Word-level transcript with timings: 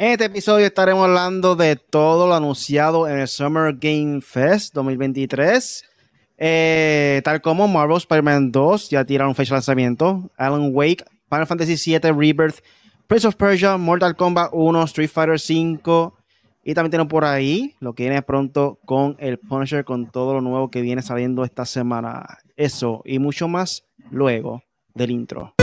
En 0.00 0.12
este 0.12 0.26
episodio 0.26 0.64
estaremos 0.64 1.06
hablando 1.06 1.56
de 1.56 1.74
todo 1.74 2.28
lo 2.28 2.34
anunciado 2.36 3.08
en 3.08 3.18
el 3.18 3.26
Summer 3.26 3.74
Game 3.74 4.20
Fest 4.20 4.72
2023. 4.72 5.84
Eh, 6.36 7.20
tal 7.24 7.40
como 7.40 7.66
Marvel 7.66 7.96
Spider-Man 7.96 8.52
2 8.52 8.90
ya 8.90 9.04
tiraron 9.04 9.34
fecha 9.34 9.54
de 9.54 9.56
lanzamiento, 9.56 10.30
Alan 10.36 10.70
Wake, 10.72 11.04
Final 11.28 11.48
Fantasy 11.48 11.74
VII 11.74 12.12
Rebirth, 12.12 12.60
Prince 13.08 13.26
of 13.26 13.34
Persia, 13.34 13.76
Mortal 13.76 14.14
Kombat 14.14 14.50
1, 14.52 14.84
Street 14.84 15.10
Fighter 15.10 15.40
5 15.40 16.14
y 16.62 16.74
también 16.74 16.92
tenemos 16.92 17.10
por 17.10 17.24
ahí 17.24 17.74
lo 17.80 17.94
que 17.94 18.04
viene 18.04 18.22
pronto 18.22 18.78
con 18.84 19.16
el 19.18 19.40
Punisher, 19.40 19.84
con 19.84 20.12
todo 20.12 20.32
lo 20.32 20.40
nuevo 20.40 20.70
que 20.70 20.80
viene 20.80 21.02
saliendo 21.02 21.42
esta 21.42 21.64
semana. 21.64 22.38
Eso 22.56 23.02
y 23.04 23.18
mucho 23.18 23.48
más 23.48 23.82
luego 24.12 24.62
del 24.94 25.10
intro. 25.10 25.54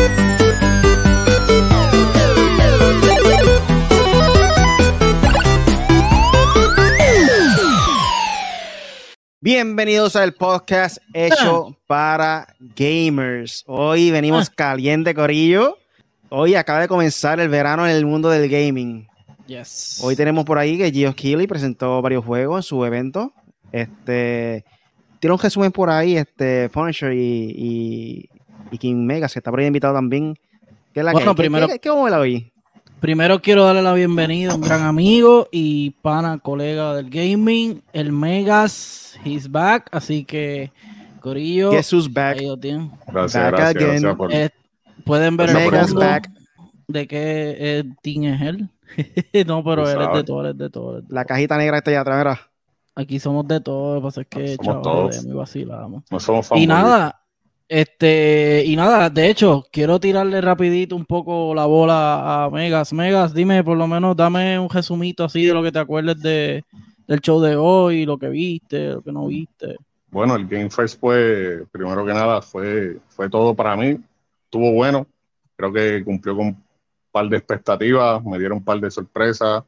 Bienvenidos 9.49 10.15
al 10.15 10.33
podcast 10.33 10.97
hecho 11.13 11.77
para 11.85 12.47
gamers. 12.75 13.63
Hoy 13.67 14.09
venimos 14.09 14.49
caliente, 14.49 15.13
Corillo. 15.13 15.77
Hoy 16.29 16.55
acaba 16.55 16.79
de 16.79 16.87
comenzar 16.87 17.39
el 17.39 17.47
verano 17.49 17.85
en 17.87 17.95
el 17.95 18.07
mundo 18.07 18.31
del 18.31 18.49
gaming. 18.49 19.07
Yes. 19.45 19.99
Hoy 20.01 20.15
tenemos 20.15 20.45
por 20.45 20.57
ahí 20.57 20.79
que 20.79 20.91
Gio 20.91 21.15
Keely 21.15 21.45
presentó 21.45 22.01
varios 22.01 22.25
juegos 22.25 22.57
en 22.57 22.63
su 22.63 22.83
evento. 22.85 23.33
Este 23.71 24.65
tiene 25.19 25.35
un 25.35 25.39
resumen 25.39 25.71
por 25.71 25.91
ahí, 25.91 26.17
este 26.17 26.67
Punisher 26.69 27.13
y, 27.13 27.53
y, 27.55 28.29
y 28.71 28.77
King 28.79 29.05
Megas, 29.05 29.31
que 29.33 29.37
está 29.41 29.51
por 29.51 29.59
ahí 29.59 29.67
invitado 29.67 29.93
también. 29.93 30.33
¿Qué 30.91 31.01
es 31.01 31.05
la 31.05 31.11
Bueno, 31.11 31.35
que, 31.35 31.43
primero- 31.43 31.67
¿qué, 31.67 31.73
qué, 31.73 31.79
qué 31.81 31.89
vamos 31.89 32.11
a 32.11 32.17
ver 32.17 32.19
hoy? 32.19 32.51
Primero 32.99 33.39
quiero 33.41 33.63
darle 33.65 33.81
la 33.83 33.93
bienvenida 33.93 34.51
a 34.51 34.55
un 34.55 34.61
gran 34.61 34.81
amigo 34.83 35.47
y 35.51 35.91
pana, 36.01 36.39
colega 36.39 36.95
del 36.95 37.09
gaming, 37.09 37.83
el 37.93 38.11
Megas, 38.11 39.19
he's 39.23 39.49
back, 39.51 39.89
así 39.91 40.23
que 40.25 40.71
Corillo, 41.19 41.71
who's 41.71 42.11
back? 42.11 42.37
ahí 42.39 42.47
lo 42.47 42.57
tienen. 42.57 42.91
Gracias, 43.07 43.43
Back 43.43 43.51
gracias, 43.55 43.75
again. 43.75 44.01
gracias 44.01 44.15
por... 44.15 44.33
Eh, 44.33 44.49
pueden 45.03 45.37
ver 45.37 45.49
el 45.49 45.55
Megas 45.55 45.87
fondo 45.89 45.99
back. 46.05 46.31
de 46.87 47.07
qué 47.07 47.55
eh, 47.59 47.83
team 48.01 48.23
es 48.23 48.41
él. 48.41 48.69
no, 49.47 49.63
pero 49.63 49.83
Tú 49.83 49.89
él 49.89 50.01
es 50.01 50.13
de 50.13 50.23
todo, 50.23 50.41
él 50.41 50.51
es 50.51 50.57
de 50.57 50.69
todo. 50.69 51.01
La 51.09 51.25
cajita 51.25 51.57
negra 51.57 51.77
está 51.77 51.91
allá 51.91 52.01
atrás. 52.01 52.39
Aquí 52.95 53.19
somos 53.19 53.47
de 53.47 53.59
todo, 53.59 53.95
lo 53.95 54.01
que 54.01 54.05
pasa 54.05 54.21
es 54.21 54.27
que 54.27 54.55
Somos 54.55 54.65
chaval, 54.65 54.81
todos. 54.81 55.21
de 55.23 55.29
mí 55.29 55.35
vacilamos. 55.35 56.03
No 56.09 56.19
somos 56.19 56.49
Y 56.55 56.65
nada, 56.65 57.21
este, 57.67 58.63
y 58.65 58.75
nada, 58.75 59.09
de 59.09 59.29
hecho, 59.29 59.65
quiero 59.71 59.99
tirarle 59.99 60.39
rapidito 60.39 60.95
un 60.95 61.05
poco 61.05 61.55
la 61.55 61.65
bola 61.65 62.45
a 62.45 62.49
Megas. 62.49 62.93
Megas, 62.93 63.33
dime, 63.33 63.63
por 63.63 63.77
lo 63.77 63.87
menos, 63.87 64.15
dame 64.15 64.59
un 64.59 64.69
resumito 64.69 65.23
así 65.23 65.45
de 65.45 65.53
lo 65.53 65.63
que 65.63 65.71
te 65.71 65.79
acuerdes 65.79 66.21
de, 66.21 66.63
del 67.07 67.21
show 67.21 67.41
de 67.41 67.55
hoy, 67.55 68.05
lo 68.05 68.17
que 68.17 68.29
viste, 68.29 68.89
lo 68.89 69.01
que 69.01 69.11
no 69.11 69.27
viste. 69.27 69.77
Bueno, 70.11 70.35
el 70.35 70.47
Game 70.47 70.69
Fest, 70.69 70.99
pues, 70.99 71.63
primero 71.71 72.05
que 72.05 72.13
nada, 72.13 72.41
fue, 72.41 72.99
fue 73.09 73.29
todo 73.29 73.55
para 73.55 73.75
mí. 73.75 73.97
Estuvo 74.45 74.71
bueno. 74.71 75.07
Creo 75.55 75.73
que 75.73 76.03
cumplió 76.03 76.35
con 76.35 76.47
un 76.47 76.63
par 77.11 77.27
de 77.29 77.37
expectativas, 77.37 78.23
me 78.23 78.37
dieron 78.37 78.59
un 78.59 78.63
par 78.63 78.79
de 78.79 78.91
sorpresas. 78.91 79.63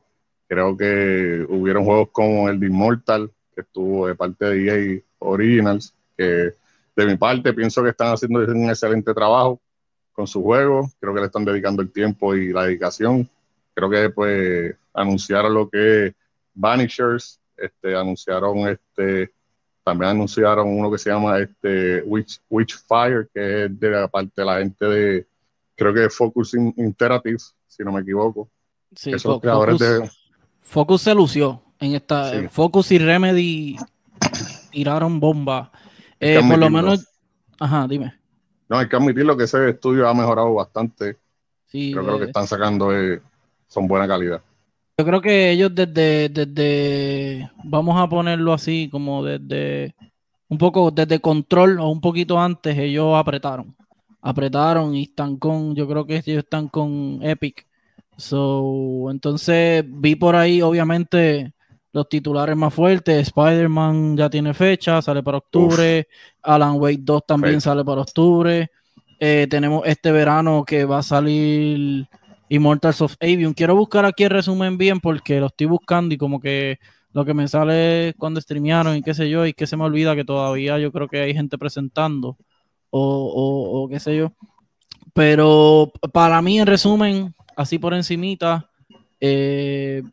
Creo 0.47 0.77
que 0.77 1.45
hubieron 1.49 1.83
juegos 1.83 2.09
como 2.11 2.47
el 2.47 2.59
de 2.59 2.67
Immortal, 2.67 3.31
que 3.55 3.61
estuvo 3.61 4.07
de 4.07 4.15
parte 4.15 4.45
de 4.45 4.95
EA 4.95 5.01
Originals, 5.19 5.93
que 6.15 6.53
de 6.97 7.05
mi 7.05 7.15
parte 7.15 7.53
pienso 7.53 7.83
que 7.83 7.89
están 7.89 8.13
haciendo 8.13 8.39
un 8.39 8.69
excelente 8.69 9.13
trabajo 9.13 9.61
con 10.11 10.25
su 10.27 10.41
juego. 10.41 10.89
Creo 10.99 11.13
que 11.13 11.19
le 11.21 11.27
están 11.27 11.45
dedicando 11.45 11.81
el 11.83 11.91
tiempo 11.91 12.35
y 12.35 12.51
la 12.51 12.63
dedicación. 12.63 13.29
Creo 13.73 13.89
que 13.89 14.09
pues 14.09 14.75
anunciaron 14.93 15.53
lo 15.53 15.69
que 15.69 16.07
es 16.07 16.15
Vanishers, 16.55 17.39
este, 17.55 17.95
anunciaron 17.95 18.57
este, 18.67 19.31
también 19.83 20.11
anunciaron 20.11 20.67
uno 20.67 20.91
que 20.91 20.97
se 20.97 21.11
llama 21.11 21.37
este 21.39 22.01
Witch, 22.01 22.41
Witchfire, 22.49 23.27
que 23.33 23.65
es 23.65 23.79
de 23.79 23.89
la 23.91 24.07
parte 24.07 24.33
de 24.35 24.45
la 24.45 24.57
gente 24.57 24.85
de, 24.85 25.27
creo 25.75 25.93
que 25.93 26.05
es 26.05 26.15
Focus 26.15 26.55
In- 26.55 26.73
Interactive, 26.77 27.37
si 27.67 27.83
no 27.83 27.91
me 27.91 28.01
equivoco. 28.01 28.49
Sí, 28.95 29.11
Fo- 29.13 29.39
creadores 29.39 29.77
Focus, 29.77 29.99
de, 30.01 30.11
Focus 30.61 31.01
se 31.03 31.13
lució 31.13 31.61
en 31.79 31.93
esta. 31.93 32.31
Sí. 32.31 32.47
Focus 32.49 32.91
y 32.91 32.97
Remedy 32.97 33.75
tiraron 34.71 35.19
bomba. 35.19 35.71
Eh, 36.19 36.39
por 36.47 36.57
lo 36.57 36.69
menos, 36.69 37.07
ajá, 37.59 37.87
dime. 37.87 38.13
no, 38.69 38.77
hay 38.77 38.87
que 38.87 38.95
admitirlo 38.95 39.37
que 39.37 39.43
ese 39.43 39.69
estudio 39.69 40.07
ha 40.07 40.13
mejorado 40.13 40.53
bastante. 40.53 41.17
Sí, 41.65 41.91
Creo 41.93 42.17
que 42.17 42.25
eh, 42.25 42.27
están 42.27 42.47
sacando 42.47 42.91
es, 42.93 43.21
son 43.67 43.87
buena 43.87 44.07
calidad. 44.07 44.41
Yo 44.97 45.05
creo 45.05 45.21
que 45.21 45.51
ellos 45.51 45.75
desde, 45.75 46.29
desde, 46.29 47.51
vamos 47.63 47.99
a 48.01 48.07
ponerlo 48.07 48.53
así, 48.53 48.89
como 48.89 49.23
desde, 49.23 49.95
un 50.47 50.57
poco 50.57 50.89
desde 50.89 51.19
control 51.19 51.79
o 51.79 51.89
un 51.89 52.01
poquito 52.01 52.39
antes, 52.39 52.75
ellos 52.77 53.15
apretaron. 53.15 53.75
Apretaron 54.21 54.95
y 54.95 55.03
están 55.03 55.37
con, 55.37 55.75
yo 55.75 55.87
creo 55.87 56.05
que 56.05 56.15
ellos 56.25 56.43
están 56.43 56.67
con 56.67 57.19
Epic. 57.21 57.67
So, 58.17 59.11
entonces 59.11 59.85
vi 59.87 60.15
por 60.15 60.35
ahí, 60.35 60.63
obviamente, 60.63 61.53
los 61.97 62.07
titulares 62.09 62.55
más 62.55 62.73
fuertes. 62.73 63.27
Spider-Man 63.27 64.15
ya 64.17 64.29
tiene 64.29 64.53
fecha, 64.53 65.01
sale 65.01 65.21
para 65.23 65.37
octubre. 65.39 66.07
Alan 66.43 66.75
Wake 66.79 66.99
2 67.01 67.23
también 67.27 67.59
sale 67.61 67.83
para 67.83 68.01
octubre. 68.01 68.69
Eh, 69.19 69.47
tenemos 69.49 69.81
este 69.85 70.11
verano 70.11 70.63
que 70.65 70.85
va 70.85 70.99
a 70.99 71.03
salir 71.03 72.05
Immortals 72.49 73.01
of 73.01 73.15
Avium. 73.19 73.53
Quiero 73.53 73.75
buscar 73.75 74.05
aquí 74.05 74.23
el 74.23 74.29
resumen 74.29 74.77
bien 74.77 74.99
porque 74.99 75.39
lo 75.39 75.47
estoy 75.47 75.67
buscando 75.67 76.13
y 76.13 76.17
como 76.17 76.39
que 76.39 76.77
lo 77.13 77.25
que 77.25 77.33
me 77.33 77.47
sale 77.47 78.13
cuando 78.17 78.39
streamearon 78.39 78.95
y 78.95 79.01
qué 79.01 79.13
sé 79.15 79.27
yo, 79.29 79.45
y 79.47 79.53
que 79.53 79.65
se 79.65 79.75
me 79.75 79.83
olvida 79.85 80.15
que 80.15 80.23
todavía 80.23 80.77
yo 80.77 80.91
creo 80.91 81.07
que 81.07 81.19
hay 81.21 81.33
gente 81.33 81.57
presentando 81.57 82.37
o, 82.91 83.01
o- 83.01 83.83
o 83.83 83.89
qué 83.89 83.99
sé 83.99 84.15
yo. 84.15 84.33
Pero 85.13 85.91
para 86.13 86.41
mí, 86.41 86.59
en 86.59 86.67
resumen, 86.67 87.33
así 87.55 87.79
por 87.79 87.93
encimita, 87.95 88.69
eh, 89.19 90.03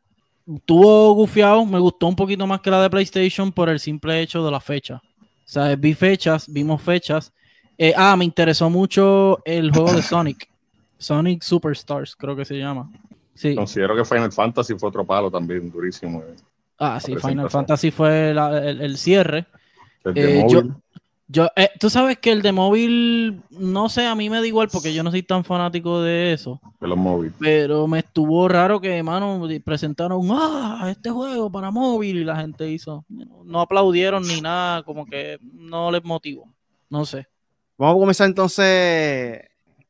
tuvo 0.64 1.12
gufiado, 1.14 1.64
me 1.64 1.78
gustó 1.78 2.06
un 2.06 2.16
poquito 2.16 2.46
más 2.46 2.60
que 2.60 2.70
la 2.70 2.82
de 2.82 2.90
PlayStation 2.90 3.52
por 3.52 3.68
el 3.68 3.80
simple 3.80 4.20
hecho 4.20 4.44
de 4.44 4.50
la 4.50 4.60
fecha. 4.60 5.00
O 5.22 5.46
sea, 5.46 5.74
vi 5.76 5.94
fechas, 5.94 6.46
vimos 6.52 6.80
fechas. 6.82 7.32
Eh, 7.76 7.92
ah, 7.96 8.16
me 8.16 8.24
interesó 8.24 8.70
mucho 8.70 9.40
el 9.44 9.70
juego 9.72 9.92
de 9.92 10.02
Sonic. 10.02 10.48
Sonic 10.98 11.42
Superstars, 11.42 12.14
creo 12.16 12.34
que 12.36 12.44
se 12.44 12.56
llama. 12.56 12.90
Sí. 13.34 13.54
Considero 13.54 13.96
que 13.96 14.04
Final 14.04 14.32
Fantasy 14.32 14.74
fue 14.78 14.88
otro 14.88 15.04
palo 15.04 15.30
también, 15.30 15.70
durísimo. 15.70 16.20
eh. 16.20 16.36
Ah, 16.78 16.98
sí, 17.00 17.14
Final. 17.16 17.50
Fantasy 17.50 17.90
fue 17.90 18.32
la- 18.34 18.58
el, 18.68 18.80
el 18.80 18.96
cierre. 18.96 19.46
Eh, 20.14 20.44
yo, 20.48 20.62
yo, 21.26 21.48
eh, 21.56 21.70
tú 21.80 21.88
sabes 21.88 22.18
que 22.18 22.32
el 22.32 22.42
de 22.42 22.52
móvil, 22.52 23.42
no 23.50 23.88
sé, 23.88 24.06
a 24.06 24.14
mí 24.14 24.28
me 24.28 24.40
da 24.40 24.46
igual 24.46 24.68
porque 24.70 24.92
yo 24.92 25.02
no 25.02 25.10
soy 25.10 25.22
tan 25.22 25.42
fanático 25.42 26.02
de 26.02 26.32
eso. 26.32 26.60
de 26.80 26.88
los 26.88 26.98
móviles. 26.98 27.34
Pero 27.40 27.86
me 27.86 28.00
estuvo 28.00 28.46
raro 28.46 28.80
que, 28.80 29.02
mano, 29.02 29.46
presentaron, 29.64 30.20
ah, 30.30 30.88
este 30.90 31.10
juego 31.10 31.50
para 31.50 31.70
móvil 31.70 32.18
y 32.18 32.24
la 32.24 32.36
gente 32.36 32.70
hizo. 32.70 33.06
No 33.08 33.60
aplaudieron 33.60 34.26
ni 34.26 34.40
nada, 34.40 34.82
como 34.82 35.06
que 35.06 35.38
no 35.40 35.90
les 35.90 36.04
motivó. 36.04 36.52
No 36.90 37.06
sé. 37.06 37.26
Vamos 37.78 37.96
a 37.96 38.00
comenzar 38.00 38.28
entonces 38.28 39.40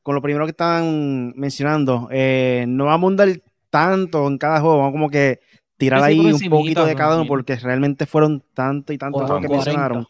con 0.03 0.15
lo 0.15 0.23
primero 0.23 0.45
que 0.45 0.51
están 0.53 1.33
mencionando. 1.35 2.09
Eh, 2.13 2.65
no 2.69 2.85
vamos 2.85 3.09
a 3.09 3.11
andar 3.11 3.43
tanto 3.71 4.29
en 4.29 4.39
cada 4.39 4.61
juego, 4.61 4.79
vamos 4.79 4.93
como 4.93 5.11
que 5.11 5.41
tirar 5.77 6.01
Sí, 6.01 6.07
ahí 6.07 6.33
un 6.33 6.51
poquito 6.51 6.87
de 6.87 6.95
cada 6.95 7.17
uno 7.17 7.27
porque 7.27 7.57
realmente 7.57 8.07
fueron 8.07 8.43
tanto 8.55 8.93
y 8.93 8.99
tantos 8.99 9.23
juegos 9.23 9.43
que 9.43 9.49
40, 9.49 9.71
mencionaron. 9.71 10.07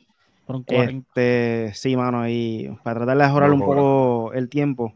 Fueron 0.46 0.62
40. 0.64 1.08
Este, 1.08 1.72
sí, 1.74 1.96
mano, 1.96 2.28
y 2.28 2.70
para 2.82 3.00
tratar 3.00 3.16
de 3.16 3.24
mejorar 3.24 3.52
un 3.52 3.60
poco 3.60 4.32
el 4.34 4.48
tiempo, 4.48 4.94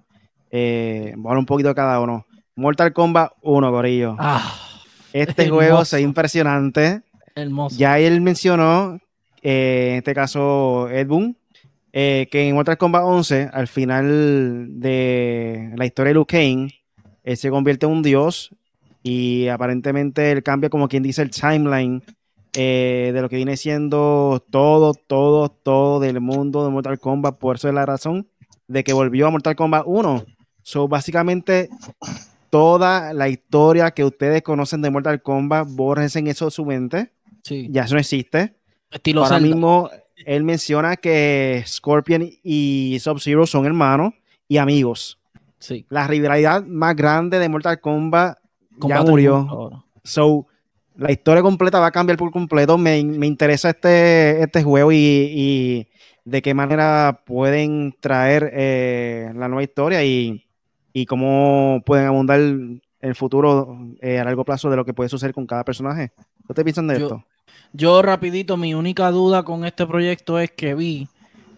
eh, 0.50 1.14
un 1.16 1.46
poquito 1.46 1.68
de 1.68 1.74
cada 1.74 2.00
uno. 2.00 2.26
Mortal 2.56 2.92
Kombat 2.92 3.32
1, 3.42 3.70
Corillo. 3.70 4.16
Ah, 4.18 4.52
este 5.12 5.48
juego 5.48 5.62
hermoso. 5.62 5.84
se 5.84 5.96
ve 5.96 6.02
impresionante. 6.02 7.02
hermoso. 7.34 7.76
Ya 7.78 7.98
él 7.98 8.20
mencionó, 8.20 8.98
eh, 9.42 9.90
en 9.92 9.96
este 9.98 10.14
caso 10.14 10.88
Ed 10.90 11.06
Boon, 11.06 11.36
eh, 11.92 12.28
que 12.30 12.48
en 12.48 12.54
Mortal 12.54 12.76
Kombat 12.76 13.02
11, 13.04 13.50
al 13.52 13.68
final 13.68 14.80
de 14.80 15.72
la 15.76 15.86
historia 15.86 16.12
de 16.12 16.26
Kang, 16.26 16.70
él 17.24 17.36
se 17.36 17.50
convierte 17.50 17.86
en 17.86 17.92
un 17.92 18.02
dios 18.02 18.54
y 19.02 19.48
aparentemente 19.48 20.32
él 20.32 20.42
cambia, 20.42 20.68
como 20.68 20.88
quien 20.88 21.02
dice, 21.02 21.22
el 21.22 21.30
timeline 21.30 22.02
eh, 22.54 23.10
de 23.14 23.22
lo 23.22 23.28
que 23.28 23.36
viene 23.36 23.56
siendo 23.56 24.44
todo, 24.50 24.94
todo, 24.94 25.48
todo 25.48 26.00
del 26.00 26.20
mundo 26.20 26.64
de 26.64 26.70
Mortal 26.70 26.98
Kombat. 26.98 27.38
Por 27.38 27.56
eso 27.56 27.68
es 27.68 27.74
la 27.74 27.86
razón 27.86 28.28
de 28.66 28.84
que 28.84 28.92
volvió 28.92 29.26
a 29.26 29.30
Mortal 29.30 29.56
Kombat 29.56 29.84
1. 29.86 30.24
So, 30.62 30.88
básicamente, 30.88 31.68
toda 32.50 33.12
la 33.12 33.28
historia 33.28 33.90
que 33.90 34.04
ustedes 34.04 34.42
conocen 34.42 34.82
de 34.82 34.90
Mortal 34.90 35.22
Kombat, 35.22 35.68
bórrense 35.70 36.18
en 36.18 36.26
eso 36.26 36.46
de 36.46 36.50
su 36.50 36.64
mente. 36.64 37.12
Sí. 37.42 37.68
Ya 37.70 37.84
eso 37.84 37.94
no 37.94 38.00
existe. 38.00 38.54
Estilo 38.90 39.22
Ahora 39.22 39.36
Zelda. 39.36 39.48
mismo, 39.48 39.90
él 40.26 40.44
menciona 40.44 40.96
que 40.96 41.62
Scorpion 41.66 42.28
y 42.42 42.98
Sub-Zero 43.00 43.46
son 43.46 43.66
hermanos 43.66 44.14
y 44.48 44.56
amigos. 44.56 45.18
Sí. 45.58 45.86
La 45.88 46.06
rivalidad 46.06 46.64
más 46.64 46.96
grande 46.96 47.38
de 47.38 47.48
Mortal 47.48 47.80
Kombat 47.80 48.38
ya 48.86 49.02
murió. 49.02 49.84
So, 50.04 50.46
la 50.98 51.12
historia 51.12 51.42
completa 51.42 51.78
va 51.78 51.86
a 51.86 51.92
cambiar 51.92 52.18
por 52.18 52.32
completo. 52.32 52.76
Me, 52.76 52.98
interesa 52.98 53.70
este, 53.70 54.42
este 54.42 54.64
juego 54.64 54.90
y, 54.92 55.86
de 56.24 56.42
qué 56.42 56.52
manera 56.52 57.22
pueden 57.24 57.94
traer 58.00 58.50
eh, 58.52 59.32
la 59.34 59.48
nueva 59.48 59.62
historia 59.62 60.04
y, 60.04 60.44
cómo 61.06 61.80
pueden 61.86 62.06
abundar 62.06 62.40
el 62.40 63.14
futuro 63.14 63.78
eh, 64.00 64.18
a 64.18 64.24
largo 64.24 64.44
plazo 64.44 64.68
de 64.68 64.74
lo 64.74 64.84
que 64.84 64.92
puede 64.92 65.08
suceder 65.08 65.32
con 65.32 65.46
cada 65.46 65.64
personaje. 65.64 66.10
¿Qué 66.48 66.54
te 66.54 66.64
piensan 66.64 66.88
de 66.88 66.96
esto? 66.96 67.24
Yo 67.72 68.02
rapidito, 68.02 68.56
mi 68.56 68.74
única 68.74 69.12
duda 69.12 69.44
con 69.44 69.64
este 69.64 69.86
proyecto 69.86 70.40
es 70.40 70.50
que 70.50 70.74
vi 70.74 71.06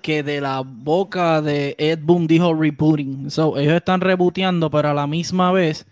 que 0.02 0.22
de 0.22 0.42
la 0.42 0.60
boca 0.60 1.40
de 1.40 1.74
Ed 1.78 2.00
Boon 2.02 2.26
dijo 2.26 2.52
rebooting. 2.52 3.30
So, 3.30 3.56
ellos 3.56 3.72
están 3.72 4.02
rebooteando, 4.02 4.70
pero 4.70 4.90
a 4.90 4.94
la 4.94 5.06
misma 5.06 5.50
vez 5.52 5.86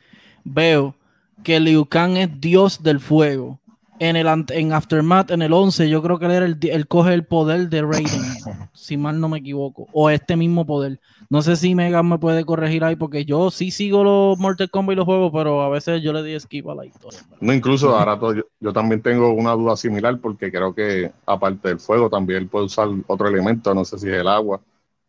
veo 0.44 0.94
que 1.43 1.61
Liu 1.61 1.87
Kang 1.87 2.17
es 2.17 2.40
dios 2.40 2.82
del 2.82 3.00
fuego. 3.00 3.58
En 4.00 4.14
el 4.14 4.29
en 4.50 4.73
Aftermath, 4.73 5.32
en 5.32 5.43
el 5.43 5.52
11, 5.52 5.88
yo 5.88 6.00
creo 6.02 6.20
que 6.20 6.26
él, 6.26 6.31
era 6.31 6.46
el, 6.46 6.87
coge 6.87 7.14
el 7.14 7.25
poder 7.25 7.69
de 7.69 7.82
Raiden, 7.82 8.23
si 8.73 8.96
mal 8.96 9.20
no 9.20 9.29
me 9.29 9.38
equivoco, 9.38 9.88
o 9.93 10.08
este 10.08 10.37
mismo 10.37 10.64
poder. 10.64 11.00
No 11.29 11.43
sé 11.43 11.56
si 11.56 11.75
Megan 11.75 12.08
me 12.08 12.19
puede 12.19 12.44
corregir 12.44 12.85
ahí, 12.85 12.94
porque 12.94 13.25
yo 13.25 13.50
sí 13.50 13.73
sigo 13.73 14.05
los 14.05 14.38
Mortal 14.38 14.70
Kombat 14.70 14.93
y 14.93 14.96
los 14.96 15.05
juegos, 15.05 15.32
pero 15.35 15.62
a 15.62 15.69
veces 15.69 16.00
yo 16.00 16.12
le 16.12 16.23
di 16.23 16.38
skip 16.38 16.69
a 16.69 16.76
la 16.76 16.87
historia. 16.87 17.19
No, 17.40 17.52
incluso 17.52 17.99
ahora 17.99 18.17
yo, 18.20 18.44
yo, 18.61 18.73
también 18.73 19.02
tengo 19.02 19.32
una 19.32 19.50
duda 19.52 19.76
similar, 19.76 20.17
porque 20.20 20.52
creo 20.52 20.73
que 20.73 21.11
aparte 21.26 21.69
del 21.69 21.81
fuego, 21.81 22.08
también 22.08 22.49
puede 22.49 22.67
usar 22.67 22.88
otro 23.08 23.26
elemento, 23.26 23.75
no 23.75 23.85
sé 23.85 23.99
si 23.99 24.06
es 24.06 24.14
el 24.14 24.29
agua, 24.29 24.61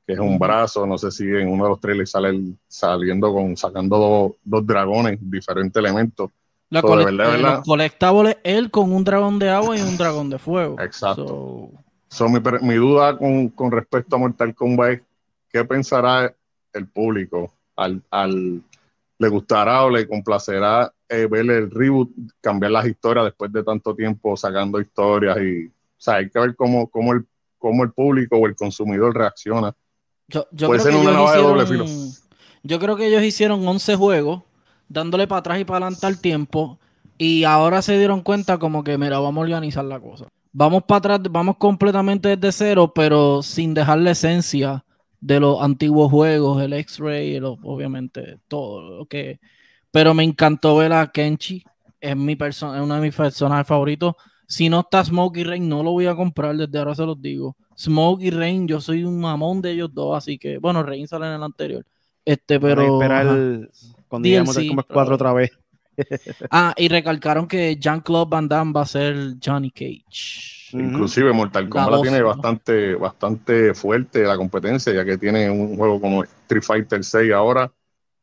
que 0.10 0.14
es 0.14 0.20
un 0.20 0.40
brazo, 0.40 0.88
no 0.88 0.98
sé 0.98 1.12
si 1.12 1.24
en 1.24 1.48
uno 1.48 1.66
de 1.66 1.70
los 1.70 1.80
trailers 1.80 2.10
sale 2.10 2.42
saliendo 2.68 3.32
con, 3.32 3.56
sacando 3.56 4.38
dos 4.44 4.66
dragones, 4.66 5.20
diferentes 5.22 5.76
elementos 5.76 6.32
la 6.72 7.62
colectable 7.64 8.40
él 8.44 8.72
con 8.72 8.92
un 8.92 9.04
dragón 9.04 9.38
de 9.38 9.52
agua 9.52 9.78
y 9.78 9.82
un 9.82 9.98
dragón 9.98 10.32
de 10.32 10.40
fuego. 10.40 10.80
Exacto. 10.80 11.70
mi, 12.62 12.74
duda 12.74 13.20
con, 13.20 13.72
respecto 13.72 14.16
a 14.16 14.20
Mortal 14.20 14.56
Kombat 14.56 14.94
es 14.94 15.02
qué 15.52 15.64
pensará 15.64 16.34
el 16.74 16.88
público 16.88 17.54
al, 17.76 18.02
le 19.20 19.28
gustará 19.28 19.84
o 19.84 19.92
le 19.92 20.08
complacerá 20.08 20.92
eh, 21.08 21.28
ver 21.30 21.52
el 21.52 21.70
reboot, 21.70 22.10
cambiar 22.42 22.72
las 22.72 22.88
historias 22.88 23.26
después 23.26 23.54
de 23.54 23.64
tanto 23.64 23.94
tiempo 23.94 24.36
sacando 24.36 24.82
historias 24.82 25.38
y 25.38 25.68
o 25.68 26.02
sea, 26.02 26.16
hay 26.16 26.32
que 26.32 26.40
ver 26.40 26.56
cómo, 26.56 26.90
cómo, 26.90 27.14
el, 27.14 27.28
cómo 27.60 27.84
el 27.84 27.92
público 27.92 28.38
o 28.38 28.48
el 28.48 28.56
consumidor 28.56 29.14
reacciona. 29.16 29.76
Yo, 30.30 30.68
Puede 30.68 30.80
ser 30.80 30.96
una 30.96 31.12
nueva 31.12 31.36
de 31.36 31.42
doble 31.42 31.66
filo. 31.66 31.86
Yo 32.64 32.80
creo 32.80 32.96
que 32.96 33.08
ellos 33.08 33.24
hicieron 33.24 33.68
11 33.68 33.96
juegos 33.96 34.44
dándole 34.88 35.28
para 35.28 35.40
atrás 35.40 35.60
y 35.60 35.66
para 35.66 35.86
adelante 35.86 36.08
el 36.08 36.20
tiempo. 36.20 36.80
Y 37.18 37.44
ahora 37.44 37.82
se 37.82 37.98
dieron 37.98 38.22
cuenta 38.22 38.58
como 38.58 38.84
que, 38.84 38.98
mira, 38.98 39.20
vamos 39.20 39.42
a 39.42 39.44
organizar 39.44 39.86
la 39.86 40.00
cosa. 40.00 40.26
Vamos 40.52 40.84
para 40.84 41.16
atrás, 41.16 41.32
vamos 41.32 41.58
completamente 41.58 42.36
desde 42.36 42.52
cero, 42.52 42.92
pero 42.94 43.44
sin 43.44 43.74
dejar 43.74 44.00
la 44.00 44.12
esencia 44.12 44.84
de 45.22 45.40
los 45.40 45.62
antiguos 45.62 46.10
juegos, 46.10 46.62
el 46.62 46.74
X-Ray, 46.74 47.40
obviamente 47.40 48.40
todo 48.48 48.82
lo 48.82 49.06
que... 49.06 49.40
Pero 49.92 50.14
me 50.14 50.24
encantó 50.24 50.78
ver 50.78 50.94
a 50.94 51.12
Kenchi, 51.12 51.64
es, 52.00 52.16
mi 52.16 52.36
persona, 52.36 52.78
es 52.78 52.84
uno 52.84 52.96
de 52.96 53.02
mis 53.02 53.16
personajes 53.16 53.68
favoritos. 53.68 54.16
Si 54.48 54.70
no 54.70 54.82
está 54.82 55.04
Smoke 55.04 55.38
y 55.38 55.44
Rain, 55.44 55.68
no 55.68 55.84
lo 55.84 55.92
voy 55.92 56.06
a 56.06 56.16
comprar, 56.16 56.56
desde 56.56 56.78
ahora 56.78 56.96
se 56.96 57.06
los 57.06 57.22
digo. 57.22 57.56
Smoke 57.80 58.24
y 58.24 58.30
Rain, 58.30 58.68
yo 58.68 58.82
soy 58.82 59.06
un 59.06 59.22
mamón 59.22 59.62
de 59.62 59.72
ellos 59.72 59.94
dos, 59.94 60.18
así 60.18 60.38
que, 60.38 60.58
bueno, 60.58 60.84
Rain 60.84 61.08
sale 61.08 61.28
en 61.28 61.34
el 61.34 61.44
anterior. 61.44 61.86
Este, 62.26 62.60
pero 62.60 63.00
cuando 64.08 64.28
lleguemos 64.28 64.58
a 64.58 64.68
Kombat 64.68 64.88
4 64.92 65.16
otra 65.16 65.34
vez. 65.34 65.52
ah, 66.52 66.74
y 66.76 66.90
recalcaron 66.90 67.48
que 67.48 67.78
Jean-Claude 67.78 68.30
Van 68.30 68.48
Damme 68.50 68.74
va 68.74 68.82
a 68.82 68.86
ser 68.86 69.36
Johnny 69.44 69.72
Cage. 69.72 70.70
Inclusive 70.74 71.32
Mortal 71.32 71.70
Kombat 71.70 71.92
la 71.92 72.02
tiene 72.02 72.22
bastante, 72.22 72.96
bastante 72.96 73.74
fuerte 73.74 74.24
la 74.24 74.36
competencia, 74.36 74.94
ya 74.94 75.06
que 75.06 75.18
tiene 75.18 75.50
un 75.50 75.78
juego 75.78 76.02
como 76.02 76.24
Street 76.24 76.64
Fighter 76.64 77.04
6 77.04 77.32
ahora. 77.32 77.72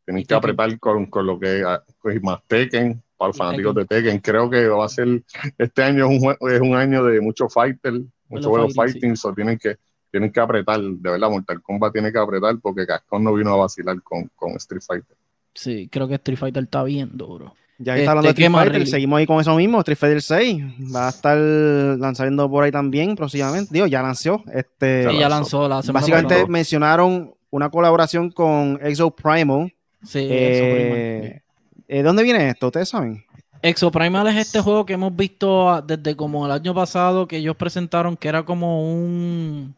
Tienen 0.05 0.25
que 0.25 0.35
apretar 0.35 0.79
con, 0.79 1.07
con, 1.07 1.27
lo 1.27 1.41
que 1.41 1.65
es 2.05 2.23
más 2.23 2.41
Tekken, 2.47 3.03
para 3.17 3.29
los 3.31 3.37
fanáticos 3.37 3.75
de 3.75 3.87
Tekken. 3.87 4.19
Creo 4.19 4.51
que 4.51 4.69
va 4.69 4.85
a 4.85 4.89
ser, 4.89 5.23
este 5.57 5.83
año 5.83 6.09
es 6.09 6.23
un, 6.23 6.51
es 6.51 6.61
un 6.61 6.77
año 6.77 7.03
de 7.05 7.21
muchos 7.21 7.53
fighters, 7.53 8.03
muchos 8.29 8.47
juegos 8.47 8.75
fighting, 8.75 9.15
o 9.23 9.35
tienen 9.35 9.59
que 9.59 9.77
tienen 10.11 10.33
que 10.33 10.41
apretar, 10.41 10.81
de 10.81 11.11
verdad, 11.11 11.29
Mortal 11.29 11.61
Kombat 11.61 11.93
tiene 11.93 12.11
que 12.11 12.19
apretar 12.19 12.57
porque 12.61 12.87
Cascón 12.87 13.25
no 13.25 13.35
vino 13.35 13.53
a 13.53 13.57
vacilar 13.57 14.01
con, 14.03 14.31
con 14.35 14.53
Street 14.53 14.83
Fighter. 14.87 15.17
Sí, 15.53 15.89
creo 15.91 16.09
que 16.09 16.15
Street 16.15 16.39
Fighter 16.39 16.65
está 16.65 16.83
bien 16.85 17.11
duro. 17.13 17.55
Ya 17.79 17.95
que 17.95 18.01
está 18.01 18.13
hablando 18.13 18.29
de 18.29 18.31
este, 18.31 18.45
Street 18.45 18.65
Fighter, 18.65 18.87
seguimos 18.87 19.19
ahí 19.19 19.27
con 19.27 19.41
eso 19.41 19.55
mismo. 19.55 19.81
Street 19.81 19.99
Fighter 19.99 20.23
6 20.23 20.65
va 20.95 21.07
a 21.07 21.11
estar 21.11 21.37
lanzando 21.37 22.49
por 22.51 22.65
ahí 22.65 22.71
también 22.71 23.15
próximamente. 23.15 23.69
Digo, 23.73 23.87
ya 23.87 24.01
lanzó. 24.01 24.43
Este, 24.53 25.11
sí, 25.11 25.19
ya 25.19 25.29
lanzó 25.29 25.69
la 25.69 25.83
Básicamente 25.83 26.47
mencionaron 26.47 27.35
una 27.51 27.69
colaboración 27.69 28.31
con 28.31 28.79
Exo 28.83 29.11
Primal. 29.11 29.75
Sí, 30.03 30.27
eh, 30.31 31.43
¿De 31.89 32.03
dónde 32.03 32.23
viene 32.23 32.49
esto? 32.49 32.69
¿Ustedes 32.69 32.89
saben? 32.89 33.25
Exo 33.69 33.91
Primal 33.91 34.29
es 34.29 34.37
este 34.37 34.61
juego 34.61 34.87
que 34.87 34.93
hemos 34.93 35.15
visto 35.17 35.83
desde 35.83 36.15
como 36.15 36.47
el 36.47 36.53
año 36.53 36.73
pasado 36.73 37.27
que 37.27 37.39
ellos 37.39 37.57
presentaron 37.57 38.17
que 38.17 38.29
era 38.29 38.45
como 38.45 38.89
un 38.89 39.75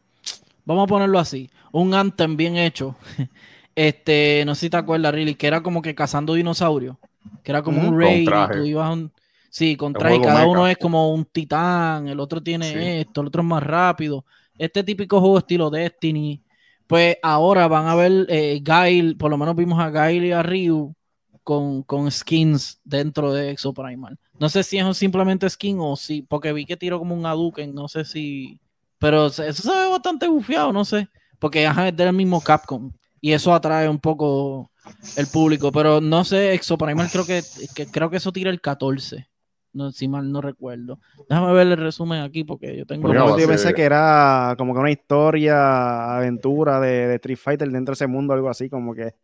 vamos 0.66 0.84
a 0.84 0.86
ponerlo 0.86 1.18
así, 1.18 1.48
un 1.72 1.94
anthem 1.94 2.36
bien 2.36 2.56
hecho 2.56 2.96
Este, 3.74 4.42
no 4.44 4.56
sé 4.56 4.62
si 4.62 4.70
te 4.70 4.76
acuerdas, 4.76 5.14
Riley, 5.14 5.36
que 5.36 5.46
era 5.46 5.62
como 5.62 5.80
que 5.80 5.94
cazando 5.94 6.34
dinosaurios. 6.34 6.96
Que 7.44 7.52
era 7.52 7.62
como 7.62 7.80
un 7.80 7.96
raid. 7.96 8.28
tú 8.52 8.64
ibas 8.64 8.92
un... 8.92 9.12
Sí, 9.50 9.76
con 9.76 9.92
traje. 9.92 10.20
Cada 10.20 10.48
uno 10.48 10.66
es 10.66 10.76
como 10.78 11.14
un 11.14 11.24
titán, 11.24 12.08
el 12.08 12.18
otro 12.18 12.42
tiene 12.42 13.02
esto, 13.02 13.20
el 13.20 13.28
otro 13.28 13.42
es 13.42 13.46
más 13.46 13.62
rápido. 13.62 14.24
Este 14.58 14.82
típico 14.82 15.20
juego 15.20 15.38
estilo 15.38 15.70
Destiny. 15.70 16.42
Pues 16.88 17.18
ahora 17.22 17.68
van 17.68 17.86
a 17.86 17.94
ver 17.94 18.26
eh, 18.28 18.60
Gail, 18.64 19.16
por 19.16 19.30
lo 19.30 19.38
menos 19.38 19.54
vimos 19.54 19.78
a 19.78 19.90
Gail 19.90 20.24
y 20.24 20.32
a 20.32 20.42
Ryu 20.42 20.92
con, 21.48 21.82
con 21.82 22.10
skins 22.10 22.78
dentro 22.84 23.32
de 23.32 23.52
Exo 23.52 23.72
Primal. 23.72 24.18
No 24.38 24.50
sé 24.50 24.62
si 24.62 24.76
es 24.76 24.96
simplemente 24.98 25.48
skin 25.48 25.78
o 25.80 25.96
si, 25.96 26.20
porque 26.20 26.52
vi 26.52 26.66
que 26.66 26.76
tiró 26.76 26.98
como 26.98 27.14
un 27.14 27.24
Hadouken, 27.24 27.74
no 27.74 27.88
sé 27.88 28.04
si. 28.04 28.60
Pero 28.98 29.28
eso 29.28 29.54
se 29.54 29.70
ve 29.70 29.88
bastante 29.88 30.28
bufiado, 30.28 30.74
no 30.74 30.84
sé. 30.84 31.08
Porque 31.38 31.64
es 31.64 31.96
del 31.96 32.12
mismo 32.12 32.42
Capcom 32.42 32.92
y 33.18 33.32
eso 33.32 33.54
atrae 33.54 33.88
un 33.88 33.98
poco 33.98 34.70
el 35.16 35.26
público, 35.28 35.72
pero 35.72 36.02
no 36.02 36.22
sé, 36.22 36.52
Exoprimal 36.52 37.08
creo 37.10 37.24
que, 37.24 37.42
creo 37.90 38.10
que 38.10 38.18
eso 38.18 38.30
tira 38.30 38.50
el 38.50 38.60
14. 38.60 39.26
No, 39.72 39.90
si 39.90 40.06
mal 40.06 40.30
no 40.30 40.42
recuerdo. 40.42 41.00
Déjame 41.30 41.54
ver 41.54 41.68
el 41.68 41.78
resumen 41.78 42.20
aquí 42.20 42.44
porque 42.44 42.76
yo 42.76 42.84
tengo. 42.84 43.10
yo 43.38 43.48
pensé 43.48 43.72
que 43.72 43.84
era 43.84 44.54
como 44.58 44.74
que 44.74 44.80
una 44.80 44.90
historia, 44.90 46.14
aventura 46.14 46.78
de, 46.78 47.06
de 47.06 47.14
Street 47.14 47.38
Fighter 47.38 47.70
dentro 47.70 47.92
de 47.92 47.94
ese 47.94 48.06
mundo, 48.06 48.34
algo 48.34 48.50
así, 48.50 48.68
como 48.68 48.94
que. 48.94 49.14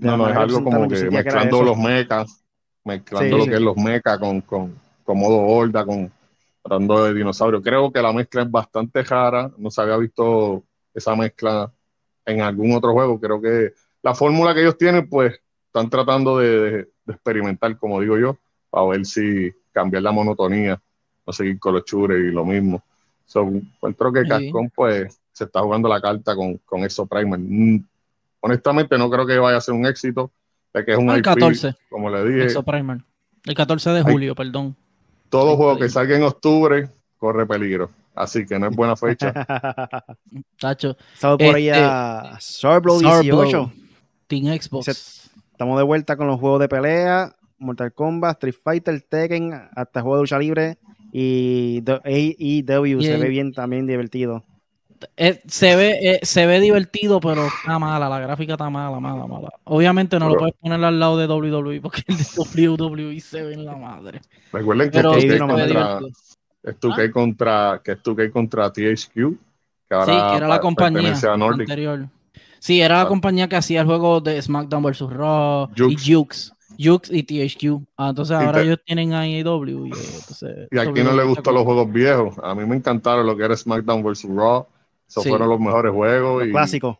No, 0.00 0.16
no, 0.16 0.28
es 0.28 0.36
algo 0.36 0.64
como 0.64 0.88
que 0.88 1.10
mezclando 1.10 1.62
los 1.62 1.76
mechas, 1.76 2.44
mezclando 2.84 3.38
lo 3.38 3.44
que 3.46 3.54
es 3.54 3.60
los 3.60 3.76
mechas 3.76 4.18
con, 4.18 4.40
con, 4.42 4.74
con 5.04 5.18
modo 5.18 5.38
horda, 5.38 5.84
con 5.84 6.10
tratando 6.62 7.04
de 7.04 7.14
dinosaurio. 7.14 7.62
Creo 7.62 7.90
que 7.90 8.02
la 8.02 8.12
mezcla 8.12 8.42
es 8.42 8.50
bastante 8.50 9.02
rara, 9.02 9.50
no 9.56 9.70
se 9.70 9.80
había 9.80 9.96
visto 9.96 10.62
esa 10.94 11.16
mezcla 11.16 11.72
en 12.26 12.42
algún 12.42 12.72
otro 12.72 12.92
juego. 12.92 13.18
Creo 13.18 13.40
que 13.40 13.72
la 14.02 14.14
fórmula 14.14 14.54
que 14.54 14.60
ellos 14.60 14.76
tienen, 14.76 15.08
pues 15.08 15.40
están 15.66 15.90
tratando 15.90 16.38
de, 16.38 16.88
experimentar, 17.06 17.76
como 17.78 18.00
digo 18.00 18.18
yo, 18.18 18.36
para 18.68 18.86
ver 18.88 19.06
si 19.06 19.50
cambiar 19.72 20.02
la 20.02 20.12
monotonía, 20.12 20.80
no 21.26 21.32
seguir 21.32 21.58
con 21.58 21.74
los 21.74 21.84
chures 21.84 22.18
y 22.18 22.30
lo 22.30 22.44
mismo. 22.44 22.82
So, 23.24 23.42
encuentro 23.42 24.12
que 24.12 24.24
Cascón, 24.24 24.70
pues, 24.74 25.18
se 25.32 25.44
está 25.44 25.60
jugando 25.60 25.88
la 25.88 26.00
carta 26.00 26.34
con, 26.34 26.58
con 26.66 26.84
Exo 26.84 27.06
Primer. 27.06 27.40
Honestamente, 28.40 28.96
no 28.98 29.10
creo 29.10 29.26
que 29.26 29.38
vaya 29.38 29.56
a 29.56 29.60
ser 29.60 29.74
un 29.74 29.86
éxito, 29.86 30.30
de 30.72 30.84
que 30.84 30.92
es 30.92 30.98
un 30.98 31.10
el 31.10 31.22
14, 31.22 31.74
como 31.88 32.10
le 32.10 32.24
dije. 32.24 32.58
El 33.44 33.54
14 33.54 33.90
de 33.90 34.02
julio, 34.02 34.34
perdón. 34.34 34.76
Todo 35.28 35.56
juego 35.56 35.78
que 35.78 35.88
salga 35.88 36.16
en 36.16 36.22
octubre 36.22 36.88
corre 37.18 37.46
peligro. 37.46 37.90
Así 38.14 38.44
que 38.46 38.58
no 38.58 38.68
es 38.68 38.74
buena 38.74 38.96
fecha. 38.96 39.32
Tacho. 40.58 40.96
Estamos 41.14 41.38
por 41.38 41.54
ahí 41.54 41.68
a 41.68 42.36
este, 42.38 42.68
18. 42.98 43.72
Team 44.26 44.60
Xbox. 44.60 45.30
Estamos 45.52 45.78
de 45.78 45.84
vuelta 45.84 46.16
con 46.16 46.26
los 46.26 46.40
juegos 46.40 46.60
de 46.60 46.68
pelea, 46.68 47.36
Mortal 47.58 47.92
Kombat, 47.92 48.36
Street 48.36 48.54
Fighter, 48.62 49.00
Tekken, 49.00 49.52
hasta 49.74 50.02
juego 50.02 50.16
de 50.16 50.22
lucha 50.22 50.38
libre 50.38 50.78
y 51.12 51.82
AEW 51.86 53.02
se 53.02 53.16
ve 53.16 53.28
bien 53.28 53.52
también 53.52 53.86
divertido. 53.86 54.44
Eh, 55.16 55.40
se 55.46 55.76
ve 55.76 55.98
eh, 56.00 56.20
se 56.22 56.46
ve 56.46 56.60
divertido, 56.60 57.20
pero 57.20 57.46
está 57.46 57.78
mala, 57.78 58.08
la 58.08 58.18
gráfica 58.20 58.52
está 58.54 58.68
mala, 58.70 58.98
mala, 59.00 59.26
mala. 59.26 59.48
Obviamente 59.64 60.18
no 60.18 60.28
lo 60.28 60.36
puedes 60.36 60.54
poner 60.54 60.82
al 60.82 60.98
lado 60.98 61.16
de 61.16 61.26
WWE 61.26 61.80
porque 61.80 62.02
el 62.06 62.16
de 62.16 62.68
WWE 62.68 63.20
se 63.20 63.42
ve 63.42 63.54
en 63.54 63.64
la 63.64 63.76
madre. 63.76 64.20
Recuerden 64.52 64.90
que 64.90 64.98
es 64.98 66.78
tu 66.78 66.92
que 66.94 67.10
contra, 67.10 67.80
que 67.84 67.92
es 67.92 68.32
contra 68.32 68.72
THQ. 68.72 69.14
Que 69.88 69.94
ahora 69.94 70.06
sí, 70.06 70.12
que 70.30 70.36
era 70.36 70.48
la 70.48 70.60
compañía 70.60 71.14
anterior. 71.32 72.08
Sí, 72.58 72.80
era 72.80 73.04
la 73.04 73.08
compañía 73.08 73.48
que 73.48 73.56
hacía 73.56 73.80
el 73.80 73.86
juego 73.86 74.20
de 74.20 74.40
SmackDown 74.42 74.82
vs. 74.82 75.00
Raw 75.10 75.68
y 75.76 75.96
Jukes. 75.96 76.52
Jux 76.78 77.10
y 77.10 77.22
THQ. 77.22 77.82
Ah, 77.96 78.10
entonces 78.10 78.36
Y 78.40 78.44
ahora 78.44 78.58
te- 78.60 78.64
ellos 78.66 78.78
tienen 78.84 79.12
AEW. 79.12 79.86
Y, 79.86 79.90
entonces, 79.90 80.68
Y 80.70 80.78
a 80.78 80.92
quien 80.92 81.06
no 81.06 81.12
le 81.12 81.24
gustan 81.24 81.54
los 81.54 81.64
juegos 81.64 81.90
viejos. 81.90 82.36
A 82.42 82.54
mí 82.54 82.64
me 82.66 82.76
encantaron 82.76 83.26
lo 83.26 83.36
que 83.36 83.44
era 83.44 83.56
SmackDown 83.56 84.02
vs. 84.02 84.26
Raw. 84.28 84.66
Esos 85.08 85.22
Sí. 85.24 85.30
fueron 85.30 85.48
los 85.48 85.58
mejores 85.60 85.92
juegos. 85.92 86.40
Los 86.42 86.48
y, 86.48 86.50
clásicos. 86.52 86.96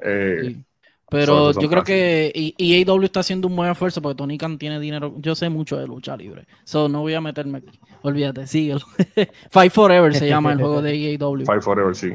eh, 0.00 0.38
Sí. 0.42 0.64
Pero 1.10 1.48
yo 1.52 1.68
creo 1.68 1.68
clásicos. 1.82 1.84
que 1.86 2.32
y- 2.34 2.54
y 2.56 2.74
AEW 2.84 3.02
está 3.04 3.18
haciendo 3.20 3.48
un 3.48 3.56
buen 3.56 3.68
esfuerzo 3.70 4.00
porque 4.00 4.14
Tony 4.16 4.38
Khan 4.38 4.58
tiene 4.58 4.78
dinero. 4.78 5.12
Yo 5.18 5.34
sé 5.34 5.48
mucho 5.48 5.76
de 5.76 5.86
lucha 5.88 6.16
libre. 6.16 6.46
So 6.64 6.88
no 6.88 7.00
voy 7.00 7.14
a 7.14 7.20
meterme 7.20 7.58
aquí. 7.58 7.80
Olvídate, 8.02 8.46
síguelo. 8.46 8.80
Fight 9.50 9.72
Forever 9.72 10.14
se 10.14 10.28
llama 10.28 10.52
el 10.52 10.58
juego 10.60 10.80
de 10.80 10.90
AEW. 11.18 11.44
Fight 11.44 11.62
Forever, 11.62 11.94
sí. 11.96 12.14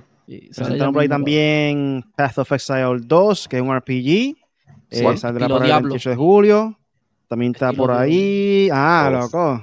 Presentaron 0.56 0.94
por 0.94 1.02
ahí 1.04 1.10
también 1.10 2.04
Path 2.16 2.38
of 2.40 2.52
Exile 2.54 3.00
2, 3.04 3.48
que 3.50 3.58
es 3.58 3.62
un 3.62 3.76
RPG. 3.78 4.38
Eh, 4.92 5.18
saldrá 5.18 5.48
Diablo. 5.48 5.66
el 5.66 5.82
28 5.84 6.10
de 6.12 6.16
julio. 6.16 6.80
También 7.28 7.52
está 7.52 7.66
Estilo 7.72 7.84
por 7.84 7.92
Diablo. 7.92 8.06
ahí. 8.06 8.70
Ah, 8.72 9.10
loco. 9.12 9.62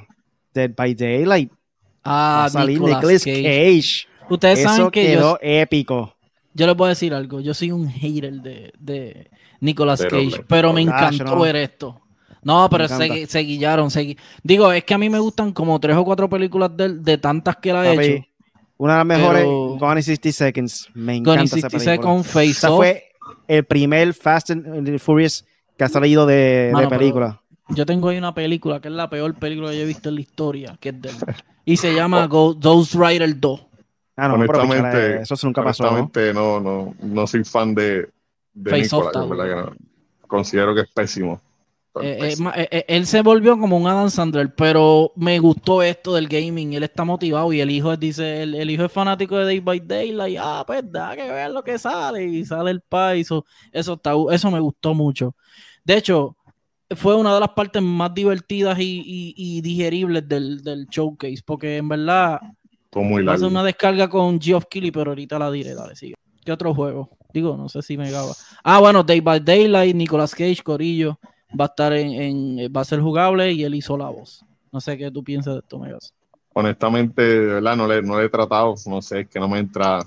Dead 0.53 0.71
by 0.77 0.95
Daylight. 0.95 1.51
Va 1.51 1.57
Ah, 2.05 2.45
a 2.45 2.49
salir 2.51 2.75
Nicolas 2.79 2.99
Nicolas 3.03 3.25
Cage. 3.25 3.43
Cage. 3.43 4.09
Ustedes 4.35 4.61
Eso 4.61 4.69
saben 4.69 4.91
que 4.91 5.07
quedó 5.07 5.33
yo, 5.35 5.39
épico. 5.43 6.15
yo 6.55 6.67
les 6.67 6.77
voy 6.77 6.87
a 6.87 6.89
decir 6.91 7.13
algo. 7.15 7.41
Yo 7.41 7.55
soy 7.55 7.71
un 7.73 7.89
hater 7.89 8.33
de, 8.43 8.73
de 8.79 9.31
Nicolas 9.61 10.01
Pero, 10.01 10.19
Cage, 10.19 10.31
pero- 10.33 10.45
pero 10.49 10.73
me 10.73 10.81
encantó 10.83 11.25
no. 11.25 11.41
ver 11.41 11.57
esto. 11.57 12.01
No, 12.45 12.69
pero 12.71 12.89
se, 12.89 13.27
se 13.27 13.39
guillaron. 13.41 13.91
se 13.91 14.03
gui- 14.03 14.19
Digo, 14.43 14.73
es 14.73 14.83
que 14.85 14.95
a 14.95 14.99
mí 14.99 15.09
me 15.09 15.19
gustan 15.21 15.53
como 15.53 15.79
tres 15.79 15.97
o 15.97 16.05
cuatro 16.05 16.29
películas 16.29 16.77
de, 16.77 16.85
él, 16.87 17.05
de 17.05 17.17
tantas 17.19 17.57
que 17.57 17.71
él 17.71 17.77
ha 17.77 17.85
Papi, 17.85 18.05
hecho. 18.05 18.25
Una 18.79 18.95
de 18.95 18.99
las 18.99 19.07
mejores, 19.07 19.43
Pero- 19.43 19.77
Gone 19.79 20.01
in 20.01 20.03
60 20.03 20.33
Seconds. 20.33 20.89
Me 20.95 21.15
encanta 21.17 21.31
Gone 21.31 21.41
in 21.43 21.47
esa 21.47 21.55
60 21.57 21.79
película. 21.79 21.95
Seconds, 21.95 22.27
Face 22.27 22.51
Esa 22.51 22.71
Off. 22.73 22.77
fue 22.79 23.05
el 23.47 23.65
primer 23.65 24.13
Fast 24.15 24.51
and 24.51 24.99
Furious 24.99 25.45
que 25.79 25.85
ha 25.85 25.89
salido 25.89 26.27
de, 26.27 26.35
de 26.35 26.71
Mano, 26.73 26.89
pero- 26.89 26.99
película. 26.99 27.39
Yo 27.69 27.87
tengo 27.87 28.09
ahí 28.09 28.19
una 28.19 28.35
película 28.35 28.81
que 28.81 28.89
es 28.89 28.95
la 28.95 29.09
peor 29.09 29.35
película 29.35 29.71
que 29.71 29.77
yo 29.77 29.83
he 29.85 29.87
visto 29.87 30.09
en 30.09 30.17
la 30.17 30.21
historia, 30.21 30.77
que 30.81 30.89
es 30.91 31.01
de 31.01 31.09
él. 31.11 31.17
Y 31.65 31.77
se 31.77 31.95
llama 31.95 32.27
Go- 32.27 32.55
Ghost 32.55 32.95
Rider 32.97 33.39
2. 33.39 33.61
Ah, 34.23 34.29
no, 34.29 34.39
pero 34.39 34.59
honestamente, 34.63 34.99
pichara, 34.99 35.23
eso 35.23 35.37
nunca 35.47 35.65
pasó. 35.65 35.83
¿no? 35.85 35.91
Honestamente, 35.91 36.35
no, 36.35 36.61
no, 36.61 36.95
no 37.01 37.27
soy 37.27 37.45
fan 37.45 37.75
de, 37.75 38.09
de 38.55 38.71
Face 38.71 38.95
Off 38.97 39.13
verdad 39.15 39.45
que 39.45 39.71
no. 39.71 39.77
Considero 40.27 40.75
que 40.75 40.83
es 40.83 40.89
pésimo. 40.91 41.41
Eh, 42.01 42.17
eh, 42.21 42.35
eh, 42.57 42.69
eh, 42.71 42.85
él 42.89 43.07
se 43.07 43.21
volvió 43.21 43.59
como 43.59 43.77
un 43.77 43.87
Adam 43.87 44.09
Sandler, 44.09 44.55
pero 44.55 45.13
me 45.15 45.39
gustó 45.39 45.83
esto 45.83 46.15
del 46.15 46.27
gaming. 46.27 46.73
Él 46.73 46.85
está 46.85 47.05
motivado 47.05 47.53
y 47.53 47.61
el 47.61 47.71
hijo 47.71 47.95
dice, 47.99 48.43
el, 48.45 48.55
el 48.55 48.71
hijo 48.71 48.85
es 48.87 48.93
fanático 48.93 49.37
de 49.37 49.45
Day 49.45 49.61
by 49.61 49.81
Daylight. 49.81 50.39
Ah, 50.41 50.65
pues 50.67 50.91
da 50.91 51.15
que 51.15 51.31
ver 51.31 51.51
lo 51.51 51.63
que 51.63 51.79
sale 51.79 52.25
y 52.25 52.45
sale 52.47 52.71
el 52.71 52.81
país. 52.81 53.27
Eso, 53.27 53.45
eso, 53.73 53.93
está, 53.95 54.13
eso 54.31 54.51
me 54.51 54.61
gustó 54.61 54.95
mucho. 54.95 55.37
De 55.85 55.97
hecho, 55.99 56.35
fue 56.97 57.15
una 57.17 57.35
de 57.35 57.41
las 57.41 57.51
partes 57.51 57.83
más 57.83 58.15
divertidas 58.15 58.79
y, 58.79 59.03
y- 59.05 59.35
y 59.37 59.61
digeribles 59.61 60.27
del, 60.29 60.63
del 60.63 60.87
showcase, 60.87 61.43
porque 61.45 61.77
en 61.79 61.89
verdad 61.89 62.41
Largo. 63.01 63.31
hacer 63.33 63.49
una 63.49 63.65
descarga 63.65 64.09
con 64.09 64.41
Geoff 64.41 64.67
Keighley, 64.71 64.91
pero 64.91 65.11
ahorita 65.11 65.39
la 65.39 65.51
diré, 65.51 65.75
dale, 65.75 65.97
sigue. 65.97 66.15
¿Qué 66.45 66.53
otro 66.53 66.75
juego? 66.75 67.09
Digo, 67.33 67.57
no 67.57 67.69
sé 67.69 67.83
si 67.83 67.97
me 67.97 68.11
gaba. 68.11 68.33
Ah, 68.65 68.81
bueno, 68.81 69.03
Day 69.03 69.21
by 69.21 69.41
Daylight, 69.41 69.95
Nicolas 69.95 70.35
Cage, 70.35 70.63
Corillo, 70.63 71.19
va 71.59 71.67
a 71.67 71.69
estar 71.69 71.93
en, 71.93 72.13
en- 72.59 72.73
va 72.73 72.81
a 72.83 72.85
ser 72.85 73.01
jugable 73.01 73.53
y 73.53 73.65
él 73.65 73.75
hizo 73.75 73.97
la 73.97 74.09
voz. 74.11 74.45
No 74.73 74.81
sé 74.81 74.99
qué 74.99 75.11
tú 75.11 75.23
piensas 75.23 75.55
de 75.55 75.61
esto, 75.61 75.79
Megas. 75.79 76.13
Honestamente, 76.55 77.23
de 77.23 77.47
verdad, 77.47 77.77
no 77.77 77.87
le, 77.87 78.03
no 78.03 78.19
le 78.19 78.27
he 78.27 78.29
tratado. 78.29 78.75
No 78.87 79.01
sé, 79.01 79.21
es 79.21 79.29
que 79.29 79.41
no 79.41 79.49
me 79.49 79.59
entra 79.59 80.01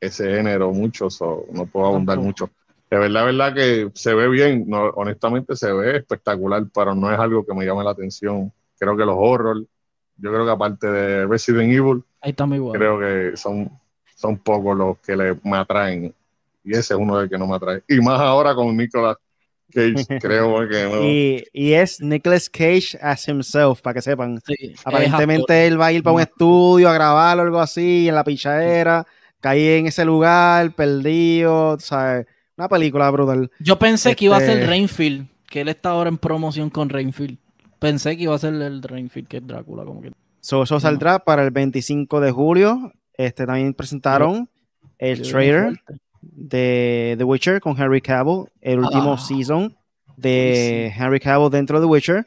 ese 0.00 0.24
género 0.36 0.72
mucho, 0.72 1.10
so, 1.10 1.46
no 1.52 1.66
puedo 1.66 1.86
abundar 1.86 2.16
Tampoco. 2.16 2.26
mucho. 2.46 2.50
De 2.90 2.98
verdad, 2.98 3.24
verdad 3.24 3.54
que 3.54 3.90
se 3.94 4.14
ve 4.14 4.28
bien. 4.28 4.64
No, 4.68 4.84
honestamente, 4.90 5.56
se 5.56 5.72
ve 5.72 5.96
espectacular, 5.96 6.64
pero 6.72 6.94
no 6.94 7.12
es 7.12 7.18
algo 7.18 7.44
que 7.44 7.54
me 7.54 7.64
llame 7.64 7.84
la 7.84 7.90
atención. 7.90 8.52
Creo 8.78 8.96
que 8.96 9.04
los 9.04 9.16
horror, 9.18 9.64
yo 10.16 10.30
creo 10.32 10.44
que 10.44 10.50
aparte 10.50 10.86
de 10.88 11.26
Resident 11.26 11.72
Evil, 11.72 12.02
Ahí 12.20 12.30
está 12.30 12.46
muy 12.46 12.58
bueno. 12.58 12.78
creo 12.78 12.98
que 12.98 13.36
son, 13.36 13.70
son 14.14 14.36
pocos 14.38 14.76
los 14.76 14.98
que 14.98 15.16
le, 15.16 15.34
me 15.42 15.56
atraen. 15.56 16.14
Y 16.62 16.72
ese 16.72 16.94
es 16.94 17.00
uno 17.00 17.18
del 17.18 17.28
que 17.30 17.38
no 17.38 17.46
me 17.46 17.56
atrae. 17.56 17.82
Y 17.88 18.00
más 18.00 18.20
ahora 18.20 18.54
con 18.54 18.76
Nicolas 18.76 19.16
Cage, 19.72 19.94
creo 20.20 20.68
que 20.68 20.84
no. 20.84 21.02
Y, 21.02 21.44
y 21.52 21.72
es 21.72 22.00
Nicolas 22.00 22.50
Cage 22.50 22.98
as 23.00 23.26
himself, 23.28 23.80
para 23.80 23.94
que 23.94 24.02
sepan. 24.02 24.40
Sí. 24.46 24.74
Aparentemente 24.84 25.66
él 25.66 25.80
va 25.80 25.86
a 25.86 25.92
ir 25.92 26.02
para 26.02 26.14
un 26.16 26.20
estudio 26.20 26.88
a 26.88 26.94
grabar 26.94 27.38
o 27.38 27.42
algo 27.42 27.60
así, 27.60 28.08
en 28.08 28.14
la 28.14 28.24
pichadera, 28.24 29.06
caí 29.40 29.66
en 29.78 29.86
ese 29.86 30.04
lugar, 30.04 30.72
perdido, 30.74 31.78
¿sabes? 31.80 32.26
Una 32.58 32.68
película 32.68 33.10
brutal. 33.10 33.50
Yo 33.58 33.78
pensé 33.78 34.14
que 34.14 34.26
iba 34.26 34.36
a 34.36 34.40
ser 34.40 34.58
Este- 34.58 34.66
Rainfield, 34.66 35.28
que 35.48 35.62
él 35.62 35.68
está 35.68 35.90
ahora 35.90 36.10
en 36.10 36.18
promoción 36.18 36.68
con 36.68 36.90
Rainfield. 36.90 37.38
Pensé 37.78 38.18
que 38.18 38.24
iba 38.24 38.34
a 38.34 38.38
ser 38.38 38.52
el 38.52 38.82
Rainfield, 38.82 39.26
que 39.26 39.38
es 39.38 39.46
Drácula, 39.46 39.84
como 39.84 40.02
que. 40.02 40.12
So, 40.40 40.62
eso 40.62 40.80
saldrá 40.80 41.18
para 41.18 41.42
el 41.44 41.50
25 41.50 42.20
de 42.20 42.30
julio. 42.30 42.92
Este 43.14 43.46
también 43.46 43.74
presentaron 43.74 44.48
el 44.98 45.22
Qué 45.22 45.28
trailer 45.30 45.80
de 46.22 47.14
The 47.18 47.24
Witcher 47.24 47.60
con 47.60 47.80
Henry 47.80 48.00
Cavill, 48.00 48.44
el 48.60 48.78
último 48.80 49.14
Ah. 49.14 49.18
season 49.18 49.76
de 50.16 50.92
Henry 50.96 51.20
Cavill 51.20 51.50
dentro 51.50 51.78
de 51.80 51.86
The 51.86 51.90
Witcher, 51.90 52.26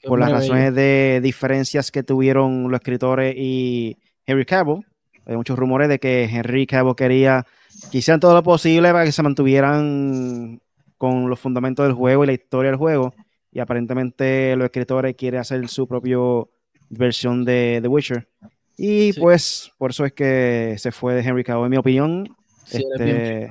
Qué 0.00 0.08
por 0.08 0.18
las 0.18 0.28
bello. 0.28 0.40
razones 0.40 0.74
de 0.74 1.20
diferencias 1.22 1.90
que 1.90 2.02
tuvieron 2.02 2.64
los 2.70 2.80
escritores 2.80 3.34
y 3.36 3.96
Henry 4.26 4.44
Cavill. 4.44 4.84
Hay 5.26 5.36
muchos 5.36 5.58
rumores 5.58 5.88
de 5.88 5.98
que 5.98 6.24
Henry 6.24 6.66
Cavill 6.66 6.94
quería 6.94 7.46
que 7.90 7.98
hicieran 7.98 8.20
todo 8.20 8.34
lo 8.34 8.42
posible 8.42 8.92
para 8.92 9.04
que 9.04 9.12
se 9.12 9.22
mantuvieran 9.22 10.60
con 10.98 11.28
los 11.28 11.40
fundamentos 11.40 11.84
del 11.86 11.94
juego 11.94 12.24
y 12.24 12.26
la 12.28 12.32
historia 12.34 12.70
del 12.70 12.78
juego. 12.78 13.14
Y 13.52 13.60
aparentemente 13.60 14.54
los 14.56 14.66
escritores 14.66 15.14
quieren 15.16 15.40
hacer 15.40 15.66
su 15.68 15.86
propia 15.86 16.16
versión 16.90 17.44
de 17.44 17.78
The 17.82 17.88
Witcher. 17.88 18.28
Y 18.76 19.12
Sí. 19.12 19.20
pues 19.20 19.70
por 19.78 19.90
eso 19.90 20.04
es 20.04 20.12
que 20.12 20.74
se 20.78 20.90
fue 20.92 21.14
de 21.14 21.20
Henry 21.22 21.44
Cavill, 21.44 21.64
en 21.66 21.70
mi 21.70 21.76
opinión. 21.76 22.36
Sí, 22.64 22.78
él 22.98 23.08
este. 23.08 23.48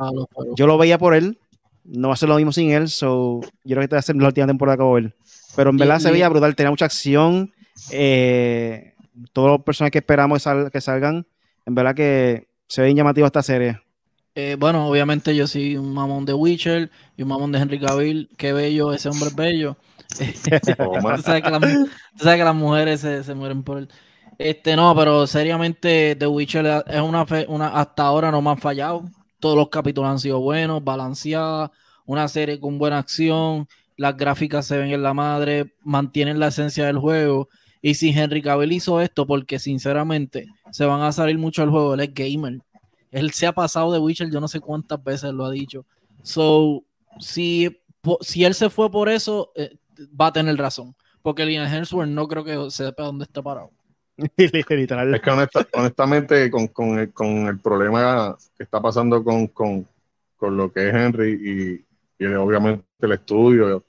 Yo 0.56 0.68
lo 0.68 0.78
veía 0.78 0.98
por 0.98 1.14
él. 1.16 1.38
No 1.86 2.08
va 2.10 2.14
a 2.14 2.18
ser 2.18 2.30
lo 2.30 2.36
mismo 2.38 2.52
sin 2.52 2.72
él. 2.72 2.88
So, 2.90 3.42
yo 3.42 3.76
creo 3.76 3.80
que 3.80 3.84
esta 3.86 3.96
va 3.98 4.00
a 4.00 4.04
ser 4.04 4.16
la 4.16 4.28
última 4.28 4.48
temporada 4.48 4.78
que 4.78 4.84
ver. 4.84 5.16
Pero 5.56 5.70
en 5.70 5.76
Y- 5.76 5.80
verdad 5.80 6.00
se 6.00 6.12
veía 6.12 6.30
brutal. 6.30 6.56
Tenía 6.56 6.70
mucha 6.72 6.86
acción. 6.86 7.52
eh, 7.92 8.94
todos 9.34 9.50
los 9.52 9.62
personajes 9.64 9.92
que 9.92 9.98
esperamos 10.00 10.38
que, 10.38 10.44
sal- 10.44 10.72
que 10.72 10.82
salgan. 10.82 11.26
En 11.66 11.76
verdad 11.76 11.96
que 11.96 12.48
se 12.68 12.82
ve 12.82 12.88
bien 12.88 12.98
llamativo 12.98 13.26
esta 13.28 13.42
serie. 13.44 13.80
Eh, 14.36 14.56
bueno, 14.60 14.88
obviamente 14.88 15.36
yo 15.36 15.46
soy 15.48 15.76
un 15.78 15.94
mamón 15.94 16.26
de 16.26 16.34
Witcher 16.34 16.90
y 17.18 17.24
un 17.24 17.30
mamón 17.30 17.52
de 17.52 17.60
Henry 17.60 17.80
Cavill. 17.80 18.30
Qué 18.38 18.52
bello, 18.54 18.94
ese 18.94 19.10
hombre 19.10 19.30
es 19.30 19.36
bello. 19.36 19.78
Toma. 20.78 21.12
Tú 21.14 21.22
sabes 21.22 21.44
que, 21.44 21.50
las- 21.50 21.62
tú 21.62 22.24
sabes 22.24 22.38
que 22.40 22.44
las 22.44 22.56
mujeres 22.56 23.02
se, 23.02 23.24
se 23.24 23.34
mueren 23.36 23.64
por 23.64 23.78
él. 23.80 23.90
Este, 24.38 24.76
no, 24.76 24.96
pero 24.96 25.28
seriamente 25.28 26.16
The 26.18 26.28
Witcher 26.28 26.66
es 26.88 27.02
una, 27.02 27.26
fe- 27.26 27.46
una 27.48 27.68
hasta 27.70 28.04
ahora 28.04 28.32
no 28.32 28.42
me 28.42 28.50
han 28.52 28.58
fallado. 28.58 29.04
Todos 29.40 29.56
los 29.58 29.70
capítulos 29.70 30.10
han 30.10 30.20
sido 30.20 30.40
buenos, 30.40 30.84
balanceadas, 30.84 31.70
una 32.06 32.28
serie 32.28 32.60
con 32.60 32.78
buena 32.80 32.98
acción, 33.00 33.68
las 33.98 34.18
gráficas 34.18 34.66
se 34.66 34.78
ven 34.78 34.92
en 34.92 35.04
la 35.04 35.14
madre, 35.14 35.74
mantienen 35.82 36.40
la 36.40 36.48
esencia 36.48 36.86
del 36.86 36.98
juego. 36.98 37.50
Y 37.82 37.96
si 37.96 38.10
Henry 38.18 38.42
Cavill 38.42 38.72
hizo 38.72 39.02
esto, 39.02 39.28
porque 39.28 39.60
sinceramente 39.60 40.48
se 40.72 40.86
van 40.86 41.02
a 41.02 41.12
salir 41.12 41.38
mucho 41.38 41.62
del 41.62 41.72
juego, 41.72 41.94
él 41.94 42.00
es 42.00 42.14
gamer. 42.14 42.60
Él 43.12 43.32
se 43.32 43.46
ha 43.48 43.52
pasado 43.54 43.92
de 43.92 44.00
Witcher, 44.00 44.32
yo 44.32 44.40
no 44.40 44.48
sé 44.48 44.60
cuántas 44.60 45.04
veces 45.04 45.34
lo 45.34 45.46
ha 45.46 45.52
dicho. 45.52 45.86
So, 46.24 46.84
si, 47.20 47.70
si 48.22 48.44
él 48.46 48.54
se 48.54 48.70
fue 48.70 48.90
por 48.92 49.10
eso, 49.10 49.52
eh, 49.56 49.76
va 50.10 50.28
a 50.28 50.34
tener 50.34 50.56
razón. 50.58 50.96
Porque 51.22 51.46
Liam 51.46 51.72
Hemsworth 51.72 52.10
no 52.10 52.28
creo 52.28 52.44
que 52.44 52.72
sepa 52.72 53.04
dónde 53.04 53.24
está 53.24 53.42
parado. 53.42 53.72
Literal. 54.38 55.14
Es 55.16 55.22
que 55.22 55.32
honesta- 55.32 55.68
honestamente, 55.74 56.52
con, 56.52 56.68
con 56.68 57.00
el, 57.00 57.12
con 57.14 57.48
el 57.48 57.60
problema 57.60 58.38
que 58.56 58.64
está 58.64 58.82
pasando 58.82 59.24
con, 59.24 59.48
con, 59.48 59.88
con 60.36 60.58
lo 60.58 60.72
que 60.72 60.90
es 60.90 60.94
Henry 60.94 61.86
y, 62.20 62.24
y 62.24 62.28
obviamente 62.28 62.84
el 63.00 63.14
estudio, 63.14 63.84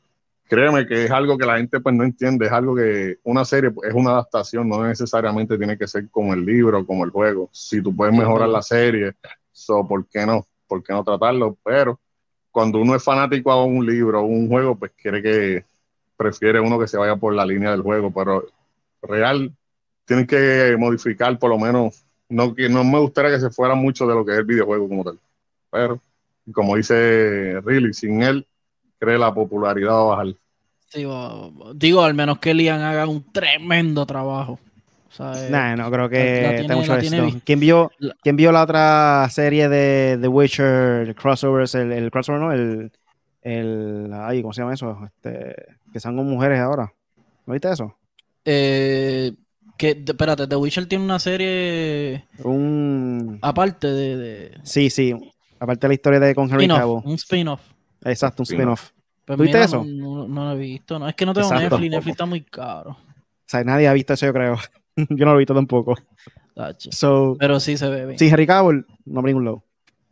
créeme 0.48 0.86
que 0.86 1.04
es 1.04 1.10
algo 1.10 1.36
que 1.36 1.44
la 1.46 1.58
gente 1.58 1.80
pues 1.80 1.94
no 1.94 2.04
entiende, 2.04 2.46
es 2.46 2.52
algo 2.52 2.74
que 2.74 3.18
una 3.24 3.44
serie 3.44 3.70
pues, 3.70 3.90
es 3.90 3.94
una 3.94 4.10
adaptación, 4.10 4.68
no 4.68 4.86
necesariamente 4.86 5.58
tiene 5.58 5.76
que 5.76 5.86
ser 5.88 6.08
como 6.10 6.32
el 6.32 6.44
libro, 6.44 6.86
como 6.86 7.04
el 7.04 7.10
juego. 7.10 7.50
Si 7.52 7.82
tú 7.82 7.94
puedes 7.94 8.14
mejorar 8.16 8.48
la 8.48 8.62
serie, 8.62 9.12
so, 9.52 9.86
¿por 9.86 10.06
qué 10.06 10.24
no? 10.24 10.46
¿Por 10.66 10.82
qué 10.82 10.92
no 10.92 11.04
tratarlo? 11.04 11.58
Pero 11.62 12.00
cuando 12.50 12.78
uno 12.80 12.94
es 12.94 13.02
fanático 13.02 13.50
a 13.52 13.64
un 13.64 13.84
libro 13.84 14.20
o 14.20 14.24
un 14.24 14.48
juego, 14.48 14.76
pues 14.76 14.92
quiere 14.96 15.20
que 15.22 15.64
prefiere 16.16 16.60
uno 16.60 16.78
que 16.78 16.86
se 16.88 16.96
vaya 16.96 17.16
por 17.16 17.34
la 17.34 17.44
línea 17.46 17.70
del 17.70 17.82
juego, 17.82 18.10
pero 18.10 18.44
real 19.02 19.52
tienen 20.04 20.26
que 20.26 20.76
modificar 20.78 21.38
por 21.38 21.50
lo 21.50 21.58
menos, 21.58 22.04
no, 22.28 22.54
que 22.54 22.68
no 22.68 22.84
me 22.84 22.98
gustaría 22.98 23.30
que 23.32 23.40
se 23.40 23.50
fuera 23.50 23.74
mucho 23.74 24.06
de 24.06 24.14
lo 24.14 24.24
que 24.24 24.32
es 24.32 24.38
el 24.38 24.44
videojuego 24.44 24.88
como 24.88 25.04
tal, 25.04 25.18
pero 25.70 26.00
como 26.52 26.76
dice 26.76 27.60
Riley, 27.64 27.92
sin 27.94 28.22
él, 28.22 28.46
cree 28.98 29.18
la 29.18 29.32
popularidad 29.32 29.92
va 29.92 30.00
a 30.00 30.04
bajar. 30.16 30.26
Sí, 30.88 31.06
digo, 31.74 32.02
al 32.04 32.14
menos 32.14 32.38
que 32.38 32.54
Liam 32.54 32.80
haga 32.82 33.06
un 33.08 33.24
tremendo 33.32 34.06
trabajo. 34.06 34.60
O 35.08 35.12
sea, 35.12 35.32
eh, 35.46 35.50
Nah, 35.50 35.76
no 35.76 35.90
creo 35.90 36.08
que 36.08 36.16
tiene- 36.16 36.54
tenga 36.58 36.76
mucho 36.76 36.98
tiene 36.98 37.20
vi- 37.22 37.40
¿Quién 37.44 37.60
vio, 37.60 37.90
La- 37.98 38.14
¿Quién 38.22 38.36
vio 38.36 38.52
la 38.52 38.62
otra 38.62 39.28
serie 39.30 39.68
de 39.68 40.18
The 40.20 40.28
Witcher, 40.28 41.08
el 41.08 41.14
crossovers, 41.14 41.74
el, 41.74 41.92
el 41.92 42.10
crossover, 42.10 42.40
no? 42.40 42.52
El, 42.52 42.92
el, 43.44 44.10
ay, 44.12 44.42
¿cómo 44.42 44.52
se 44.52 44.62
llama 44.62 44.74
eso? 44.74 44.98
Este, 45.06 45.54
que 45.92 46.00
son 46.00 46.16
con 46.16 46.28
mujeres 46.28 46.58
ahora. 46.58 46.92
¿No 47.46 47.52
viste 47.52 47.70
eso? 47.70 47.96
Eh, 48.44 49.32
que, 49.76 50.02
espérate, 50.06 50.46
The 50.46 50.56
Witcher 50.56 50.86
tiene 50.86 51.04
una 51.04 51.18
serie 51.18 52.24
Un, 52.42 53.38
aparte 53.42 53.86
de, 53.88 54.16
de 54.16 54.58
sí, 54.64 54.90
sí. 54.90 55.14
Aparte 55.60 55.82
de 55.86 55.88
la 55.88 55.94
historia 55.94 56.20
de 56.20 56.34
con 56.34 56.50
Henry 56.50 56.66
Cavill. 56.68 57.00
un 57.04 57.14
spin-off. 57.14 57.60
Exacto, 58.04 58.42
un 58.42 58.44
Spin-off. 58.44 58.90
Pues 59.24 59.36
¿Tuviste 59.38 59.56
mira, 59.56 59.64
eso? 59.64 59.84
No, 59.86 60.26
lo 60.28 60.52
he 60.52 60.56
visto. 60.58 60.98
No, 60.98 61.08
es 61.08 61.14
que 61.14 61.24
no 61.24 61.32
tengo 61.32 61.46
Exacto. 61.46 61.70
Netflix. 61.78 61.90
Netflix 61.92 62.12
está 62.12 62.26
muy 62.26 62.42
caro. 62.42 62.90
O 62.90 62.96
sea, 63.46 63.64
nadie 63.64 63.88
ha 63.88 63.92
visto 63.94 64.12
eso, 64.12 64.26
yo 64.26 64.32
creo. 64.34 64.56
yo 64.96 65.24
no 65.24 65.32
lo 65.32 65.34
he 65.36 65.38
visto 65.38 65.54
tampoco. 65.54 65.96
So, 66.90 67.36
Pero 67.38 67.58
sí 67.60 67.76
se 67.76 67.88
ve 67.88 68.06
bien. 68.06 68.18
sí, 68.18 68.28
Henry 68.28 68.46
Cavill, 68.46 68.84
no 69.06 69.14
por 69.20 69.24
ningún 69.24 69.44
lado. 69.46 69.64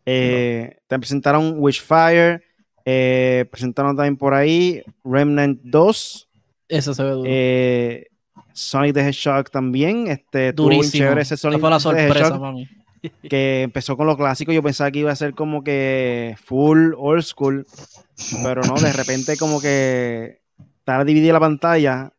Eh, 0.07 0.79
Te 0.87 0.99
presentaron 0.99 1.57
Witchfire. 1.59 2.43
Eh, 2.85 3.45
presentaron 3.51 3.97
también 3.97 4.17
por 4.17 4.35
ahí 4.35 4.83
Remnant 5.05 5.61
2. 5.63 6.29
Eso 6.69 6.95
se 6.95 7.03
ve 7.03 7.11
duro. 7.11 7.23
Eh, 7.27 8.07
Sonic 8.53 8.95
the 8.95 9.01
Hedgehog 9.09 9.51
también. 9.51 10.07
Este, 10.09 10.53
Durísimo. 10.53 11.05
chévere 11.05 11.23
ese 11.23 11.37
Sonic 11.37 11.61
fue 11.61 11.71
la 11.71 11.81
sorpresa 11.81 12.41
que 13.29 13.63
empezó 13.63 13.97
con 13.97 14.07
lo 14.07 14.17
clásico. 14.17 14.53
Yo 14.53 14.63
pensaba 14.63 14.91
que 14.91 15.01
iba 15.01 15.13
a 15.13 15.17
ser 15.17 15.35
como 15.35 15.63
que 15.65 16.37
full 16.43 16.93
old 16.97 17.23
school, 17.23 17.67
pero 18.43 18.63
no, 18.63 18.75
de 18.75 18.93
repente 18.93 19.37
como 19.37 19.61
que 19.61 20.41
está 20.79 21.05
dividida 21.05 21.33
la 21.35 21.41
pantalla 21.41 22.13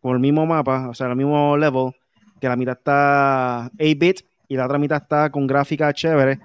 con 0.00 0.14
el 0.14 0.20
mismo 0.20 0.46
mapa, 0.46 0.88
o 0.88 0.94
sea, 0.94 1.08
el 1.08 1.16
mismo 1.16 1.56
level, 1.58 1.92
que 2.40 2.48
la 2.48 2.56
mitad 2.56 2.76
está 2.78 3.70
8-bit 3.78 4.20
y 4.48 4.56
la 4.56 4.64
otra 4.64 4.78
mitad 4.78 5.02
está 5.02 5.30
con 5.30 5.46
gráfica 5.46 5.92
chévere. 5.92 6.38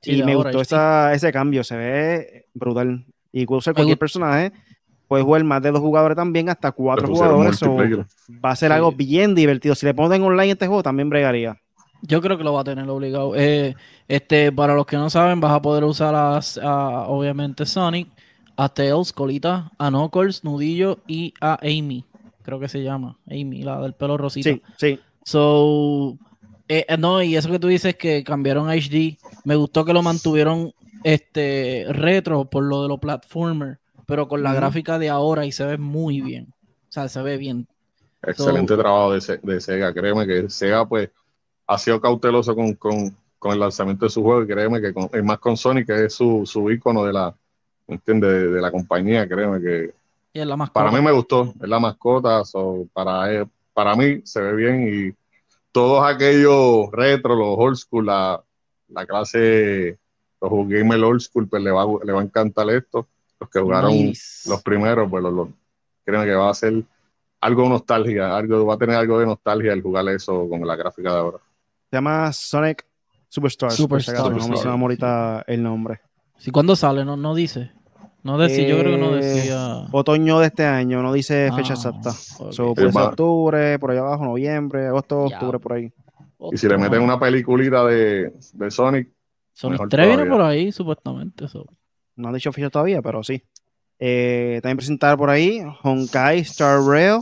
Sí, 0.00 0.12
y 0.12 0.22
me 0.22 0.32
ahora, 0.32 0.50
gustó 0.50 0.62
esa- 0.62 1.12
ese 1.12 1.30
cambio, 1.32 1.62
se 1.64 1.76
ve 1.76 2.46
brutal. 2.54 3.04
Y 3.32 3.46
puede 3.46 3.58
usar 3.58 3.74
cualquier 3.74 3.98
personaje, 3.98 4.52
puedes 5.08 5.24
jugar 5.24 5.44
más 5.44 5.62
de 5.62 5.70
dos 5.70 5.80
jugadores 5.80 6.16
también, 6.16 6.48
hasta 6.48 6.72
cuatro 6.72 7.08
jugadores. 7.08 7.62
multiplayer. 7.62 8.06
va 8.44 8.50
a 8.50 8.56
ser 8.56 8.70
Sí. 8.70 8.74
algo 8.74 8.92
bien 8.92 9.34
divertido. 9.34 9.74
Si 9.74 9.86
le 9.86 9.94
ponen 9.94 10.22
online 10.22 10.52
este 10.52 10.66
juego, 10.66 10.82
también 10.82 11.08
bregaría. 11.08 11.56
Yo 12.02 12.20
creo 12.22 12.38
que 12.38 12.44
lo 12.44 12.54
va 12.54 12.62
a 12.62 12.64
tener 12.64 12.88
obligado. 12.88 13.34
Eh, 13.36 13.74
este, 14.08 14.50
para 14.52 14.74
los 14.74 14.86
que 14.86 14.96
no 14.96 15.10
saben, 15.10 15.38
vas 15.40 15.52
a 15.52 15.60
poder 15.60 15.84
usar 15.84 16.14
a, 16.14 16.38
a, 16.38 17.06
obviamente 17.08 17.66
Sonic, 17.66 18.08
a 18.56 18.68
Tails, 18.70 19.12
Colita, 19.12 19.70
a 19.78 19.90
Knuckles, 19.90 20.42
Nudillo 20.42 20.98
y 21.06 21.34
a 21.40 21.58
Amy. 21.62 22.04
Creo 22.42 22.58
que 22.58 22.68
se 22.68 22.82
llama. 22.82 23.18
Amy, 23.26 23.62
la 23.62 23.80
del 23.82 23.92
pelo 23.92 24.16
rosita. 24.16 24.48
Sí, 24.50 24.62
sí. 24.78 24.98
So, 25.24 26.16
eh, 26.68 26.86
eh, 26.88 26.96
no, 26.96 27.22
y 27.22 27.36
eso 27.36 27.50
que 27.50 27.58
tú 27.58 27.68
dices 27.68 27.96
que 27.96 28.24
cambiaron 28.24 28.68
a 28.68 28.74
HD, 28.74 29.18
me 29.44 29.54
gustó 29.56 29.84
que 29.84 29.92
lo 29.92 30.02
mantuvieron 30.02 30.72
este 31.04 31.86
retro 31.90 32.44
por 32.50 32.64
lo 32.64 32.82
de 32.82 32.88
los 32.88 32.98
platformer, 33.00 33.78
pero 34.06 34.28
con 34.28 34.42
la 34.42 34.54
gráfica 34.54 34.98
de 34.98 35.08
ahora 35.08 35.46
y 35.46 35.52
se 35.52 35.64
ve 35.64 35.78
muy 35.78 36.20
bien. 36.20 36.48
O 36.88 36.92
sea, 36.92 37.08
se 37.08 37.22
ve 37.22 37.36
bien. 37.36 37.68
Excelente 38.22 38.76
trabajo 38.76 39.12
de, 39.12 39.40
de 39.42 39.60
Sega. 39.60 39.92
Créeme 39.94 40.26
que 40.26 40.50
Sega, 40.50 40.86
pues, 40.86 41.10
ha 41.66 41.78
sido 41.78 42.00
cauteloso 42.00 42.54
con, 42.54 42.74
con- 42.74 43.16
con 43.38 43.52
el 43.52 43.60
lanzamiento 43.60 44.04
de 44.04 44.10
su 44.10 44.22
juego. 44.22 44.42
Y 44.42 44.46
créeme 44.48 44.80
que, 44.80 44.92
con, 44.92 45.08
es 45.12 45.24
más 45.24 45.38
con 45.38 45.56
Sonic, 45.56 45.86
que 45.86 46.04
es 46.06 46.14
su, 46.14 46.42
su 46.46 46.70
ícono 46.70 47.04
de 47.04 47.12
la. 47.12 47.34
De, 47.88 48.50
de 48.50 48.60
la 48.60 48.70
compañía. 48.70 49.28
Créeme 49.28 49.60
que 49.60 49.94
Y 50.32 50.40
es 50.40 50.46
la 50.46 50.56
más 50.56 50.70
para 50.70 50.92
mí 50.92 51.00
me 51.00 51.10
gustó. 51.12 51.54
Es 51.60 51.68
la 51.68 51.80
mascota. 51.80 52.44
so, 52.44 52.86
para, 52.92 53.32
eh, 53.32 53.46
para 53.72 53.96
mí 53.96 54.20
se 54.24 54.40
ve 54.40 54.54
bien. 54.54 54.88
Y 55.10 55.14
todos 55.72 56.04
aquellos 56.04 56.90
retro, 56.92 57.34
los 57.34 57.56
old 57.58 57.76
school, 57.76 58.06
la, 58.06 58.42
la 58.88 59.06
clase, 59.06 59.98
los 60.40 60.68
gamers 60.68 61.02
old 61.02 61.20
school, 61.20 61.48
pues 61.48 61.62
le 61.62 61.70
va, 61.70 61.82
a- 61.82 62.04
le 62.04 62.12
va 62.12 62.20
a 62.20 62.24
encantar 62.24 62.68
esto. 62.70 63.06
Los 63.38 63.48
que 63.50 63.60
jugaron 63.60 63.90
Nice. 63.92 64.48
los 64.48 64.62
primeros, 64.62 65.08
pues 65.10 65.22
los, 65.22 65.32
los- 65.32 65.48
créeme 66.04 66.24
que 66.26 66.34
va 66.34 66.50
a 66.50 66.54
ser 66.54 66.82
algo 67.40 67.68
nostalgia, 67.68 68.36
algo, 68.36 68.66
va 68.66 68.74
a 68.74 68.78
tener 68.78 68.96
algo 68.96 69.18
de 69.18 69.26
nostalgia 69.26 69.72
el 69.72 69.82
jugar 69.82 70.06
eso 70.08 70.48
con 70.48 70.66
la 70.66 70.76
gráfica 70.76 71.12
de 71.12 71.18
ahora. 71.18 71.38
Se 71.90 71.96
llama 71.96 72.32
Sonic 72.32 72.84
Superstars. 73.28 73.74
Superstars. 73.74 74.18
por 74.22 74.32
si 74.34 74.50
acaso, 74.50 74.68
No 74.76 74.82
ahorita 74.84 75.44
el 75.46 75.62
nombre. 75.62 76.00
Sí, 76.38 76.50
¿cuándo 76.50 76.74
sale? 76.76 77.04
No, 77.04 77.16
no 77.16 77.34
dice. 77.34 77.70
No 78.22 78.36
decía, 78.36 78.68
yo 78.68 78.78
creo 78.78 78.92
que 78.96 78.98
no 79.00 79.14
Eh, 79.16 79.22
decía. 79.22 79.86
Otoño 79.92 80.40
de 80.40 80.46
este 80.48 80.66
año, 80.66 81.02
no 81.02 81.12
dice 81.12 81.50
fecha 81.56 81.72
Ah, 81.72 81.76
exacta. 81.76 82.10
ok. 82.38 82.52
So, 82.52 82.74
puede 82.74 82.92
ser 82.92 83.02
va. 83.02 83.08
octubre, 83.08 83.78
por 83.78 83.90
ahí 83.92 83.98
abajo, 83.98 84.24
noviembre, 84.24 84.88
agosto, 84.88 85.20
octubre, 85.20 85.58
por 85.58 85.72
ahí. 85.74 85.90
Y 86.52 86.56
si 86.58 86.68
le 86.68 86.76
meten 86.76 87.00
una 87.02 87.18
peliculita 87.18 87.84
de, 87.86 88.32
de 88.52 88.70
Sonic, 88.70 89.08
Sonic 89.60 89.72
mejor 89.74 89.88
3 89.88 90.06
viene 90.08 90.26
por 90.30 90.42
ahí, 90.42 90.72
supuestamente. 90.72 91.48
so. 91.48 91.66
No 92.16 92.28
han 92.28 92.34
dicho 92.34 92.52
fecha 92.52 92.70
todavía, 92.70 93.00
pero 93.02 93.22
sí. 93.22 93.42
Eh, 93.98 94.60
también 94.62 94.76
presentar 94.78 95.16
por 95.18 95.28
ahí 95.30 95.60
Honkai 95.82 96.38
Star 96.40 96.80
Rail, 96.82 97.20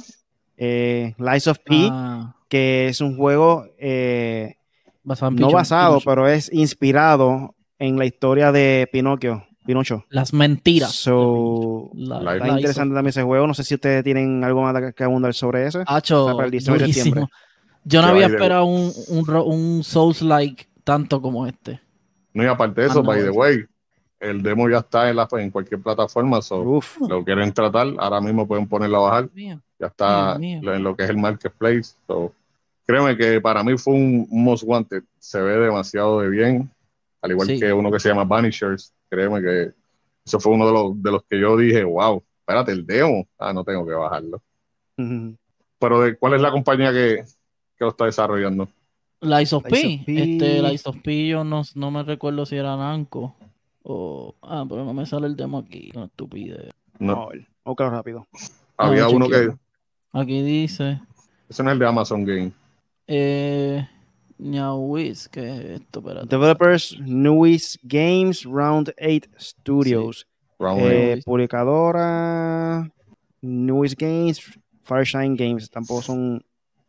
eh, 0.56 1.14
Lies 1.18 1.46
of 1.48 1.58
P, 1.58 1.88
Ah, 1.90 2.34
que 2.48 2.88
es 2.88 3.00
un 3.00 3.16
juego 3.16 3.66
eh, 3.78 4.56
basado 5.02 5.30
en 5.32 5.36
no 5.36 5.48
Pichu- 5.48 5.54
basado, 5.54 5.90
Pinocho. 5.98 6.10
pero 6.10 6.28
es 6.28 6.52
inspirado 6.52 7.54
en 7.78 7.98
la 7.98 8.04
historia 8.06 8.52
de 8.52 8.88
Pinocchio, 8.92 9.44
Pinocho. 9.66 10.04
Las 10.10 10.32
mentiras. 10.32 10.92
So, 10.92 11.90
La- 11.94 12.20
Lies 12.20 12.32
está 12.34 12.44
Lies 12.46 12.56
interesante 12.58 12.94
también 12.94 13.08
ese 13.10 13.22
juego. 13.22 13.46
No 13.46 13.54
sé 13.54 13.64
si 13.64 13.74
ustedes 13.74 14.02
tienen 14.04 14.42
algo 14.44 14.62
más 14.62 14.94
que- 14.94 15.04
abundar 15.04 15.34
sobre 15.34 15.66
ese. 15.66 15.82
Hacho, 15.86 16.26
para 16.34 16.44
el 16.46 16.50
19 16.52 16.78
de 16.78 16.84
durísimo. 16.86 17.04
septiembre. 17.04 17.32
Yo 17.84 18.02
no 18.02 18.08
había 18.08 18.26
esperado 18.26 18.64
un, 18.66 18.92
un, 19.08 19.30
un 19.36 19.82
Souls-like 19.84 20.66
tanto 20.84 21.20
como 21.22 21.46
este. 21.46 21.80
No 22.34 22.42
y 22.42 22.46
aparte 22.46 22.82
de 22.82 22.86
eso, 22.88 23.02
by 23.02 23.22
the 23.22 23.30
way, 23.30 23.64
el 24.20 24.42
demo 24.42 24.68
ya 24.68 24.78
está 24.78 25.08
en, 25.10 25.16
la, 25.16 25.28
en 25.32 25.50
cualquier 25.50 25.80
plataforma, 25.80 26.42
so, 26.42 26.60
Uf, 26.60 26.98
lo 27.08 27.24
quieren 27.24 27.52
tratar, 27.52 27.86
ahora 27.98 28.20
mismo 28.20 28.46
pueden 28.46 28.66
ponerlo 28.66 28.98
a 29.06 29.10
bajar, 29.10 29.30
ya 29.34 29.86
está 29.86 30.36
en 30.36 30.82
lo 30.82 30.96
que 30.96 31.04
es 31.04 31.10
el 31.10 31.18
marketplace. 31.18 31.94
So, 32.06 32.32
créeme 32.84 33.16
que 33.16 33.40
para 33.40 33.62
mí 33.62 33.76
fue 33.78 33.94
un, 33.94 34.26
most 34.30 34.64
wanted, 34.66 35.02
se 35.18 35.40
ve 35.40 35.58
demasiado 35.58 36.20
de 36.20 36.28
bien, 36.30 36.70
al 37.22 37.30
igual 37.30 37.48
Sí. 37.48 37.60
que 37.60 37.72
uno 37.72 37.90
que 37.90 38.00
se 38.00 38.08
llama 38.08 38.24
Vanishers, 38.24 38.92
créeme 39.08 39.40
que 39.40 39.72
eso 40.24 40.40
fue 40.40 40.52
uno 40.52 40.66
de 40.66 40.72
los, 40.72 41.02
de 41.02 41.10
los 41.12 41.22
que 41.24 41.40
yo 41.40 41.56
dije, 41.56 41.84
wow, 41.84 42.22
espérate, 42.40 42.72
el 42.72 42.86
demo, 42.86 43.26
ah, 43.38 43.52
no 43.52 43.64
tengo 43.64 43.86
que 43.86 43.92
bajarlo. 43.92 44.42
Pero 45.78 46.00
de, 46.00 46.16
¿cuál 46.16 46.34
es 46.34 46.40
la 46.40 46.50
compañía 46.50 46.92
que, 46.92 47.24
que 47.76 47.84
lo 47.84 47.90
está 47.90 48.06
desarrollando? 48.06 48.68
Lies 49.20 49.52
of 49.52 49.64
P. 49.64 49.70
Lies 49.70 50.00
of 50.00 50.06
P. 50.06 50.34
Este, 50.34 50.62
Lies 50.62 50.86
of 50.86 50.96
P, 51.02 51.28
yo 51.28 51.44
no, 51.44 51.62
no 51.74 51.90
me 51.90 52.02
recuerdo 52.02 52.46
si 52.46 52.56
era 52.56 52.76
Namco 52.76 53.34
o... 53.82 54.34
Ah, 54.42 54.64
pero 54.68 54.84
no 54.84 54.92
me 54.92 55.06
sale 55.06 55.26
el 55.26 55.36
demo 55.36 55.58
aquí. 55.58 55.90
Una 55.94 56.06
estupidez. 56.06 56.70
No, 56.98 57.28
buscarlo 57.64 57.92
rápido. 57.92 58.26
había 58.76 59.02
no, 59.04 59.10
uno 59.10 59.28
que. 59.28 59.52
Aquí 60.12 60.42
dice... 60.42 61.00
ese 61.48 61.62
no 61.62 61.70
es 61.70 61.74
el 61.74 61.78
de 61.78 61.86
Amazon 61.86 62.24
Game. 62.24 62.52
Eh, 63.06 63.86
Ñahuiz, 64.38 65.28
¿qué 65.28 65.56
es 65.56 65.80
esto? 65.80 66.00
Espérate. 66.00 66.28
Developers 66.28 66.96
Newies 67.00 67.78
Games 67.82 68.44
Round 68.44 68.94
8 69.00 69.28
Studios. 69.38 70.26
Round 70.58 70.82
Eh, 70.82 71.22
publicadora 71.24 72.90
Newies 73.40 73.96
Games, 73.96 74.40
Fireshine 74.82 75.36
Games. 75.36 75.70
Tampoco 75.70 76.02
son 76.02 76.44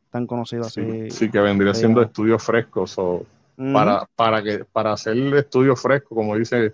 tan 0.09 0.27
conocidos 0.27 0.67
así. 0.67 0.81
Sí, 0.81 1.11
sí, 1.11 1.31
que 1.31 1.39
vendría 1.39 1.73
siendo 1.73 2.01
estudios 2.01 2.43
frescos. 2.43 2.97
o 2.97 3.25
para, 3.73 4.07
para, 4.15 4.41
que, 4.41 4.65
para 4.65 4.93
hacer 4.93 5.17
estudios 5.35 5.81
frescos, 5.81 6.15
como 6.15 6.35
dice, 6.35 6.73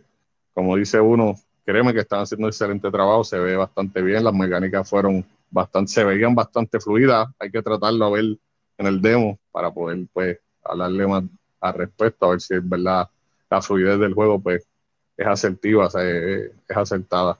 como 0.54 0.76
dice 0.76 1.00
uno, 1.00 1.36
créeme 1.65 1.93
que 1.93 2.02
están 2.02 2.21
haciendo 2.21 2.45
un 2.45 2.50
excelente 2.50 2.91
trabajo, 2.91 3.24
se 3.24 3.39
ve 3.39 3.56
bastante 3.56 4.02
bien, 4.02 4.24
las 4.24 4.34
mecánicas 4.34 4.88
fueron 4.88 5.26
bastante, 5.50 5.91
se 5.91 6.04
veían 6.04 6.36
bastante 6.36 6.80
fluidas, 6.80 7.28
hay 7.39 7.50
que 7.50 7.62
tratarlo 7.62 8.06
a 8.06 8.10
ver 8.12 8.38
en 8.78 8.88
el 8.88 9.02
demo 9.02 9.39
para 9.52 9.71
poder 9.71 10.06
pues 10.13 10.38
hablarle 10.63 11.08
más 11.08 11.24
al 11.60 11.74
respecto, 11.74 12.28
a 12.28 12.30
ver 12.32 12.41
si 12.41 12.54
es 12.54 12.69
verdad 12.69 13.10
la 13.50 13.62
fluidez 13.62 14.00
del 14.00 14.13
juego 14.13 14.39
pues 14.39 14.67
es 15.17 15.28
asertiva, 15.28 15.88
o 15.88 15.89
sea, 15.89 16.04
es, 16.04 16.52
es 16.67 16.78
acertada. 16.78 17.39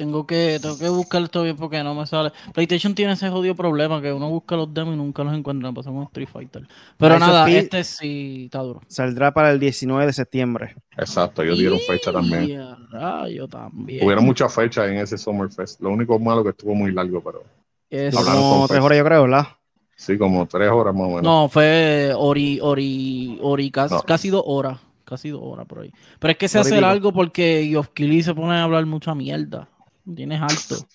Tengo 0.00 0.26
que, 0.26 0.58
tengo 0.62 0.78
que 0.78 0.88
buscar 0.88 1.20
esto 1.20 1.42
bien 1.42 1.56
porque 1.56 1.84
no 1.84 1.94
me 1.94 2.06
sale. 2.06 2.32
PlayStation 2.54 2.94
tiene 2.94 3.12
ese 3.12 3.28
jodido 3.28 3.54
problema 3.54 4.00
que 4.00 4.10
uno 4.10 4.30
busca 4.30 4.56
los 4.56 4.72
demos 4.72 4.94
y 4.94 4.96
nunca 4.96 5.22
los 5.22 5.34
encuentra. 5.34 5.70
Pasamos 5.72 6.06
Street 6.06 6.26
Fighter. 6.26 6.66
Pero 6.96 7.18
nada, 7.18 7.46
este 7.50 7.84
sí 7.84 8.44
está 8.46 8.60
duro. 8.60 8.80
Saldrá 8.88 9.30
para 9.34 9.50
el 9.50 9.60
19 9.60 10.06
de 10.06 10.12
septiembre. 10.14 10.74
Exacto, 10.96 11.42
ellos 11.42 11.58
dieron 11.58 11.78
fecha 11.86 12.10
también. 12.10 12.48
Y 12.48 12.54
a 12.56 12.78
rayo 12.90 13.46
también. 13.46 14.02
Hubieron 14.02 14.24
muchas 14.24 14.54
fechas 14.54 14.88
en 14.88 14.96
ese 14.96 15.18
Summerfest, 15.18 15.82
lo 15.82 15.90
único 15.90 16.18
malo 16.18 16.42
que 16.42 16.48
estuvo 16.48 16.74
muy 16.74 16.92
largo, 16.92 17.20
pero 17.22 17.42
Eso. 17.90 18.24
Como 18.24 18.66
tres 18.68 18.80
horas, 18.80 18.96
yo 18.96 19.04
creo, 19.04 19.22
¿verdad? 19.24 19.48
sí, 19.96 20.16
como 20.16 20.46
tres 20.46 20.70
horas 20.70 20.94
más 20.94 21.04
o 21.04 21.08
menos. 21.08 21.22
No, 21.24 21.48
fue 21.50 22.14
Ori, 22.16 22.58
Ori, 22.62 23.38
Ori, 23.42 23.70
casi, 23.70 23.96
No. 23.96 24.00
casi 24.00 24.30
dos 24.30 24.44
horas. 24.46 24.78
Casi 25.04 25.28
dos 25.28 25.42
horas 25.42 25.66
por 25.66 25.80
ahí. 25.80 25.92
Pero 26.20 26.32
es 26.32 26.38
que 26.38 26.48
se 26.48 26.58
hace 26.58 26.80
largo 26.80 27.12
porque 27.12 27.78
Keighley 27.92 28.22
se 28.22 28.32
pone 28.32 28.54
a 28.54 28.62
hablar 28.62 28.86
mucha 28.86 29.14
mierda. 29.14 29.68
Tienes 30.14 30.40
alto. 30.40 30.86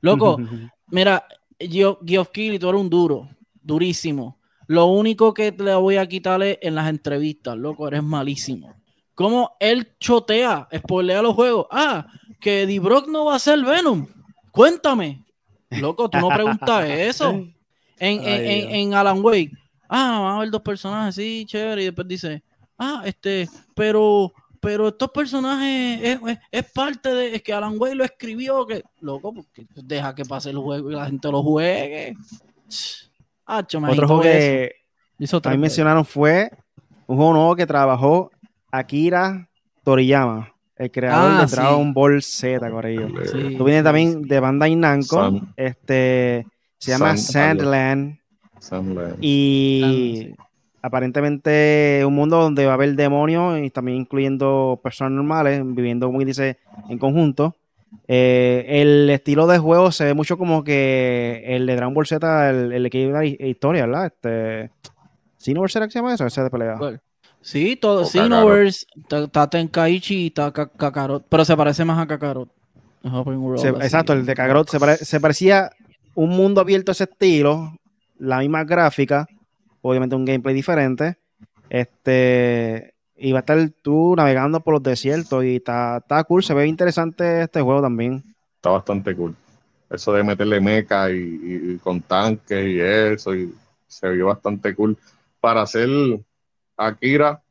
Loco, 0.00 0.38
Mira, 0.88 1.26
Keighley, 1.58 2.58
tú 2.58 2.68
eres 2.68 2.80
un 2.80 2.90
duro, 2.90 3.28
durísimo. 3.62 4.38
Lo 4.66 4.86
único 4.86 5.34
que 5.34 5.54
le 5.56 5.74
voy 5.74 5.96
a 5.96 6.06
quitarle 6.06 6.58
en 6.62 6.74
las 6.74 6.88
entrevistas, 6.88 7.56
loco, 7.56 7.88
eres 7.88 8.02
malísimo. 8.02 8.74
¿Cómo 9.14 9.56
él 9.60 9.96
chotea, 9.98 10.68
spoilea 10.74 11.22
los 11.22 11.34
juegos? 11.34 11.66
Ah, 11.70 12.06
que 12.40 12.62
Eddie 12.62 12.80
Brock 12.80 13.08
no 13.08 13.26
va 13.26 13.36
a 13.36 13.38
ser 13.38 13.62
Venom. 13.64 14.06
Cuéntame. 14.50 15.24
Loco, 15.70 16.08
tú 16.08 16.18
no 16.18 16.28
preguntas 16.28 16.84
eso. 16.88 17.30
En, 17.30 18.24
en, 18.24 18.70
en, 18.74 18.94
Alan 18.94 19.22
Wake, 19.22 19.52
ah, 19.88 20.20
van 20.20 20.36
a 20.36 20.38
ver 20.40 20.50
dos 20.50 20.62
personajes, 20.62 21.14
sí, 21.14 21.44
chévere, 21.46 21.82
y 21.82 21.84
después 21.86 22.08
dice, 22.08 22.42
ah, 22.76 23.02
este, 23.04 23.48
pero, 23.74 24.32
pero 24.64 24.88
estos 24.88 25.10
personajes 25.10 26.00
es, 26.02 26.18
es- 26.26 26.38
es 26.50 26.72
parte 26.72 27.08
de, 27.10 27.36
es 27.36 27.42
que 27.42 27.52
Alan 27.52 27.74
Wake 27.78 27.94
lo 27.94 28.04
escribió, 28.04 28.66
que, 28.66 28.82
loco, 29.00 29.32
porque 29.32 29.66
deja 29.76 30.14
que 30.14 30.24
pase 30.24 30.50
el 30.50 30.58
juego 30.58 30.90
y 30.90 30.94
la 30.94 31.06
gente 31.06 31.30
lo 31.30 31.42
juegue. 31.42 32.16
Ah, 33.46 33.58
Otro 33.60 34.06
juego 34.08 34.22
que 34.22 34.72
Hizo 35.18 35.40
también 35.40 35.60
mencionaron 35.60 36.04
fue 36.04 36.50
un 37.06 37.16
juego 37.16 37.32
nuevo 37.34 37.54
que 37.56 37.66
trabajó 37.66 38.30
Akira 38.72 39.48
Toriyama, 39.84 40.52
el 40.76 40.90
creador 40.90 41.32
Ah, 41.32 41.40
de 41.42 41.48
sí. 41.48 41.54
Dragon 41.56 41.92
Ball 41.94 42.22
Z, 42.22 42.70
Corillo. 42.70 43.08
Sí, 43.08 43.38
Esto 43.52 43.64
viene 43.64 43.80
sí, 43.80 43.84
también 43.84 44.22
sí. 44.22 44.28
de 44.28 44.40
Bandai 44.40 44.74
Namco. 44.74 45.16
San- 45.20 45.52
este 45.56 46.46
se 46.78 46.90
llama 46.92 47.16
San- 47.16 47.18
Sandland. 47.58 48.18
Sandland. 48.58 49.18
Y 49.20 49.80
Sandland, 49.82 50.36
aparentemente 50.84 52.02
un 52.06 52.14
mundo 52.14 52.36
donde 52.40 52.66
va 52.66 52.72
a 52.72 52.74
haber 52.74 52.94
demonios 52.94 53.58
y 53.60 53.70
también 53.70 53.98
incluyendo 53.98 54.78
personas 54.82 55.12
normales 55.12 55.62
viviendo, 55.64 56.06
como 56.06 56.20
dice, 56.24 56.58
en 56.88 56.98
conjunto. 56.98 57.56
Eh, 58.06 58.64
el 58.68 59.08
estilo 59.08 59.46
de 59.46 59.58
juego 59.58 59.90
se 59.92 60.04
ve 60.04 60.14
mucho 60.14 60.36
como 60.36 60.62
que 60.62 61.42
el 61.46 61.64
de 61.66 61.76
Dragon 61.76 61.94
Ball 61.94 62.06
Z, 62.06 62.50
el, 62.50 62.72
el 62.72 62.90
que 62.90 63.10
hi- 63.24 63.48
historia, 63.48 63.86
¿verdad? 63.86 64.06
Este, 64.06 64.70
¿Xenoverse 65.38 65.78
era 65.78 65.86
que 65.86 65.92
se 65.92 65.98
llama 66.00 66.12
eso? 66.14 66.26
Ese 66.26 66.42
de 66.42 66.50
pelea. 66.50 66.76
Sí, 67.40 67.76
todo, 67.76 68.02
O 68.02 68.04
Xenoverse, 68.06 68.86
ta- 69.08 69.24
está 69.24 69.48
Tenkaichi 69.48 70.14
y 70.14 70.26
está 70.26 70.52
Ka- 70.52 70.68
Kakarot, 70.68 71.24
pero 71.28 71.44
se 71.44 71.56
parece 71.56 71.84
más 71.84 71.98
a 71.98 72.06
Kakarot. 72.06 72.48
World, 73.04 73.58
Se- 73.58 73.68
exacto, 73.68 74.12
el 74.12 74.26
de 74.26 74.34
Kakarot 74.34 74.68
se, 74.70 74.78
pare- 74.78 74.96
se 74.96 75.20
parecía 75.20 75.70
un 76.14 76.30
mundo 76.30 76.60
abierto 76.60 76.90
a 76.90 76.94
ese 76.94 77.04
estilo, 77.04 77.74
la 78.18 78.38
misma 78.38 78.64
gráfica, 78.64 79.26
obviamente 79.90 80.16
un 80.16 80.24
gameplay 80.24 80.54
diferente. 80.54 81.18
Este, 81.68 82.94
y 83.16 83.32
va 83.32 83.38
a 83.38 83.40
estar 83.40 83.70
tú 83.82 84.14
navegando 84.16 84.60
por 84.60 84.74
los 84.74 84.82
desiertos 84.82 85.44
y 85.44 85.56
está, 85.56 85.98
está 85.98 86.24
cool, 86.24 86.42
se 86.42 86.54
ve 86.54 86.66
interesante 86.66 87.42
este 87.42 87.60
juego 87.60 87.82
también. 87.82 88.24
Está 88.56 88.70
bastante 88.70 89.14
cool. 89.16 89.34
Eso 89.90 90.12
de 90.12 90.24
meterle 90.24 90.60
meca 90.60 91.10
y, 91.10 91.16
y- 91.16 91.72
y 91.74 91.78
con 91.78 92.00
tanques 92.02 92.66
y 92.66 92.80
eso, 92.80 93.34
y 93.34 93.54
se 93.86 94.08
vio 94.10 94.26
bastante 94.26 94.74
cool. 94.74 94.96
Para 95.40 95.62
hacer 95.62 95.88
Akira, 96.76 97.42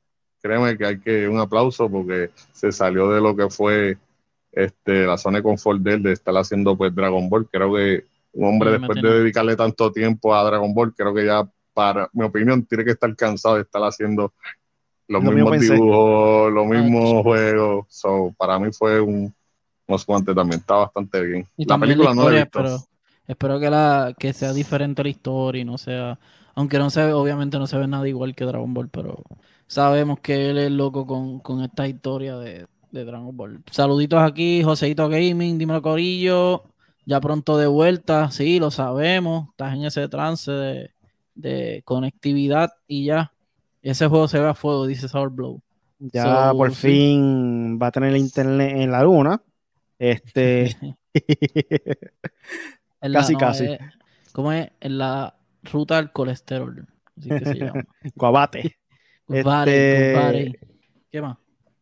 créeme 0.41 0.78
que 0.78 0.86
hay 0.86 1.00
que 1.00 1.28
un 1.28 1.39
aplauso 1.39 1.89
porque 1.89 2.32
se 2.52 2.72
salió 2.72 3.10
de 3.10 3.22
lo 3.22 3.36
que 3.36 3.50
fue 3.50 3.98
este, 4.52 5.06
la 5.06 5.17
zona 5.17 5.38
de 5.39 5.43
confort 5.43 5.82
de 5.82 5.93
él, 5.96 6.04
de 6.04 6.13
estar 6.13 6.36
haciendo 6.36 6.78
pues 6.78 6.93
Dragon 6.93 7.30
Ball. 7.30 7.48
Creo 7.52 7.74
que 7.74 8.06
un 8.34 8.48
hombre 8.50 8.72
Sí, 8.72 8.78
después 8.80 9.02
de 9.02 9.10
dedicarle 9.19 9.56
tanto 9.56 9.91
tiempo 9.91 10.36
a 10.36 10.43
Dragon 10.43 10.74
Ball, 10.74 10.93
creo 10.96 11.13
que 11.13 11.26
ya, 11.26 11.50
para 11.73 12.09
mi 12.13 12.23
opinión, 12.25 12.65
tiene 12.65 12.86
que 12.86 12.91
estar 12.91 13.15
cansado 13.15 13.55
de 13.55 13.62
estar 13.63 13.81
haciendo 13.83 14.33
los 15.07 15.23
Lo 15.23 15.31
mismo 15.31 15.51
mismos 15.51 15.59
dibujos, 15.59 16.51
los 16.53 16.65
mismos 16.67 17.23
Ay, 17.23 17.23
juegos. 17.23 17.86
So, 17.89 18.33
para 18.38 18.59
mí 18.59 18.71
fue 18.71 19.01
un 19.01 19.33
unos 19.88 20.05
guantes 20.05 20.36
también, 20.36 20.59
está 20.62 20.75
bastante 20.75 21.21
bien. 21.21 21.47
Y 21.57 21.65
la 21.65 21.67
también 21.67 21.79
película 21.79 22.09
la 22.09 22.15
no 22.15 22.23
la 22.29 22.36
he 22.36 22.39
historia, 22.39 22.43
visto. 22.43 22.51
pero 22.51 22.77
espero 23.27 23.59
que 23.59 23.69
la 23.69 24.15
que 24.17 24.33
sea 24.33 24.53
diferente 24.53 25.03
la 25.03 25.09
historia 25.09 25.62
y 25.62 25.65
no 25.65 25.77
sea, 25.77 26.19
aunque 26.55 26.77
no 26.79 26.89
se 26.89 27.03
ve, 27.05 27.13
obviamente 27.13 27.59
no 27.59 27.67
se 27.67 27.77
ve 27.77 27.88
nada 27.88 28.07
igual 28.07 28.36
que 28.36 28.45
Dragon 28.45 28.73
Ball, 28.73 28.89
pero 28.89 29.23
sabemos 29.67 30.19
que 30.21 30.49
él 30.49 30.57
es 30.57 30.71
loco 30.71 31.05
con, 31.05 31.39
con 31.39 31.62
esta 31.63 31.88
historia 31.88 32.38
de, 32.38 32.67
de 32.91 33.05
Dragon 33.05 33.36
Ball. 33.36 33.63
Saluditos 33.71 34.21
aquí, 34.21 34.63
Joseito 34.63 35.09
Gaming, 35.09 35.57
dímelo 35.57 35.81
Corillo, 35.81 36.63
ya 37.05 37.19
pronto 37.19 37.57
de 37.57 37.67
vuelta, 37.67 38.31
sí, 38.31 38.59
lo 38.59 38.71
sabemos, 38.71 39.49
estás 39.49 39.73
en 39.73 39.86
ese 39.86 40.07
trance 40.07 40.51
de, 40.51 40.91
de 41.36 41.82
conectividad 41.86 42.72
y 42.88 43.06
ya. 43.06 43.32
Ese 43.82 44.08
juego 44.08 44.28
se 44.28 44.39
ve 44.39 44.48
a 44.48 44.54
fuego, 44.54 44.88
dice 44.88 45.08
Sour 45.08 45.30
Blow. 45.30 45.62
Ya 46.00 46.50
So, 46.52 46.58
por 46.58 46.72
sí. 46.74 46.88
fin 46.88 47.80
va 47.82 47.88
a 47.88 47.91
tener 47.91 48.15
internet 48.15 48.76
en 48.78 48.91
la 48.91 49.04
luna. 49.04 49.41
Este, 50.00 50.76
la- 53.02 53.19
Casi, 53.19 53.34
no, 53.34 53.39
casi. 53.39 53.65
es- 53.65 53.80
¿Cómo 54.32 54.52
es? 54.52 54.69
En 54.80 54.98
la 54.98 55.36
ruta 55.63 55.98
al 55.98 56.12
colesterol. 56.12 56.88
Así 57.17 57.30
que 57.30 57.46
se 57.46 57.54
llama. 57.56 57.84
Guabate. 58.15 58.78
Este- 59.30 60.12
compadre. 60.13 60.60
¿Qué 61.12 61.22
más? 61.22 61.38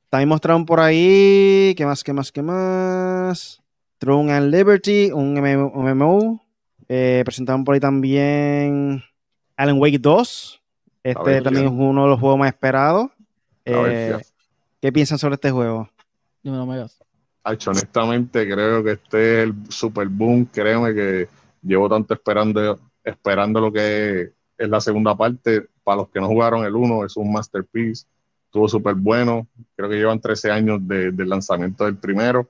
También 0.09 0.27
mostraron 0.29 0.65
por 0.65 0.79
ahí, 0.81 1.73
¿qué 1.77 1.85
más, 1.85 2.03
qué 2.03 2.11
más, 2.11 2.31
qué 2.33 2.41
más? 2.41 3.61
Throne 3.97 4.31
and 4.33 4.53
Liberty, 4.53 5.09
un. 5.11 5.33
MMO. 5.35 6.45
Eh, 6.89 7.21
presentaron 7.23 7.63
por 7.63 7.73
ahí 7.75 7.79
también 7.79 9.01
Alan 9.61 9.79
Wake 9.79 9.99
2. 9.99 10.61
Este 11.03 11.41
también 11.41 11.65
es 11.65 11.71
uno 11.71 12.03
de 12.03 12.09
los 12.09 12.19
juegos 12.19 12.39
más 12.39 12.47
esperados. 12.49 13.09
Eh. 13.65 14.17
¿Qué 14.81 14.91
piensan 14.91 15.19
sobre 15.19 15.35
este 15.35 15.51
juego? 15.51 15.87
Megas. 16.43 16.99
Hacho, 17.43 17.69
honestamente, 17.71 18.47
creo 18.51 18.83
que 18.83 18.93
este 18.93 19.41
es 19.43 19.43
el 19.49 19.53
super 19.71 20.07
boom. 20.07 20.45
Créeme 20.45 20.93
que 20.95 21.27
llevo 21.61 21.87
tanto 21.87 22.13
esperando, 22.15 22.79
esperando 23.03 23.61
lo 23.61 23.71
que 23.71 24.31
es 24.57 24.69
la 24.69 24.81
segunda 24.81 25.15
parte. 25.15 25.67
Para 25.83 25.97
los 25.97 26.09
que 26.09 26.19
no 26.19 26.27
jugaron 26.27 26.65
el 26.65 26.75
1, 26.75 27.05
es 27.05 27.15
un 27.17 27.31
masterpiece. 27.31 28.05
Estuvo 28.45 28.67
súper 28.67 28.95
bueno. 28.95 29.47
Creo 29.75 29.89
que 29.89 29.95
llevan 29.97 30.19
13 30.19 30.49
años 30.51 30.79
de- 30.87 31.11
del 31.11 31.29
lanzamiento 31.29 31.85
del 31.85 31.97
primero. 31.97 32.49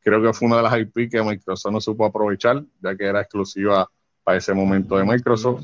Creo 0.00 0.22
que 0.22 0.32
fue 0.32 0.46
una 0.46 0.56
de 0.58 0.62
las 0.62 0.78
IP 0.78 1.08
que 1.10 1.22
Microsoft 1.22 1.72
no 1.72 1.80
supo 1.80 2.04
aprovechar, 2.04 2.62
ya 2.80 2.96
que 2.96 3.04
era 3.04 3.20
exclusiva 3.20 3.88
para 4.24 4.38
ese 4.38 4.52
momento 4.54 4.96
de 4.96 5.04
Microsoft. 5.04 5.62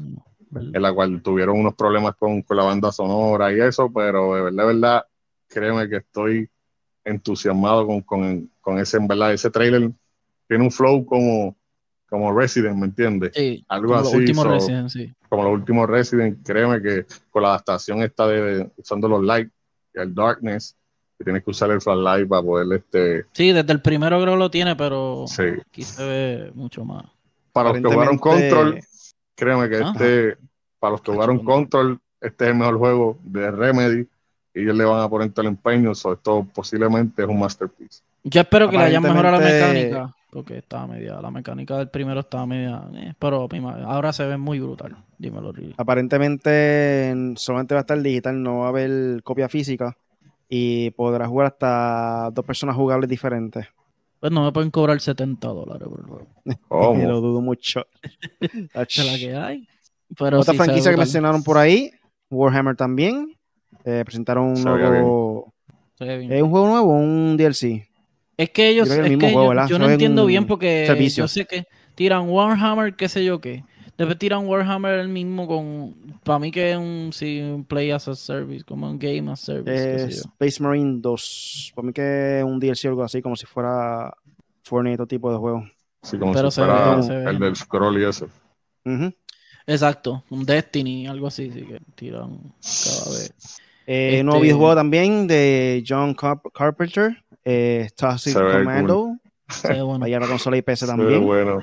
En 0.55 0.83
la 0.83 0.93
cual 0.93 1.21
tuvieron 1.23 1.59
unos 1.59 1.75
problemas 1.75 2.15
con, 2.17 2.43
con 2.43 2.57
la 2.57 2.65
banda 2.65 2.91
sonora 2.93 3.53
y 3.53 3.61
eso, 3.61 3.91
pero 3.93 4.35
de 4.35 4.43
verdad, 4.43 4.63
de 4.67 4.75
verdad, 4.75 5.05
créeme 5.49 5.89
que 5.89 5.97
estoy 5.97 6.49
entusiasmado 7.05 7.87
con, 7.87 8.01
con, 8.03 8.51
con 8.61 8.79
ese, 8.79 8.97
en 8.99 9.09
verdad, 9.09 9.33
ese 9.33 9.51
trailer 9.51 9.91
tiene 10.47 10.65
un 10.65 10.71
flow 10.71 11.05
como, 11.05 11.57
como 12.09 12.33
Resident, 12.37 12.77
¿me 12.77 12.87
entiendes? 12.87 13.33
Sí, 13.35 13.65
Algo 13.69 13.89
como 13.89 13.99
los 14.01 14.09
así, 14.09 14.17
últimos 14.17 14.45
so- 14.45 14.51
Resident, 14.51 14.89
sí. 14.91 15.15
Como 15.29 15.43
los 15.45 15.53
últimos 15.53 15.89
Resident, 15.89 16.39
créeme 16.47 16.81
que 16.81 17.05
con 17.31 17.43
la 17.43 17.49
adaptación 17.51 18.03
esta 18.03 18.27
de, 18.27 18.71
usando 18.77 19.09
los 19.09 19.23
light 19.23 19.51
y 19.95 20.01
el 20.01 20.15
darkness, 20.15 20.75
que 21.19 21.25
tienes 21.25 21.45
que 21.45 21.51
usar 21.51 21.71
el 21.71 21.81
flashlight 21.83 22.29
para 22.29 22.43
poder, 22.43 22.79
este, 22.79 23.27
Sí, 23.33 23.53
desde 23.53 23.73
el 23.73 23.83
primero 23.83 24.21
creo 24.23 24.37
lo 24.37 24.51
tiene, 24.51 24.75
pero 24.77 25.27
sí. 25.27 25.43
aquí 25.69 25.83
se 25.83 26.03
ve 26.05 26.53
mucho 26.55 26.85
más. 26.85 27.05
Para 27.53 27.71
los 27.71 27.83
que 27.83 27.89
jugaron 27.89 28.17
Control, 28.19 28.81
créeme 29.39 29.69
que 29.69 29.77
Ajá. 29.77 29.91
este, 29.93 30.37
para 30.79 30.93
los 30.93 31.01
que 31.01 31.13
jugaron 31.13 31.39
Cacho, 31.39 31.47
Control, 31.47 32.01
este 32.21 32.45
es 32.45 32.51
el 32.51 32.57
mejor 32.57 32.79
juego 32.79 33.19
de 33.23 33.51
Remedy 33.51 34.07
y 34.55 34.61
ellos 34.63 34.77
le 34.77 34.85
van 34.85 35.01
a 35.01 35.09
poner 35.09 35.31
todo 35.31 35.43
el 35.43 35.49
empeño, 35.49 35.95
so 35.95 36.13
esto 36.13 36.47
posiblemente 36.53 37.23
es 37.23 37.29
un 37.29 37.39
masterpiece. 37.39 38.03
Yo 38.25 38.41
espero 38.41 38.69
que 38.69 38.77
le 38.77 38.85
hayan 38.85 39.03
mejorado 39.03 39.39
la 39.39 39.45
mecánica, 39.49 40.15
porque 40.31 40.59
estaba 40.59 40.87
media, 40.89 41.21
la 41.21 41.31
mecánica 41.31 41.77
del 41.79 41.89
primero 41.89 42.21
estaba 42.21 42.47
media, 42.47 42.83
eh, 42.95 43.15
pero 43.19 43.49
ahora 43.87 44.13
se 44.13 44.27
ve 44.27 44.37
muy 44.37 44.59
brutal. 44.59 44.97
Dímelo, 45.17 45.53
Riri. 45.53 45.75
Aparentemente 45.79 47.11
en- 47.11 47.37
solamente 47.37 47.75
va 47.75 47.81
a 47.81 47.83
estar 47.83 48.01
digital, 48.01 48.43
no 48.43 48.59
va 48.59 48.67
a 48.67 48.69
haber 48.71 49.23
copia 49.23 49.49
física 49.49 49.97
y 50.49 50.91
podrás 50.91 51.29
jugar 51.29 51.49
hasta 51.49 52.31
dos 52.33 52.45
personas 52.45 52.75
jugables 52.77 53.09
diferentes. 53.09 53.67
Pues 54.21 54.33
no 54.33 54.45
me 54.45 54.53
pueden 54.53 54.71
cobrar 54.71 55.01
70 55.01 55.49
dólares 55.49 55.89
por 55.89 56.01
el 56.01 56.07
juego. 56.07 56.27
¿Cómo? 56.69 57.09
Lo 57.09 57.21
dudo 57.21 57.41
mucho. 57.41 57.87
Esa 58.41 58.83
es 58.83 59.07
la 59.13 59.19
que 59.19 59.35
hay. 59.37 59.69
Pero 60.19 60.41
Otra 60.41 60.53
sí 60.53 60.57
franquicia 60.59 60.91
que 60.91 60.97
mencionaron 60.97 61.43
por 61.45 61.59
ahí, 61.59 61.93
Warhammer 62.31 62.75
también. 62.77 63.37
Eh, 63.85 64.03
presentaron 64.05 64.45
un 64.47 64.65
nuevo. 64.65 65.53
¿Es 66.01 66.43
un 66.43 66.51
juego 66.51 66.69
nuevo 66.69 66.93
o 66.93 66.97
un 66.97 67.37
DLC? 67.37 67.87
Es 68.37 68.51
que 68.51 68.69
ellos, 68.69 68.89
que 68.89 68.95
el 68.95 69.05
es 69.05 69.11
mismo 69.11 69.27
que 69.27 69.33
juego, 69.33 69.67
yo- 69.69 69.79
no 69.79 69.91
entiendo 69.91 70.25
bien 70.27 70.47
porque 70.47 70.85
servicio. 70.87 71.25
yo 71.25 71.29
sé 71.29 71.45
que 71.45 71.65
tiran 71.95 72.29
Warhammer, 72.29 72.95
qué 72.95 73.09
sé 73.09 73.25
yo 73.25 73.41
qué. 73.41 73.65
Después 73.99 74.17
tiran 74.19 74.47
Warhammer 74.47 75.01
el 75.01 75.09
mismo 75.09 75.47
con, 75.49 75.95
para 76.23 76.39
mí 76.39 76.51
que 76.53 76.71
es 76.71 76.77
un, 76.79 77.11
sí, 77.13 77.41
un 77.41 77.65
Play 77.65 77.91
as 77.91 78.07
a 78.09 78.15
Service, 78.15 78.65
como 78.65 78.89
un 78.89 78.99
Game 78.99 79.31
as 79.31 79.43
a 79.43 79.47
Service. 79.47 80.21
Space 80.21 80.63
Marine 80.63 80.99
2. 81.01 81.73
Para 81.75 81.87
mí 81.87 81.93
que 81.93 82.39
es 82.39 82.45
un 82.45 82.61
DLC 82.61 82.85
o 82.87 82.89
algo 82.91 83.03
así, 83.03 83.21
como 83.21 83.35
si 83.35 83.45
fuera 83.45 84.15
Fortnite, 84.63 84.95
otro 84.95 85.07
tipo 85.09 85.33
de 85.33 85.39
juego. 85.39 85.69
Así 86.01 86.17
como 86.17 86.33
Pero 86.33 86.51
si 86.51 86.55
se 86.55 86.61
ve- 86.61 86.67
fuera 86.69 87.03
se 87.03 87.17
ve. 87.17 87.31
el 87.31 87.39
del 87.41 87.57
scroll 87.57 88.01
y 88.01 88.05
eso. 88.05 88.29
Ujú. 88.85 89.13
Exacto, 89.67 90.23
un 90.31 90.47
Destiny, 90.47 91.07
algo 91.09 91.27
así, 91.27 91.51
sí, 91.51 91.63
que 91.63 91.79
tiran 91.97 92.39
cada 92.61 93.11
vez. 93.11 93.35
Eh, 93.87 94.11
Este- 94.13 94.23
Nuevo 94.23 94.41
videojuego 94.41 94.75
también 94.77 95.27
de 95.27 95.83
John 95.87 96.15
Carp- 96.15 96.53
Carpenter, 96.55 97.17
eh, 97.45 97.89
Toxic 97.97 98.33
Commando. 98.35 99.17
Ve 99.69 99.83
bueno, 99.83 100.01
Vaya 100.01 100.21
la 100.21 100.29
consola 100.29 100.57
y 100.57 100.63
PC 100.63 100.87
también. 100.87 101.25
bueno, 101.27 101.63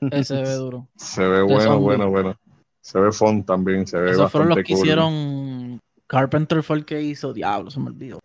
ese 0.00 0.36
se 0.36 0.42
ve 0.42 0.54
duro. 0.54 0.88
se 0.96 1.26
ve 1.26 1.42
bueno, 1.42 1.60
zombie. 1.62 1.84
bueno, 1.84 2.10
bueno. 2.10 2.36
Se 2.80 2.98
ve 2.98 3.12
fun 3.12 3.44
también, 3.44 3.86
se 3.86 3.98
ve 3.98 4.10
Esos 4.10 4.30
fueron 4.32 4.48
los 4.48 4.58
que 4.58 4.64
cool. 4.64 4.78
hicieron 4.78 5.80
Carpenter 6.06 6.62
fue 6.62 6.78
el 6.78 6.84
que 6.84 7.00
hizo, 7.02 7.32
diablo, 7.32 7.70
se 7.70 7.78
me 7.78 7.86
olvidó. 7.86 8.18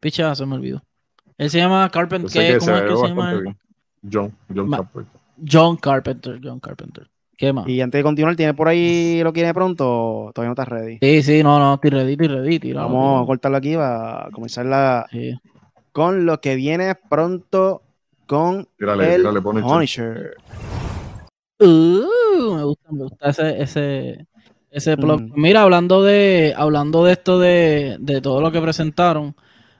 Picha, 0.00 0.34
se 0.34 0.44
me 0.44 0.56
olvidó. 0.56 0.82
Él 1.38 1.50
se 1.50 1.58
llama 1.58 1.88
Carpenter. 1.90 2.30
¿Qué, 2.30 2.58
¿Cómo 2.58 2.76
es 2.76 2.82
que 2.82 2.96
se 2.96 3.08
llama? 3.08 3.56
John, 4.10 4.34
John 4.54 4.70
Carpenter. 4.70 5.06
John 5.50 5.76
Carpenter, 5.76 6.40
John 6.42 6.60
Carpenter. 6.60 7.08
¿Qué 7.36 7.52
más? 7.52 7.68
Y 7.68 7.80
antes 7.80 7.98
de 7.98 8.02
continuar, 8.02 8.36
¿tiene 8.36 8.54
por 8.54 8.68
ahí 8.68 9.20
lo 9.22 9.32
quiere 9.32 9.52
pronto? 9.52 10.30
Todavía 10.34 10.48
no 10.48 10.52
estás 10.52 10.68
ready. 10.68 10.98
Sí, 11.00 11.22
sí, 11.22 11.42
no, 11.42 11.58
no, 11.58 11.74
estoy 11.74 11.90
ready, 11.90 12.12
estoy 12.12 12.28
ready. 12.28 12.72
Vamos 12.72 13.22
a 13.22 13.26
cortarlo 13.26 13.58
aquí 13.58 13.76
para 13.76 14.28
comenzar 14.32 14.66
la... 14.66 15.06
con 15.92 16.24
lo 16.26 16.40
que 16.40 16.54
viene 16.54 16.94
pronto 16.94 17.82
con 18.26 18.66
el 18.78 19.42
Punisher. 19.42 20.36
Uh, 21.58 22.54
me 22.54 22.64
gusta, 22.64 22.92
me 22.92 23.02
gusta 23.04 23.30
ese, 23.30 23.62
ese, 23.62 24.26
ese 24.70 24.96
plot. 24.96 25.20
Mm. 25.20 25.32
Mira, 25.40 25.62
hablando 25.62 26.02
de, 26.02 26.54
hablando 26.56 27.04
de 27.04 27.12
esto 27.12 27.38
de, 27.38 27.96
de 27.98 28.20
todo 28.20 28.40
lo 28.40 28.52
que 28.52 28.60
presentaron, 28.60 29.34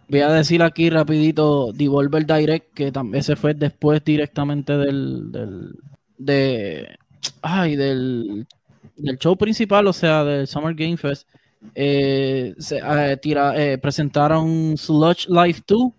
voy 0.09 0.21
a 0.21 0.31
decir 0.31 0.63
aquí 0.63 0.89
rapidito 0.89 1.73
Devolver 1.73 2.27
Direct, 2.27 2.73
que 2.73 2.93
también 2.93 3.23
se 3.23 3.37
fue 3.37 3.55
después 3.55 4.03
directamente 4.05 4.77
del, 4.77 5.31
del 5.33 5.75
de 6.19 6.97
ay, 7.43 7.77
del, 7.77 8.47
del, 8.97 9.19
show 9.19 9.37
principal, 9.37 9.87
o 9.87 9.93
sea, 9.93 10.25
del 10.25 10.47
Summer 10.47 10.75
Game 10.75 10.97
Fest. 10.97 11.29
Eh, 11.75 12.55
se, 12.59 12.79
eh, 12.79 13.17
tira, 13.17 13.55
eh, 13.61 13.79
presentaron 13.79 14.77
Sludge 14.77 15.27
Life 15.29 15.63
2. 15.67 15.93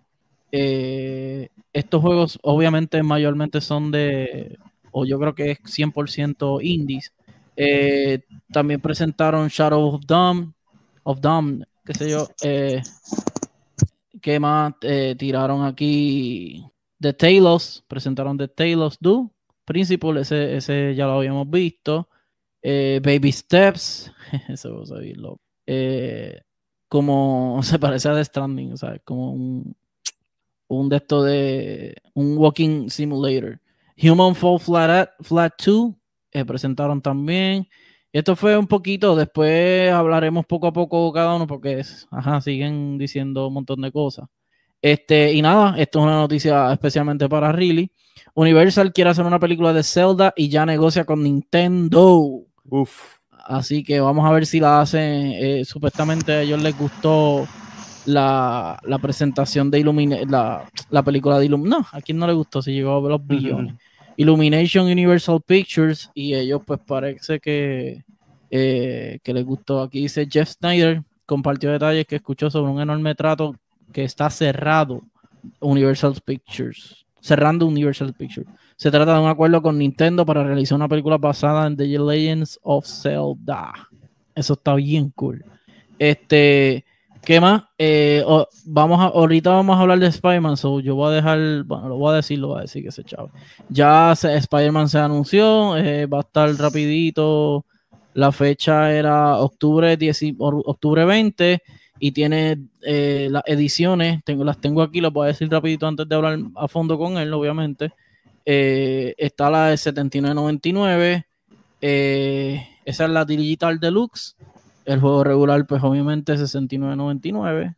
estos 1.72 2.00
juegos 2.00 2.38
obviamente 2.42 3.02
mayormente 3.02 3.60
son 3.60 3.90
de, 3.90 4.58
o 4.92 5.04
yo 5.04 5.18
creo 5.18 5.34
que 5.34 5.52
es 5.52 5.58
100% 5.60 6.60
indies. 6.62 7.12
también 8.52 8.80
presentaron 8.80 9.48
Shadow 9.48 9.94
of 9.94 10.02
Dumb, 10.06 10.52
of 11.02 11.20
Dumb, 11.20 11.64
qué 11.84 11.94
sé 11.94 12.10
yo. 12.10 12.28
¿Qué 14.20 14.40
más 14.40 14.74
tiraron 15.16 15.64
aquí? 15.64 16.64
The 17.00 17.12
Talos, 17.12 17.84
presentaron 17.86 18.36
The 18.36 18.48
Talos 18.48 18.98
Do. 19.00 19.30
Principal, 19.64 20.16
ese, 20.18 20.56
ese 20.56 20.94
ya 20.94 21.06
lo 21.06 21.18
habíamos 21.18 21.48
visto. 21.48 22.08
Eh, 22.62 23.00
Baby 23.02 23.32
Steps, 23.32 24.10
eso 24.48 24.84
va 24.90 24.98
a. 24.98 25.36
Eh, 25.66 26.40
como 26.88 27.60
se 27.62 27.78
parece 27.78 28.08
a 28.08 28.14
The 28.14 28.24
Stranding, 28.24 28.72
o 28.72 28.76
sea, 28.76 28.98
como 29.00 29.32
un, 29.32 29.76
un 30.68 30.88
de 30.88 30.96
esto 30.96 31.22
de 31.22 31.96
un 32.14 32.36
walking 32.38 32.88
simulator. 32.88 33.60
Human 34.00 34.34
Fall 34.34 34.60
Flat, 34.60 35.10
Flat 35.20 35.54
2 35.64 35.94
eh, 36.32 36.44
presentaron 36.44 37.02
también. 37.02 37.68
Esto 38.12 38.36
fue 38.36 38.56
un 38.56 38.66
poquito, 38.66 39.14
después 39.14 39.92
hablaremos 39.92 40.46
poco 40.46 40.66
a 40.66 40.72
poco 40.72 41.12
cada 41.12 41.34
uno 41.34 41.46
porque 41.46 41.82
ajá, 42.10 42.40
siguen 42.40 42.96
diciendo 42.96 43.48
un 43.48 43.54
montón 43.54 43.80
de 43.80 43.92
cosas. 43.92 44.26
Este, 44.80 45.32
y 45.32 45.42
nada, 45.42 45.74
esto 45.76 45.98
es 45.98 46.04
una 46.04 46.16
noticia 46.16 46.72
especialmente 46.72 47.28
para 47.28 47.52
Riley. 47.52 47.90
Universal 48.34 48.92
quiere 48.92 49.10
hacer 49.10 49.26
una 49.26 49.38
película 49.38 49.72
de 49.72 49.82
Zelda 49.82 50.32
y 50.36 50.48
ya 50.48 50.64
negocia 50.64 51.04
con 51.04 51.22
Nintendo. 51.22 52.44
Uf. 52.64 53.18
Así 53.30 53.82
que 53.82 54.00
vamos 54.00 54.26
a 54.26 54.32
ver 54.32 54.46
si 54.46 54.60
la 54.60 54.80
hacen. 54.80 55.32
Eh, 55.34 55.64
supuestamente 55.64 56.32
a 56.32 56.42
ellos 56.42 56.62
les 56.62 56.78
gustó 56.78 57.46
la, 58.06 58.98
presentación 59.00 59.70
de 59.70 59.80
Illumination, 59.80 60.30
la, 60.30 61.02
película 61.02 61.38
de 61.38 61.46
Illumination. 61.46 61.82
No, 61.82 61.98
a 61.98 62.00
quien 62.00 62.18
no 62.18 62.26
le 62.26 62.34
gustó, 62.34 62.62
si 62.62 62.72
llegó 62.72 62.92
a 62.92 63.00
ver 63.00 63.10
los 63.12 63.26
billones. 63.26 63.74
Illumination 64.18 64.86
Universal 64.86 65.40
Pictures 65.40 66.10
y 66.12 66.34
ellos 66.34 66.60
pues 66.66 66.80
parece 66.86 67.40
que, 67.40 68.04
eh, 68.50 69.18
que 69.22 69.32
les 69.32 69.44
gustó. 69.44 69.80
Aquí 69.80 70.02
dice 70.02 70.28
Jeff 70.30 70.50
Snyder, 70.50 71.02
compartió 71.24 71.72
detalles 71.72 72.06
que 72.06 72.16
escuchó 72.16 72.50
sobre 72.50 72.70
un 72.70 72.80
enorme 72.80 73.14
trato 73.14 73.54
que 73.92 74.04
está 74.04 74.28
cerrado 74.28 75.02
Universal 75.60 76.14
Pictures 76.22 77.06
cerrando 77.20 77.66
Universal 77.66 78.14
Pictures. 78.14 78.48
Se 78.76 78.90
trata 78.90 79.14
de 79.14 79.20
un 79.20 79.28
acuerdo 79.28 79.60
con 79.60 79.78
Nintendo 79.78 80.24
para 80.24 80.44
realizar 80.44 80.76
una 80.76 80.88
película 80.88 81.18
basada 81.18 81.66
en 81.66 81.76
The 81.76 81.86
Legends 81.86 82.58
of 82.62 82.86
Zelda. 82.86 83.72
Eso 84.34 84.54
está 84.54 84.74
bien 84.76 85.10
cool. 85.10 85.44
Este, 85.98 86.84
¿qué 87.24 87.40
más? 87.40 87.64
Eh, 87.78 88.24
vamos 88.64 89.00
a, 89.00 89.04
ahorita 89.06 89.50
vamos 89.50 89.76
a 89.76 89.80
hablar 89.80 89.98
de 89.98 90.06
Spider-Man, 90.06 90.56
yo 90.82 90.94
voy 90.94 91.12
a 91.12 91.16
dejar, 91.16 91.64
bueno, 91.64 91.88
lo 91.88 91.96
voy 91.96 92.12
a 92.12 92.16
decir, 92.16 92.38
lo 92.38 92.48
voy 92.48 92.58
a 92.58 92.62
decir 92.62 92.82
que 92.82 92.92
se 92.92 93.04
chavo. 93.04 93.30
Ya 93.68 94.12
Spider-Man 94.12 94.88
se 94.88 94.98
anunció, 94.98 95.76
eh, 95.76 96.06
va 96.06 96.18
a 96.18 96.20
estar 96.22 96.50
rapidito. 96.54 97.64
La 98.14 98.32
fecha 98.32 98.92
era 98.92 99.36
octubre, 99.36 99.96
10, 99.96 100.34
octubre 100.38 101.04
20 101.04 101.62
y 102.00 102.12
tiene 102.12 102.58
eh, 102.82 103.28
las 103.30 103.42
ediciones, 103.46 104.20
tengo, 104.24 104.44
las 104.44 104.60
tengo 104.60 104.82
aquí, 104.82 105.00
las 105.00 105.12
voy 105.12 105.26
a 105.26 105.28
decir 105.28 105.48
rapidito 105.50 105.86
antes 105.86 106.08
de 106.08 106.14
hablar 106.14 106.38
a 106.56 106.68
fondo 106.68 106.98
con 106.98 107.18
él, 107.18 107.32
obviamente. 107.32 107.92
Está 108.44 109.50
la 109.50 109.66
de 109.66 109.74
79.99, 109.74 111.26
eh, 111.80 112.66
esa 112.84 113.04
es 113.04 113.10
la 113.10 113.24
Digital 113.24 113.78
Deluxe, 113.78 114.36
el 114.88 115.00
juego 115.00 115.24
regular 115.24 115.66
pues 115.66 115.82
obviamente 115.82 116.34
69.99, 116.34 117.74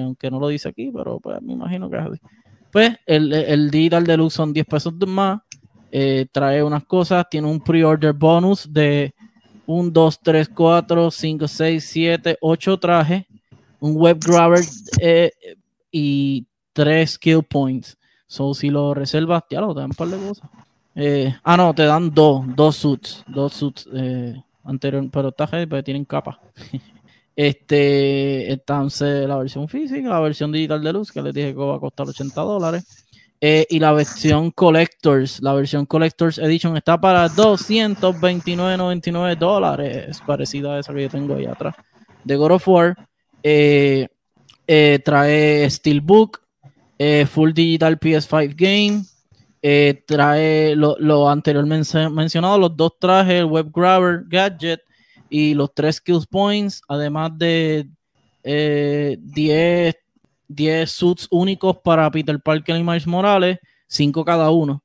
aunque 0.00 0.30
no 0.30 0.38
lo 0.38 0.48
dice 0.48 0.68
aquí, 0.68 0.90
pero 0.94 1.20
pues 1.20 1.40
me 1.42 1.54
imagino 1.54 1.88
que 1.88 1.96
es 1.96 2.02
así. 2.02 2.20
Pues 2.70 2.96
el, 3.06 3.32
el 3.32 3.70
Digital 3.70 4.04
Deluxe 4.04 4.34
son 4.34 4.52
10 4.52 4.66
pesos 4.66 4.94
más, 5.06 5.40
trae 6.32 6.62
unas 6.62 6.84
cosas, 6.84 7.26
tiene 7.30 7.48
un 7.48 7.60
pre-order 7.60 8.12
bonus 8.12 8.72
de 8.72 9.14
1, 9.66 9.90
2, 9.90 10.20
3, 10.20 10.48
4, 10.48 11.10
5, 11.10 11.48
6, 11.48 11.84
7, 11.84 12.38
8 12.40 12.78
trajes 12.78 13.24
un 13.82 13.96
web 13.96 14.18
grabber 14.24 14.64
eh, 15.00 15.32
y 15.90 16.46
tres 16.72 17.12
skill 17.12 17.42
points. 17.42 17.98
So, 18.26 18.54
si 18.54 18.70
lo 18.70 18.94
reservas, 18.94 19.42
ya 19.50 19.60
lo 19.60 19.74
dan 19.74 19.86
un 19.86 19.96
par 19.96 20.08
de 20.08 20.16
cosas. 20.16 20.48
Eh, 20.94 21.34
ah, 21.42 21.56
no, 21.56 21.74
te 21.74 21.82
dan 21.82 22.14
dos, 22.14 22.44
dos 22.54 22.76
suits, 22.76 23.24
dos 23.26 23.52
suits 23.52 23.88
eh, 23.92 24.40
anterior, 24.64 25.06
pero 25.12 25.28
está 25.28 25.46
heavy 25.46 25.66
porque 25.66 25.82
tienen 25.82 26.04
capa. 26.04 26.40
este, 27.36 28.52
entonces, 28.52 29.28
la 29.28 29.36
versión 29.36 29.68
física, 29.68 30.08
la 30.08 30.20
versión 30.20 30.52
digital 30.52 30.82
de 30.82 30.92
luz, 30.92 31.12
que 31.12 31.22
les 31.22 31.34
dije 31.34 31.52
que 31.52 31.60
va 31.60 31.76
a 31.76 31.80
costar 31.80 32.08
80 32.08 32.40
dólares. 32.40 33.06
y 33.40 33.78
la 33.80 33.92
versión 33.92 34.52
Collectors, 34.52 35.42
la 35.42 35.52
versión 35.52 35.86
Collectors 35.86 36.38
Edition 36.38 36.76
está 36.76 37.00
para 37.00 37.28
229.99 37.28 39.36
dólares, 39.36 40.22
parecida 40.24 40.76
a 40.76 40.78
esa 40.78 40.94
que 40.94 41.02
yo 41.02 41.08
tengo 41.08 41.34
ahí 41.34 41.46
atrás, 41.46 41.74
de 42.24 42.36
God 42.36 42.52
of 42.52 42.68
War. 42.68 42.96
Eh, 43.42 44.08
eh, 44.66 45.00
trae 45.04 45.68
Steelbook, 45.68 46.40
eh, 46.98 47.26
Full 47.26 47.52
Digital 47.52 47.98
PS5 47.98 48.54
Game, 48.56 49.04
trae 50.06 50.74
lo, 50.76 51.28
anteriormente 51.28 52.08
mencionado, 52.08 52.58
los 52.58 52.76
dos 52.76 52.98
trajes, 52.98 53.40
el 53.40 53.44
Web 53.46 53.70
Grabber 53.72 54.24
Gadget 54.26 54.80
y 55.30 55.54
los 55.54 55.72
tres 55.72 55.96
Skills 55.96 56.26
Points, 56.26 56.82
además 56.88 57.30
de 57.38 57.88
10, 58.42 59.96
10 60.48 60.90
suits 60.90 61.28
únicos 61.30 61.76
para 61.78 62.10
Peter 62.10 62.40
Parker 62.40 62.76
y 62.76 62.82
Miles 62.82 63.06
Morales, 63.06 63.58
5 63.86 64.24
cada 64.24 64.50
uno. 64.50 64.82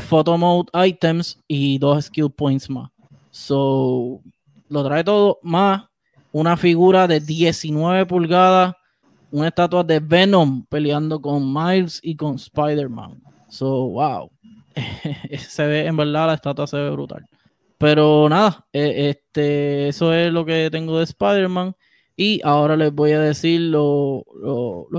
photo 0.00 0.36
mode 0.36 0.68
items 0.86 1.38
y 1.46 1.78
dos 1.78 2.06
skill 2.06 2.30
points 2.30 2.68
más. 2.68 2.90
So, 3.30 4.20
lo 4.68 4.84
trae 4.84 5.04
todo 5.04 5.38
más 5.42 5.84
una 6.32 6.56
figura 6.56 7.06
de 7.06 7.20
19 7.20 8.06
pulgadas, 8.06 8.74
una 9.30 9.48
estatua 9.48 9.84
de 9.84 10.00
Venom 10.00 10.64
peleando 10.66 11.20
con 11.20 11.52
Miles 11.52 12.00
y 12.02 12.16
con 12.16 12.36
Spider-Man. 12.36 13.20
So, 13.50 13.88
wow. 13.88 14.30
se 15.38 15.66
ve, 15.66 15.86
en 15.86 15.96
verdad, 15.96 16.28
la 16.28 16.34
estatua 16.34 16.66
se 16.66 16.76
ve 16.76 16.90
brutal. 16.90 17.26
Pero 17.78 18.28
nada, 18.28 18.66
e, 18.72 19.10
este, 19.10 19.88
eso 19.88 20.12
es 20.12 20.32
lo 20.32 20.44
que 20.44 20.68
tengo 20.70 20.98
de 20.98 21.04
Spider-Man. 21.04 21.74
Y 22.16 22.40
ahora 22.44 22.76
les 22.76 22.92
voy 22.92 23.12
a 23.12 23.20
decir 23.20 23.60
lo, 23.62 24.24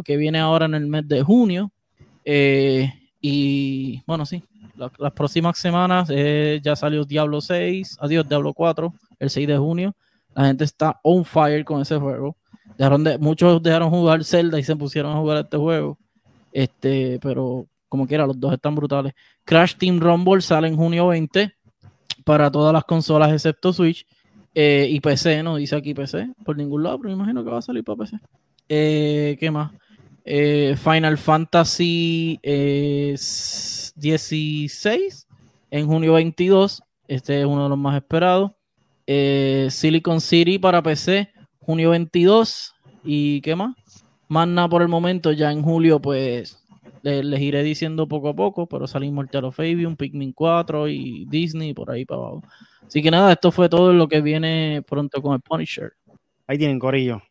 que 0.03 0.17
viene 0.17 0.39
ahora 0.39 0.65
en 0.65 0.73
el 0.73 0.87
mes 0.87 1.07
de 1.07 1.21
junio. 1.21 1.71
Eh, 2.25 2.91
y 3.21 4.01
bueno, 4.07 4.25
sí, 4.25 4.43
las 4.97 5.11
próximas 5.11 5.59
semanas 5.59 6.09
eh, 6.11 6.59
ya 6.63 6.75
salió 6.75 7.05
Diablo 7.05 7.41
6, 7.41 7.97
adiós, 7.99 8.27
Diablo 8.27 8.53
4, 8.53 8.93
el 9.19 9.29
6 9.29 9.47
de 9.47 9.57
junio. 9.57 9.95
La 10.33 10.47
gente 10.47 10.63
está 10.63 10.99
on 11.03 11.23
fire 11.23 11.63
con 11.63 11.81
ese 11.81 11.97
juego. 11.97 12.35
Dejaron 12.77 13.03
de, 13.03 13.17
muchos 13.17 13.61
dejaron 13.61 13.89
jugar 13.89 14.23
Zelda 14.23 14.57
y 14.57 14.63
se 14.63 14.75
pusieron 14.75 15.15
a 15.15 15.19
jugar 15.19 15.43
este 15.43 15.57
juego. 15.57 15.97
Este, 16.51 17.19
pero 17.21 17.67
como 17.91 18.08
quiera, 18.08 18.25
los 18.25 18.39
dos 18.39 18.54
están 18.54 18.73
brutales. 18.73 19.13
Crash 19.43 19.75
Team 19.75 19.99
Rumble 19.99 20.41
sale 20.41 20.69
en 20.69 20.77
junio 20.77 21.08
20 21.08 21.54
para 22.23 22.49
todas 22.49 22.71
las 22.71 22.86
consolas 22.86 23.34
excepto 23.34 23.73
Switch 23.73 24.08
eh, 24.56 24.88
y 24.89 25.01
PC, 25.01 25.43
no 25.43 25.58
dice 25.58 25.75
aquí 25.75 25.93
PC 25.93 26.30
por 26.45 26.56
ningún 26.56 26.84
lado, 26.84 26.99
pero 26.99 27.10
me 27.10 27.15
imagino 27.15 27.43
que 27.43 27.49
va 27.49 27.58
a 27.58 27.62
salir 27.62 27.84
para 27.84 27.97
PC. 27.97 28.17
Eh, 28.69 29.36
¿Qué 29.38 29.51
más? 29.51 29.73
Eh, 30.23 30.77
Final 30.82 31.17
Fantasy 31.17 32.39
16 32.41 35.27
en 35.71 35.86
junio 35.86 36.13
22. 36.13 36.82
Este 37.10 37.41
es 37.41 37.45
uno 37.45 37.63
de 37.63 37.69
los 37.69 37.77
más 37.77 37.97
esperados. 37.97 38.51
Silicon 39.06 40.21
City 40.21 40.60
para 40.60 40.82
PC, 40.82 41.30
junio 41.60 41.89
22. 41.89 42.73
¿Y 43.04 43.41
qué 43.41 43.54
más? 43.54 43.75
más 44.30 44.47
nada 44.47 44.69
por 44.69 44.82
el 44.82 44.88
momento. 44.88 45.34
Ya 45.34 45.51
en 45.51 45.62
julio, 45.62 46.01
pues 46.01 46.61
les, 47.03 47.41
iré 47.41 47.63
diciendo 47.63 48.07
poco 48.07 48.29
a 48.29 48.35
poco, 48.35 48.67
pero 48.67 48.87
salimos 48.87 49.15
Mortal 49.15 49.45
of 49.45 49.59
Avium, 49.59 49.95
Pikmin 49.95 50.33
4 50.33 50.87
y 50.87 51.25
Disney 51.25 51.73
por 51.73 51.91
ahí 51.91 52.05
para 52.05 52.21
abajo. 52.21 52.43
Así 52.85 53.01
que 53.01 53.11
nada, 53.11 53.31
esto 53.33 53.51
fue 53.51 53.69
todo 53.69 53.93
lo 53.93 54.07
que 54.07 54.21
viene 54.21 54.83
pronto 54.87 55.21
con 55.21 55.33
el 55.33 55.41
Punisher. 55.41 55.93
Ahí 56.47 56.57
tienen, 56.57 56.79
Corillo. 56.79 57.21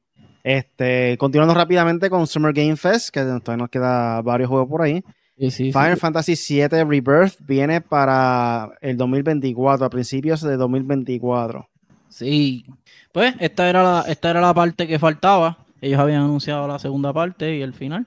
Este, 0.43 1.19
continuando 1.19 1.55
rápidamente 1.55 2.09
con 2.09 2.27
Summer 2.27 2.53
Game 2.53 2.77
Fest, 2.77 3.11
que 3.11 3.21
todavía 3.21 3.57
nos 3.57 3.69
queda 3.69 4.23
varios 4.23 4.49
juegos 4.49 4.69
por 4.69 4.83
ahí. 4.83 5.03
Final 5.49 5.97
Fantasy 5.97 6.35
VII 6.35 6.85
Rebirth 6.85 7.39
viene 7.47 7.81
para 7.81 8.73
el 8.83 8.97
2024, 8.99 9.87
a 9.87 9.91
principios 9.91 10.43
de 10.43 10.57
2024. 10.57 11.67
Sí, 12.11 12.67
pues 13.13 13.35
esta 13.39 13.71
era 13.71 13.83
la, 13.83 14.05
esta 14.07 14.31
era 14.31 14.41
la 14.43 14.53
parte 14.53 14.87
que 14.87 14.99
faltaba. 14.99 15.59
Ellos 15.81 15.99
habían 15.99 16.23
anunciado 16.23 16.69
la 16.69 16.79
segunda 16.79 17.13
parte 17.13 17.57
y 17.57 17.63
el 17.63 17.73
final. 17.73 18.07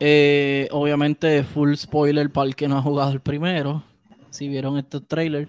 Eh, 0.00 0.68
obviamente, 0.70 1.42
full 1.44 1.74
spoiler 1.74 2.30
para 2.30 2.46
el 2.48 2.56
que 2.56 2.68
no 2.68 2.78
ha 2.78 2.82
jugado 2.82 3.12
el 3.12 3.20
primero. 3.20 3.82
Si 4.30 4.48
vieron 4.48 4.78
este 4.78 5.00
trailer. 5.00 5.48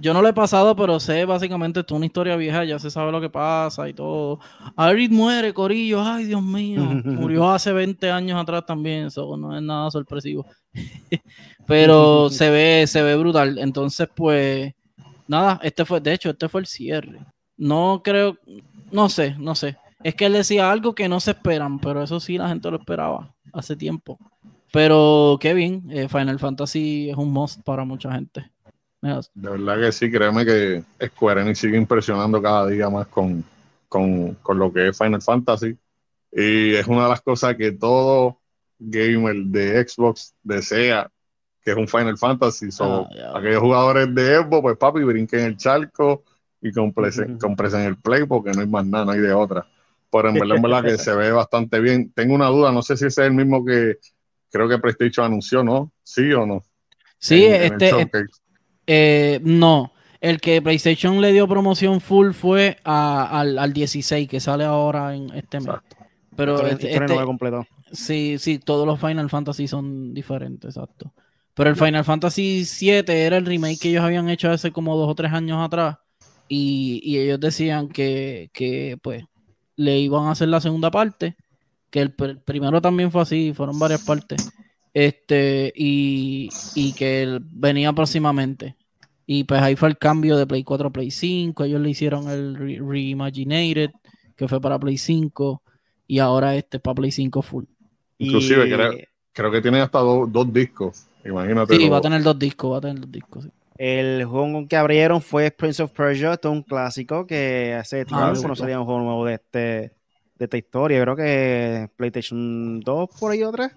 Yo 0.00 0.14
no 0.14 0.22
lo 0.22 0.28
he 0.28 0.32
pasado, 0.32 0.76
pero 0.76 1.00
sé 1.00 1.24
básicamente 1.24 1.80
es 1.80 1.90
una 1.90 2.06
historia 2.06 2.36
vieja, 2.36 2.64
ya 2.64 2.78
se 2.78 2.90
sabe 2.90 3.10
lo 3.10 3.20
que 3.20 3.30
pasa 3.30 3.88
y 3.88 3.94
todo. 3.94 4.38
Arid 4.76 5.10
muere, 5.10 5.52
Corillo, 5.52 6.00
ay 6.02 6.26
Dios 6.26 6.42
mío. 6.42 6.80
Murió 7.04 7.50
hace 7.50 7.72
20 7.72 8.08
años 8.10 8.40
atrás 8.40 8.64
también, 8.64 9.06
eso 9.06 9.36
no 9.36 9.56
es 9.56 9.62
nada 9.62 9.90
sorpresivo. 9.90 10.46
pero 11.66 12.30
se 12.30 12.48
ve, 12.50 12.86
se 12.86 13.02
ve 13.02 13.16
brutal. 13.16 13.58
Entonces, 13.58 14.08
pues, 14.14 14.72
nada, 15.26 15.58
este 15.64 15.84
fue, 15.84 16.00
de 16.00 16.14
hecho, 16.14 16.30
este 16.30 16.48
fue 16.48 16.60
el 16.60 16.66
cierre. 16.66 17.18
No 17.56 18.00
creo, 18.04 18.38
no 18.92 19.08
sé, 19.08 19.34
no 19.36 19.56
sé. 19.56 19.76
Es 20.02 20.14
que 20.14 20.26
él 20.26 20.32
decía 20.32 20.70
algo 20.70 20.94
que 20.94 21.08
no 21.08 21.20
se 21.20 21.32
esperan, 21.32 21.80
pero 21.80 22.02
eso 22.02 22.20
sí 22.20 22.38
la 22.38 22.48
gente 22.48 22.70
lo 22.70 22.78
esperaba 22.78 23.34
hace 23.52 23.76
tiempo. 23.76 24.18
Pero 24.72 25.38
qué 25.40 25.54
bien, 25.54 25.84
eh, 25.90 26.08
Final 26.08 26.38
Fantasy 26.38 27.10
es 27.10 27.16
un 27.16 27.32
must 27.32 27.62
para 27.62 27.84
mucha 27.84 28.12
gente. 28.12 28.50
De 29.00 29.50
verdad 29.50 29.80
que 29.80 29.92
sí, 29.92 30.10
créeme 30.10 30.44
que 30.44 30.82
Square 31.06 31.42
Enix 31.42 31.60
sigue 31.60 31.76
impresionando 31.76 32.42
cada 32.42 32.66
día 32.66 32.90
más 32.90 33.06
con, 33.06 33.44
con, 33.88 34.36
lo 34.58 34.72
que 34.72 34.88
es 34.88 34.98
Final 34.98 35.22
Fantasy. 35.22 35.76
Y 36.32 36.74
es 36.74 36.86
una 36.86 37.04
de 37.04 37.08
las 37.10 37.20
cosas 37.20 37.54
que 37.56 37.72
todo 37.72 38.38
gamer 38.78 39.36
de 39.36 39.86
Xbox 39.88 40.34
desea, 40.42 41.08
que 41.62 41.70
es 41.70 41.76
un 41.76 41.88
Final 41.88 42.18
Fantasy. 42.18 42.70
So, 42.72 43.06
ah, 43.06 43.38
aquellos 43.38 43.62
jugadores 43.62 44.12
de 44.14 44.38
Xbox, 44.38 44.62
pues 44.62 44.76
papi, 44.76 45.02
brinquen 45.04 45.40
el 45.40 45.56
charco 45.56 46.24
y 46.60 46.72
compresen, 46.72 47.38
el 47.82 47.96
play 47.96 48.26
porque 48.26 48.50
no 48.50 48.60
hay 48.60 48.66
más 48.66 48.84
nada, 48.84 49.04
no 49.04 49.12
hay 49.12 49.20
de 49.20 49.32
otra. 49.32 49.66
Pero 50.10 50.28
en 50.28 50.34
verdad, 50.34 50.56
en 50.56 50.62
verdad 50.62 50.84
que 50.84 50.98
se 50.98 51.14
ve 51.16 51.30
bastante 51.32 51.80
bien. 51.80 52.12
Tengo 52.12 52.34
una 52.34 52.48
duda, 52.48 52.72
no 52.72 52.82
sé 52.82 52.96
si 52.96 53.06
ese 53.06 53.22
es 53.22 53.26
el 53.26 53.34
mismo 53.34 53.64
que 53.64 53.96
creo 54.50 54.68
que 54.68 54.78
PlayStation 54.78 55.26
anunció, 55.26 55.62
¿no? 55.62 55.92
¿Sí 56.02 56.32
o 56.32 56.46
no? 56.46 56.62
Sí, 57.18 57.44
este, 57.44 57.90
eh, 58.86 59.40
no, 59.42 59.92
el 60.20 60.40
que 60.40 60.62
PlayStation 60.62 61.20
le 61.20 61.32
dio 61.32 61.48
promoción 61.48 62.00
full 62.00 62.30
fue 62.30 62.78
al, 62.84 63.72
16 63.72 64.28
que 64.28 64.40
sale 64.40 64.64
ahora 64.64 65.14
en 65.14 65.30
este 65.34 65.60
mes. 65.60 65.76
Pero 66.36 66.64
este, 66.66 66.92
este 66.94 67.16
sí, 67.92 68.36
sí, 68.38 68.58
todos 68.58 68.86
los 68.86 69.00
Final 69.00 69.28
Fantasy 69.28 69.66
son 69.66 70.14
diferentes, 70.14 70.76
exacto. 70.76 71.12
Pero 71.54 71.70
el 71.70 71.76
Final 71.76 72.04
Fantasy 72.04 72.64
7 72.64 73.24
era 73.26 73.36
el 73.36 73.44
remake 73.44 73.80
que 73.80 73.88
ellos 73.90 74.04
habían 74.04 74.28
hecho 74.28 74.48
hace 74.48 74.70
como 74.70 74.96
dos 74.96 75.10
o 75.10 75.14
tres 75.16 75.32
años 75.32 75.58
atrás. 75.60 75.96
Y, 76.46 77.18
ellos 77.18 77.40
decían 77.40 77.88
que, 77.88 78.48
pues 79.02 79.24
le 79.78 79.98
iban 80.00 80.26
a 80.26 80.32
hacer 80.32 80.48
la 80.48 80.60
segunda 80.60 80.90
parte. 80.90 81.36
Que 81.88 82.00
el, 82.00 82.12
primero 82.12 82.82
también 82.82 83.10
fue 83.10 83.22
así, 83.22 83.54
fueron 83.54 83.78
varias 83.78 84.02
partes. 84.02 84.50
Este, 84.92 85.72
y, 85.74 86.50
y 86.74 86.92
que 86.92 87.38
venía 87.40 87.92
próximamente. 87.92 88.76
Y 89.24 89.44
pues 89.44 89.62
ahí 89.62 89.76
fue 89.76 89.88
el 89.88 89.96
cambio 89.96 90.36
de 90.36 90.46
Play 90.46 90.64
4 90.64 90.88
a 90.88 90.90
Play 90.90 91.10
5. 91.10 91.64
Ellos 91.64 91.80
le 91.80 91.90
hicieron 91.90 92.28
el 92.28 92.56
Reimaginated, 92.56 93.90
que 94.36 94.48
fue 94.48 94.60
para 94.60 94.78
Play 94.78 94.98
5. 94.98 95.62
Y 96.08 96.18
ahora 96.18 96.56
este 96.56 96.78
es 96.78 96.82
para 96.82 96.96
Play 96.96 97.12
5 97.12 97.40
full. 97.42 97.64
Inclusive 98.18 98.68
creo, 99.32 99.52
que 99.52 99.62
tiene 99.62 99.80
hasta 99.80 100.00
dos 100.00 100.52
discos. 100.52 101.06
Imagínate. 101.24 101.76
Sí, 101.76 101.88
va 101.88 101.98
a 101.98 102.00
tener 102.00 102.22
dos 102.22 102.38
discos, 102.38 102.72
va 102.72 102.78
a 102.78 102.80
tener 102.80 103.00
dos 103.00 103.12
discos. 103.12 103.48
El 103.78 104.24
juego 104.24 104.66
que 104.66 104.76
abrieron 104.76 105.22
fue 105.22 105.52
Prince 105.52 105.82
of 105.84 105.92
Persia, 105.92 106.32
esto 106.32 106.48
es 106.48 106.52
un 106.52 106.62
clásico 106.62 107.26
que 107.28 107.74
hace 107.74 108.04
ah, 108.10 108.32
tiempo 108.32 108.48
no 108.48 108.56
salía 108.56 108.80
un 108.80 108.84
juego 108.84 109.00
nuevo 109.00 109.24
de, 109.24 109.34
este, 109.34 109.58
de 110.34 110.44
esta 110.44 110.56
historia. 110.56 111.00
Creo 111.00 111.14
que 111.14 111.88
PlayStation 111.96 112.80
2 112.80 113.08
por 113.18 113.30
ahí 113.30 113.44
o 113.44 113.52
3. 113.52 113.70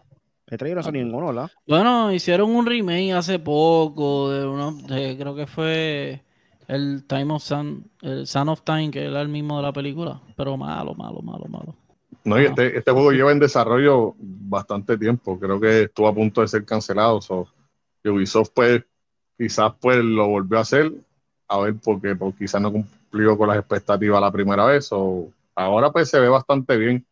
El 0.48 0.76
no 0.76 0.92
ninguno, 0.92 1.28
¿verdad? 1.28 1.52
Bueno, 1.66 2.12
hicieron 2.12 2.54
un 2.54 2.66
remake 2.66 3.14
hace 3.14 3.40
poco 3.40 4.32
de 4.32 4.46
uno, 4.46 4.76
creo 4.86 5.34
que 5.34 5.48
fue 5.48 6.24
el 6.68 7.06
Time 7.08 7.34
of 7.36 7.44
Sun, 7.44 7.90
el 8.02 8.28
Sun 8.28 8.50
of 8.50 8.64
Time, 8.64 8.92
que 8.92 9.06
era 9.06 9.22
el 9.22 9.30
mismo 9.30 9.58
de 9.58 9.64
la 9.64 9.72
película, 9.72 10.20
pero 10.36 10.58
malo, 10.58 10.94
malo, 10.94 11.22
malo, 11.22 11.46
malo. 11.48 11.76
No, 12.26 12.42
y 12.42 12.46
este, 12.46 12.78
este, 12.78 12.92
juego 12.92 13.12
lleva 13.12 13.32
en 13.32 13.40
desarrollo 13.40 14.14
bastante 14.18 14.98
tiempo, 14.98 15.40
creo 15.40 15.58
que 15.58 15.84
estuvo 15.84 16.08
a 16.10 16.14
punto 16.14 16.42
de 16.42 16.50
ser 16.50 16.66
cancelado, 16.66 17.22
so, 17.22 17.48
Ubisoft 18.04 18.52
pues 18.54 18.84
quizás 19.42 19.74
pues 19.80 19.98
lo 19.98 20.28
volvió 20.28 20.60
a 20.60 20.62
hacer, 20.62 20.92
a 21.48 21.60
ver 21.60 21.74
porque, 21.84 22.16
porque 22.16 22.46
quizás 22.46 22.62
no 22.62 22.72
cumplió 22.72 23.36
con 23.36 23.48
las 23.48 23.58
expectativas 23.58 24.22
la 24.22 24.32
primera 24.32 24.66
vez, 24.66 24.90
o 24.92 25.30
ahora 25.56 25.92
pues 25.92 26.12
se 26.12 26.20
ve 26.20 26.30
bastante 26.30 26.78
bien. 26.78 27.04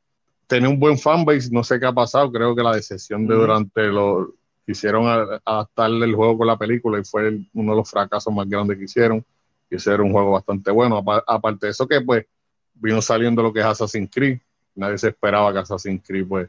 Tiene 0.46 0.68
un 0.68 0.80
buen 0.80 1.00
fanbase, 1.00 1.50
no 1.52 1.64
sé 1.64 1.80
qué 1.80 1.88
ha 1.88 1.92
pasado, 1.92 2.32
creo 2.32 2.56
que 2.56 2.62
la 2.62 2.76
decepción 2.76 3.26
de 3.26 3.34
durante 3.34 3.88
lo 3.88 4.32
quisieron 4.64 5.08
adaptarle 5.44 6.06
el 6.06 6.14
juego 6.14 6.38
con 6.38 6.48
la 6.48 6.58
película 6.58 7.00
y 7.00 7.04
fue 7.04 7.40
uno 7.56 7.72
de 7.72 7.78
los 7.78 7.90
fracasos 7.90 8.32
más 8.32 8.48
grandes 8.48 8.78
que 8.78 8.84
hicieron, 8.84 9.26
y 9.68 9.76
ese 9.76 9.92
era 9.92 10.04
un 10.04 10.12
juego 10.12 10.32
bastante 10.32 10.70
bueno, 10.70 11.04
aparte 11.26 11.66
de 11.66 11.72
eso 11.72 11.88
que 11.88 12.00
pues 12.02 12.28
vino 12.76 13.02
saliendo 13.02 13.42
lo 13.42 13.52
que 13.52 13.62
es 13.62 13.66
Assassin's 13.66 14.12
Creed, 14.14 14.38
nadie 14.76 15.00
se 15.00 15.08
esperaba 15.08 15.52
que 15.52 15.60
Assassin's 15.60 16.04
Creed 16.06 16.28
pues 16.28 16.48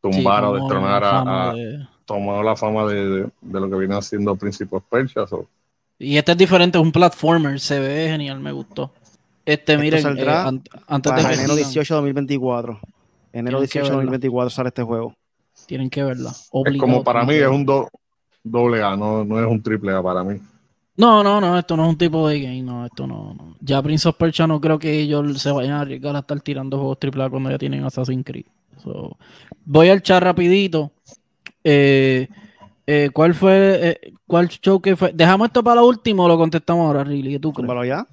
tumbara 0.00 0.50
o 0.50 0.54
destronara, 0.54 1.18
a, 1.18 1.54
tomó 2.06 2.42
la 2.42 2.56
fama 2.56 2.86
de, 2.86 3.28
lo 3.42 3.70
que 3.70 3.76
viene 3.76 3.96
haciendo 3.96 4.34
Principal 4.36 4.80
Persia. 4.88 5.24
Y 5.98 6.16
este 6.16 6.32
es 6.32 6.38
diferente, 6.38 6.78
es 6.78 6.84
un 6.84 6.92
platformer, 6.92 7.60
se 7.60 7.78
ve 7.80 8.08
genial, 8.08 8.40
me 8.40 8.52
gustó. 8.52 8.92
Este, 9.44 9.76
miren, 9.76 10.18
eh, 10.18 10.60
antes 10.88 11.14
de 11.14 11.34
enero 11.34 11.54
18 11.54 11.94
de 11.94 11.98
2024. 11.98 12.80
Enero 13.32 13.60
18 13.60 13.84
de 13.84 13.92
2024 13.92 14.50
sale 14.50 14.68
este 14.68 14.82
juego. 14.82 15.14
Tienen 15.66 15.90
que 15.90 16.02
verla. 16.02 16.30
es 16.30 16.78
como 16.78 17.04
para 17.04 17.24
mí 17.24 17.34
es 17.34 17.48
un 17.48 17.64
doble 18.42 18.82
A, 18.82 18.96
no, 18.96 19.22
es 19.22 19.46
un 19.46 19.62
triple 19.62 19.92
A 19.92 20.02
para 20.02 20.24
mí. 20.24 20.40
No, 20.96 21.22
no, 21.22 21.40
no, 21.40 21.58
esto 21.58 21.76
no 21.76 21.84
es 21.84 21.90
un 21.90 21.98
tipo 21.98 22.26
de 22.26 22.40
game, 22.40 22.62
no, 22.62 22.86
esto 22.86 23.06
no, 23.06 23.54
Ya 23.60 23.82
Prince 23.82 24.08
of 24.08 24.16
Persia 24.16 24.46
no 24.46 24.60
creo 24.60 24.78
que 24.78 24.98
ellos 24.98 25.42
se 25.42 25.52
vayan 25.52 25.74
a 25.74 25.80
arriesgar 25.82 26.16
a 26.16 26.20
estar 26.20 26.40
tirando 26.40 26.78
juegos 26.78 26.98
triple 26.98 27.24
A 27.24 27.30
cuando 27.30 27.50
ya 27.50 27.58
tienen 27.58 27.84
Assassin's 27.84 28.24
Creed. 28.24 28.46
voy 29.64 29.90
al 29.90 30.02
chat 30.02 30.22
rapidito. 30.22 30.90
Eh, 31.68 32.28
eh, 32.86 33.10
¿Cuál 33.12 33.34
fue, 33.34 33.78
eh, 33.82 34.12
cuál 34.24 34.48
show 34.48 34.80
que 34.80 34.94
fue? 34.94 35.10
¿Dejamos 35.12 35.48
esto 35.48 35.64
para 35.64 35.80
lo 35.80 35.88
último 35.88 36.24
o 36.24 36.28
lo 36.28 36.38
contestamos 36.38 36.86
ahora, 36.86 37.02
Riley? 37.02 37.40
¿Tú 37.40 37.52
crees? 37.52 37.88
ya? 37.88 38.06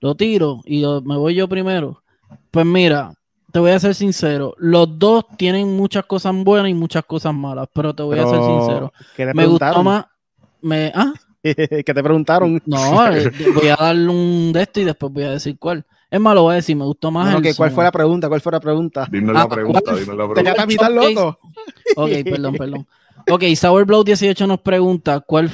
Lo 0.00 0.14
tiro 0.14 0.60
y 0.64 0.84
me 1.04 1.16
voy 1.16 1.34
yo 1.34 1.48
primero. 1.48 2.00
Pues 2.52 2.64
mira, 2.64 3.12
te 3.50 3.58
voy 3.58 3.72
a 3.72 3.80
ser 3.80 3.96
sincero, 3.96 4.54
los 4.56 4.98
dos 5.00 5.24
tienen 5.36 5.76
muchas 5.76 6.04
cosas 6.06 6.32
buenas 6.32 6.70
y 6.70 6.74
muchas 6.74 7.04
cosas 7.04 7.34
malas, 7.34 7.68
pero 7.72 7.92
te 7.92 8.04
voy 8.04 8.20
a 8.20 8.26
ser 8.26 8.40
sincero. 8.40 8.92
me 9.34 9.46
gustó 9.46 9.82
más. 9.82 10.06
Me, 10.60 10.92
¿ah? 10.94 11.12
que 11.42 11.82
te 11.82 12.02
preguntaron. 12.04 12.62
No, 12.64 12.92
voy 13.54 13.68
a 13.68 13.76
darle 13.76 14.08
un 14.08 14.52
de 14.52 14.62
esto 14.62 14.80
y 14.80 14.84
después 14.84 15.12
voy 15.12 15.24
a 15.24 15.30
decir 15.32 15.58
cuál. 15.58 15.84
Es 16.12 16.20
malo, 16.20 16.42
voy 16.42 16.52
a 16.52 16.56
decir, 16.56 16.76
me 16.76 16.84
gustó 16.84 17.10
más. 17.10 17.34
¿Cuál 17.56 17.70
fue 17.70 17.84
la 17.84 17.90
pregunta? 17.90 18.28
¿Cuál 18.28 18.42
fue 18.42 18.52
la 18.52 18.60
pregunta? 18.60 19.08
Dime 19.10 19.32
la 19.32 19.40
ah, 19.40 19.48
pregunta, 19.48 19.96
dime 19.96 20.14
la 20.14 20.28
pregunta. 20.28 20.54
Te 20.66 20.90
loco. 20.90 21.38
Ok, 21.96 22.10
perdón, 22.22 22.54
perdón. 22.54 22.86
Ok, 23.30 23.44
Sour 23.56 24.04
18 24.04 24.46
nos 24.46 24.60
pregunta: 24.60 25.20
¿cuál, 25.20 25.50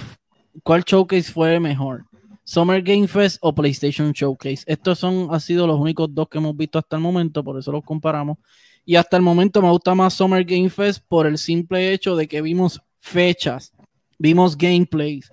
¿cuál 0.65 0.83
showcase 0.83 1.31
fue 1.31 1.61
mejor? 1.61 2.07
Summer 2.43 2.83
Game 2.83 3.07
Fest 3.07 3.39
o 3.41 3.55
PlayStation 3.55 4.11
Showcase. 4.11 4.65
Estos 4.67 4.99
son, 4.99 5.29
han 5.31 5.41
sido 5.41 5.65
los 5.65 5.79
únicos 5.79 6.13
dos 6.13 6.29
que 6.29 6.39
hemos 6.39 6.57
visto 6.57 6.81
hasta 6.81 6.97
el 6.97 7.03
momento, 7.03 7.45
por 7.45 7.57
eso 7.57 7.71
los 7.71 7.85
comparamos. 7.85 8.39
Y 8.85 8.97
hasta 8.97 9.17
el 9.17 9.23
momento 9.23 9.63
me 9.63 9.71
gusta 9.71 9.95
más 9.95 10.15
Summer 10.15 10.45
Game 10.45 10.71
Fest 10.71 11.05
por 11.07 11.29
el 11.29 11.39
simple 11.39 11.93
hecho 11.93 12.17
de 12.17 12.27
que 12.27 12.43
vimos 12.43 12.83
fechas, 12.99 13.73
vimos 14.19 14.59
gameplays 14.59 15.31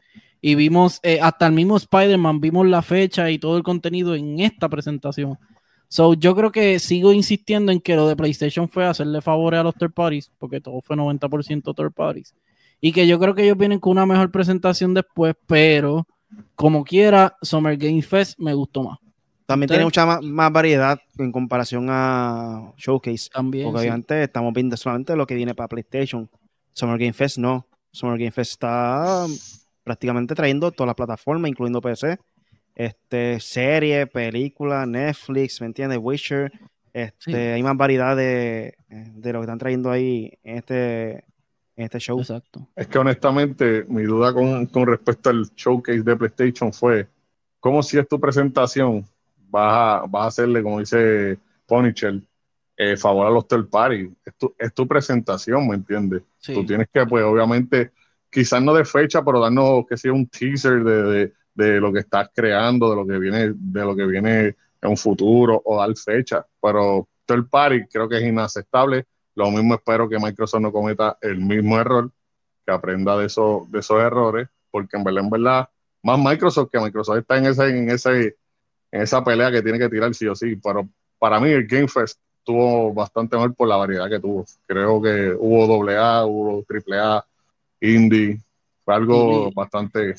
y 0.47 0.53
vimos 0.53 0.99
eh, 1.01 1.17
hasta 1.23 1.47
el 1.47 1.53
mismo 1.53 1.75
Spider-Man, 1.75 2.39
vimos 2.39 2.67
la 2.67 2.83
fecha 2.83 3.31
y 3.31 3.39
todo 3.39 3.57
el 3.57 3.63
contenido 3.63 4.13
en 4.13 4.39
esta 4.39 4.69
presentación. 4.69 5.39
So, 5.87 6.13
yo 6.13 6.35
creo 6.35 6.51
que 6.51 6.77
sigo 6.77 7.13
insistiendo 7.13 7.71
en 7.71 7.81
que 7.81 7.95
lo 7.95 8.07
de 8.07 8.15
PlayStation 8.15 8.69
fue 8.69 8.85
hacerle 8.85 9.21
favores 9.21 9.59
a 9.59 9.63
los 9.63 9.73
third 9.73 9.93
parties, 9.93 10.31
porque 10.37 10.61
todo 10.61 10.81
fue 10.83 10.95
90% 10.95 11.75
third 11.75 11.93
parties. 11.93 12.35
Y 12.79 12.91
que 12.91 13.07
yo 13.07 13.17
creo 13.17 13.33
que 13.33 13.43
ellos 13.43 13.57
vienen 13.57 13.79
con 13.79 13.93
una 13.93 14.05
mejor 14.05 14.29
presentación 14.29 14.93
después, 14.93 15.33
pero 15.47 16.05
como 16.53 16.83
quiera, 16.83 17.35
Summer 17.41 17.75
Game 17.75 18.03
Fest 18.03 18.37
me 18.37 18.53
gustó 18.53 18.83
más. 18.83 18.99
También 19.47 19.67
tiene 19.67 19.85
mucha 19.85 20.05
más, 20.05 20.21
más 20.21 20.51
variedad 20.51 20.99
en 21.17 21.31
comparación 21.31 21.87
a 21.89 22.71
Showcase. 22.77 23.31
También. 23.33 23.65
Porque 23.65 23.79
sí. 23.79 23.87
obviamente 23.87 24.21
estamos 24.21 24.53
viendo 24.53 24.77
solamente 24.77 25.15
lo 25.15 25.25
que 25.25 25.33
viene 25.33 25.55
para 25.55 25.69
PlayStation. 25.69 26.29
Summer 26.71 26.99
Game 26.99 27.13
Fest 27.13 27.39
no. 27.39 27.65
Summer 27.91 28.19
Game 28.19 28.31
Fest 28.31 28.51
está 28.51 29.25
prácticamente 29.85 30.35
trayendo 30.35 30.71
todas 30.71 30.87
las 30.87 30.95
plataformas, 30.95 31.47
incluyendo 31.47 31.79
PC. 31.79 32.17
Este, 32.75 33.39
serie, 33.39 34.05
película, 34.07 34.85
Netflix, 34.85 35.61
¿me 35.61 35.67
entiendes? 35.67 35.99
Witcher. 36.01 36.51
Este, 36.91 37.31
Sí. 37.31 37.33
Hay 37.33 37.63
más 37.63 37.77
variedad 37.77 38.17
de, 38.17 38.75
de 38.89 39.33
lo 39.33 39.39
que 39.39 39.43
están 39.45 39.59
trayendo 39.59 39.91
ahí 39.91 40.31
en 40.43 40.57
este, 40.57 41.11
en 41.75 41.83
este 41.85 41.99
show. 41.99 42.19
Exacto. 42.19 42.67
Es 42.75 42.87
que 42.87 42.97
honestamente, 42.97 43.85
mi 43.87 44.03
duda 44.03 44.33
con, 44.33 44.65
con 44.65 44.87
respecto 44.87 45.29
al 45.29 45.45
showcase 45.55 46.01
de 46.01 46.15
PlayStation 46.15 46.73
fue, 46.73 47.07
¿cómo 47.59 47.83
si 47.83 47.97
es 47.97 48.07
tu 48.07 48.19
presentación? 48.19 49.05
Vas 49.49 50.03
a, 50.03 50.05
vas 50.07 50.23
a 50.23 50.27
hacerle, 50.27 50.63
como 50.63 50.79
dice 50.79 51.37
Punisher, 51.67 52.19
eh, 52.77 52.97
favor 52.97 53.27
a 53.27 53.29
los 53.29 53.47
third 53.47 53.69
party. 53.69 54.09
Es 54.25 54.33
tu, 54.35 54.53
es 54.57 54.73
tu 54.73 54.87
presentación, 54.87 55.67
¿me 55.67 55.75
entiendes? 55.75 56.23
Sí. 56.39 56.53
Tú 56.53 56.65
tienes 56.65 56.87
que, 56.93 57.05
pues, 57.05 57.23
obviamente, 57.23 57.91
quizás 58.35 58.61
no 58.61 58.73
de 58.73 58.83
fecha, 58.83 59.23
pero 59.23 59.39
darnos, 59.39 59.85
que 59.87 59.95
sea 59.95 60.11
un 60.11 60.27
teaser 60.27 60.83
de, 60.83 61.31
de, 61.53 61.79
lo 61.79 61.93
que 61.93 61.99
estás 61.99 62.29
creando, 62.35 62.89
de 62.89 62.95
lo 62.97 63.07
que 63.07 63.17
viene, 63.17 63.53
de 63.55 63.81
lo 63.81 63.95
que 63.95 64.05
viene 64.05 64.57
en 64.81 64.89
un 64.89 64.97
futuro, 64.97 65.61
o 65.63 65.79
dar 65.79 65.95
fecha. 65.95 66.45
Pero 66.61 67.07
third 67.25 67.47
party 67.49 67.85
creo 67.87 68.09
que 68.09 68.17
es 68.17 68.23
inaceptable. 68.23 69.05
Lo 69.35 69.49
mismo 69.51 69.75
espero 69.75 70.09
que 70.09 70.19
Microsoft 70.19 70.59
no 70.59 70.73
cometa 70.73 71.17
el 71.21 71.39
mismo 71.39 71.79
error, 71.79 72.11
que 72.65 72.73
aprenda 72.73 73.17
de 73.17 73.27
esos, 73.27 73.71
de 73.71 73.79
esos 73.79 74.01
errores, 74.01 74.49
porque 74.69 74.97
en 74.97 75.05
verdad, 75.05 75.23
en 75.23 75.29
verdad, 75.29 75.69
más 76.03 76.19
Microsoft 76.19 76.69
que 76.69 76.79
Microsoft 76.81 77.19
está 77.19 77.37
en 77.37 77.45
ese, 77.45 77.69
en 77.69 77.89
ese, 77.89 78.35
en 78.91 79.01
esa 79.01 79.23
pelea 79.23 79.49
que 79.49 79.61
tiene 79.61 79.79
que 79.79 79.87
tirar 79.87 80.13
sí 80.13 80.27
o 80.27 80.35
sí. 80.35 80.57
Pero 80.57 80.89
para 81.17 81.39
mí 81.39 81.51
el 81.51 81.65
Game 81.67 81.87
Fest 81.87 82.19
tuvo 82.43 82.93
bastante 82.93 83.37
mejor 83.37 83.55
por 83.55 83.69
la 83.69 83.77
variedad 83.77 84.09
que 84.09 84.19
tuvo. 84.19 84.43
Creo 84.67 85.01
que 85.01 85.33
hubo 85.39 85.89
AA, 85.89 86.25
hubo 86.25 86.65
AAA, 86.69 87.25
Indie, 87.81 88.39
fue 88.83 88.95
algo 88.95 89.39
Really? 89.39 89.53
bastante 89.55 90.15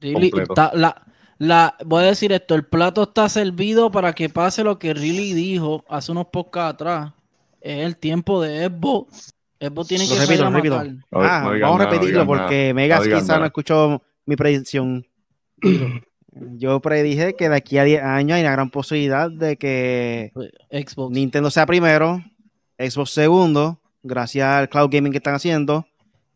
Really, 0.00 0.30
completo. 0.30 0.54
la, 0.74 1.02
la, 1.38 1.76
voy 1.84 2.02
a 2.04 2.06
decir 2.06 2.32
esto, 2.32 2.54
el 2.54 2.64
plato 2.64 3.02
está 3.04 3.28
servido 3.28 3.90
para 3.90 4.12
que 4.12 4.28
pase 4.28 4.62
lo 4.64 4.78
que 4.78 4.94
Riley 4.94 5.32
dijo 5.32 5.84
hace 5.88 6.12
unos 6.12 6.26
podcasts 6.26 6.74
atrás. 6.74 7.12
Es 7.60 7.84
el 7.86 7.96
tiempo 7.96 8.42
de 8.42 8.66
Xbox. 8.66 9.32
Xbox 9.60 9.88
tiene 9.88 10.06
Lo 10.06 10.14
que 10.14 10.20
repito, 10.20 10.46
a 10.46 10.50
repito. 10.50 10.76
matar. 10.76 10.92
No- 11.10 11.20
Ah, 11.22 11.40
no 11.54 11.60
vamos 11.60 11.80
a 11.80 11.84
repetirlo 11.84 12.06
digan 12.06 12.26
nada. 12.26 12.42
porque 12.46 12.74
Megas 12.74 13.06
No 13.06 13.16
quizá 13.18 13.38
no 13.38 13.46
escuchó 13.46 14.02
mi 14.26 14.36
predicción. 14.36 15.06
Yo 16.56 16.80
predije 16.80 17.34
que 17.36 17.48
de 17.48 17.56
aquí 17.56 17.78
a 17.78 17.84
10 17.84 18.02
años 18.02 18.34
hay 18.36 18.42
una 18.42 18.50
gran 18.52 18.70
posibilidad 18.70 19.30
de 19.30 19.56
que 19.56 20.32
Xbox. 20.70 21.12
Nintendo 21.14 21.48
sea 21.50 21.64
primero, 21.64 22.22
Xbox 22.78 23.10
segundo, 23.10 23.78
gracias 24.02 24.46
al 24.48 24.68
cloud 24.68 24.90
gaming 24.90 25.12
que 25.12 25.18
están 25.18 25.34
haciendo, 25.36 25.86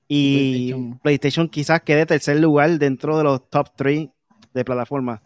y 0.09 0.73
PlayStation. 0.73 0.99
PlayStation, 1.01 1.49
quizás 1.49 1.83
quede 1.83 2.07
tercer 2.07 2.41
lugar 2.41 2.71
dentro 2.79 3.19
de 3.19 3.25
los 3.25 3.49
top 3.51 3.69
3 3.77 4.09
de 4.55 4.65
plataformas. 4.65 5.21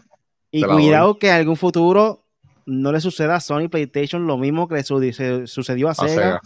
Y 0.50 0.62
cuidado 0.74 1.18
que 1.18 1.28
en 1.28 1.34
algún 1.34 1.56
futuro 1.56 2.24
no 2.66 2.92
le 2.92 3.00
suceda 3.00 3.36
a 3.36 3.40
Sony 3.40 3.68
PlayStation 3.70 4.26
lo 4.26 4.36
mismo 4.36 4.68
que 4.68 4.74
le 4.76 4.82
su- 4.84 5.00
se- 5.12 5.46
sucedió 5.46 5.88
a 5.88 5.92
a 5.92 5.94
Sega, 5.94 6.08
Sega. 6.08 6.40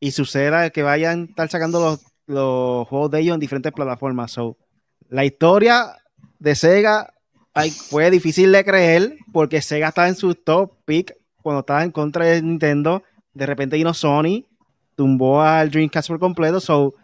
y 0.00 0.10
suceda 0.10 0.70
que 0.70 0.82
vayan 0.82 1.20
a 1.22 1.24
estar 1.24 1.48
sacando 1.48 1.80
los, 1.80 2.04
los 2.26 2.86
juegos 2.88 3.10
de 3.12 3.20
ellos 3.20 3.34
en 3.34 3.40
diferentes 3.40 3.72
plataformas. 3.72 4.32
So, 4.32 4.56
la 5.08 5.24
historia 5.24 5.96
de 6.38 6.54
Sega 6.54 7.12
ay, 7.54 7.70
fue 7.70 8.10
difícil 8.10 8.52
de 8.52 8.64
creer 8.64 9.16
porque 9.32 9.62
Sega 9.62 9.88
estaba 9.88 10.08
en 10.08 10.16
su 10.16 10.34
top 10.34 10.72
pick 10.84 11.14
cuando 11.42 11.60
estaba 11.60 11.82
en 11.84 11.90
contra 11.92 12.26
de 12.26 12.42
Nintendo. 12.42 13.02
De 13.32 13.46
repente 13.46 13.76
vino 13.76 13.94
Sony, 13.94 14.44
tumbó 14.96 15.40
al 15.40 15.70
Dreamcast 15.70 16.08
por 16.08 16.18
completo. 16.18 16.60
So, 16.60 16.94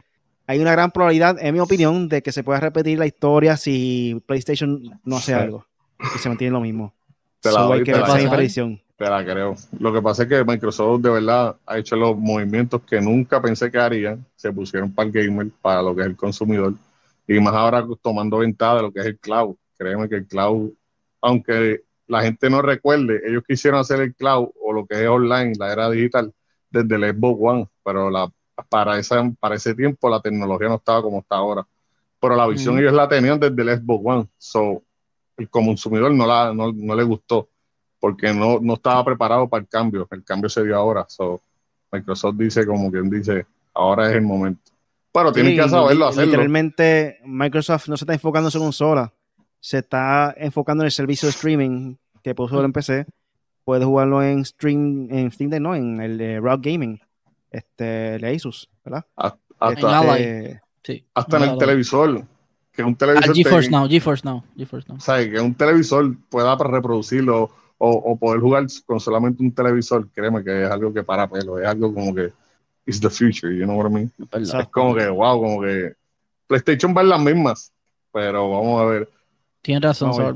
hay 0.46 0.58
una 0.58 0.72
gran 0.72 0.90
probabilidad, 0.90 1.36
en 1.40 1.54
mi 1.54 1.60
opinión, 1.60 2.08
de 2.08 2.22
que 2.22 2.32
se 2.32 2.42
pueda 2.42 2.60
repetir 2.60 2.98
la 2.98 3.06
historia 3.06 3.56
si 3.56 4.22
PlayStation 4.26 5.00
no 5.04 5.16
hace 5.16 5.34
algo 5.34 5.66
y 6.14 6.18
se 6.18 6.28
mantiene 6.28 6.52
lo 6.52 6.60
mismo. 6.60 6.92
Te 7.40 7.50
la 7.50 7.62
doy, 7.62 7.84
que 7.84 7.92
te 7.92 7.98
la 7.98 8.30
predicción. 8.30 8.80
Te 8.96 9.08
la 9.08 9.24
creo. 9.24 9.56
Lo 9.78 9.92
que 9.92 10.00
pasa 10.00 10.22
es 10.22 10.28
que 10.28 10.44
Microsoft 10.44 11.02
de 11.02 11.10
verdad 11.10 11.56
ha 11.66 11.78
hecho 11.78 11.96
los 11.96 12.16
movimientos 12.16 12.82
que 12.82 13.00
nunca 13.00 13.40
pensé 13.42 13.70
que 13.70 13.78
harían. 13.78 14.24
Se 14.36 14.52
pusieron 14.52 14.92
para 14.92 15.08
el 15.08 15.12
gamer, 15.12 15.48
para 15.60 15.82
lo 15.82 15.94
que 15.94 16.02
es 16.02 16.06
el 16.06 16.16
consumidor. 16.16 16.74
Y 17.26 17.40
más 17.40 17.54
ahora 17.54 17.84
tomando 18.00 18.38
ventaja 18.38 18.76
de 18.76 18.82
lo 18.82 18.92
que 18.92 19.00
es 19.00 19.06
el 19.06 19.18
cloud. 19.18 19.56
Créeme 19.76 20.08
que 20.08 20.16
el 20.16 20.26
cloud, 20.26 20.70
aunque 21.20 21.82
la 22.06 22.22
gente 22.22 22.48
no 22.48 22.62
recuerde, 22.62 23.22
ellos 23.26 23.42
quisieron 23.46 23.80
hacer 23.80 24.00
el 24.00 24.14
cloud 24.14 24.48
o 24.60 24.72
lo 24.72 24.86
que 24.86 25.02
es 25.02 25.08
online, 25.08 25.54
la 25.58 25.72
era 25.72 25.90
digital, 25.90 26.32
desde 26.70 26.94
el 26.94 27.14
Xbox 27.14 27.40
One. 27.42 27.68
Pero 27.84 28.10
la, 28.10 28.30
para, 28.68 28.98
esa, 28.98 29.30
para 29.40 29.54
ese 29.56 29.74
tiempo 29.74 30.08
la 30.08 30.20
tecnología 30.20 30.68
no 30.68 30.76
estaba 30.76 31.02
como 31.02 31.20
está 31.20 31.36
ahora. 31.36 31.66
Pero 32.20 32.36
la 32.36 32.46
visión 32.46 32.74
Ujú. 32.74 32.82
ellos 32.82 32.92
la 32.92 33.08
tenían 33.08 33.40
desde 33.40 33.62
el 33.62 33.78
Xbox 33.78 34.02
One. 34.04 34.28
So, 34.38 34.82
el 35.36 35.48
consumidor 35.48 36.12
no, 36.12 36.26
la, 36.26 36.52
no, 36.54 36.72
no 36.72 36.94
le 36.94 37.02
gustó 37.02 37.48
porque 37.98 38.32
no, 38.32 38.58
no 38.60 38.74
estaba 38.74 39.04
preparado 39.04 39.48
para 39.48 39.62
el 39.62 39.68
cambio. 39.68 40.06
El 40.10 40.24
cambio 40.24 40.48
se 40.48 40.64
dio 40.64 40.76
ahora. 40.76 41.04
So, 41.08 41.40
Microsoft 41.90 42.36
dice, 42.36 42.66
como 42.66 42.90
quien 42.90 43.08
dice, 43.10 43.46
ahora 43.74 44.10
es 44.10 44.16
el 44.16 44.22
momento. 44.22 44.70
Pero 45.12 45.32
tienen 45.32 45.52
Sí, 45.52 45.60
que 45.60 45.68
saberlo 45.68 46.06
hacerlo. 46.06 46.26
Literalmente, 46.26 47.18
Microsoft 47.24 47.88
no 47.88 47.96
se 47.96 48.04
está 48.04 48.14
enfocando 48.14 48.48
en 48.48 48.52
su 48.52 48.58
consola, 48.58 49.12
se 49.60 49.78
está 49.78 50.34
enfocando 50.36 50.82
en 50.82 50.86
el 50.86 50.92
servicio 50.92 51.26
de 51.26 51.30
streaming 51.30 51.96
que 52.22 52.34
puso 52.34 52.64
en 52.64 52.72
PC. 52.72 53.06
Puedes 53.64 53.84
jugarlo 53.84 54.22
en 54.22 54.44
stream, 54.44 55.08
en 55.10 55.30
Steam 55.30 55.50
no, 55.62 55.74
en 55.76 56.00
el 56.00 56.42
Rock 56.42 56.62
Gaming, 56.64 56.98
este, 57.52 58.14
el 58.16 58.24
Asus, 58.24 58.68
¿verdad? 58.84 59.04
Hasta, 59.16 59.38
En 59.60 59.84
Ally. 59.86 60.22
Este, 60.22 60.60
Sí. 60.84 61.04
hasta 61.14 61.36
en 61.36 61.42
el 61.44 61.58
televisor. 61.58 62.24
Que 62.72 62.82
un 62.82 62.94
Ah, 62.94 62.96
televisor, 62.98 63.34
GeForce 63.36 63.68
te- 63.68 63.72
Now, 63.76 63.88
GeForce 63.88 64.24
Now, 64.24 64.44
GeForce 64.56 64.88
Now. 64.88 65.00
¿sabes? 65.00 65.28
que 65.28 65.38
un 65.40 65.54
televisor 65.54 66.16
pueda 66.30 66.56
reproducirlo 66.56 67.50
o, 67.78 67.90
o 67.90 68.16
poder 68.16 68.40
jugar 68.40 68.66
con 68.86 68.98
solamente 68.98 69.42
un 69.42 69.52
televisor, 69.54 70.08
créeme 70.10 70.42
que 70.42 70.64
es 70.64 70.70
algo 70.70 70.92
que 70.92 71.02
para 71.02 71.28
pelo, 71.28 71.58
es 71.60 71.66
algo 71.66 71.92
como 71.92 72.14
que 72.14 72.32
it's 72.86 72.98
the 73.00 73.10
future, 73.10 73.54
you 73.56 73.64
know 73.64 73.76
what 73.78 73.90
I 73.90 73.92
mean? 73.92 74.12
Es. 74.18 74.38
Exacto. 74.40 74.58
Es 74.62 74.68
como 74.68 74.94
que, 74.94 75.06
wow, 75.08 75.40
como 75.40 75.60
que 75.62 75.92
PlayStation 76.46 76.94
va 76.96 77.02
en 77.02 77.08
las 77.10 77.20
mismas, 77.20 77.72
pero 78.12 78.50
vamos 78.50 78.80
a 78.80 78.84
ver. 78.86 79.10
Tienes 79.60 79.82
razón, 79.82 80.14
Sour 80.14 80.34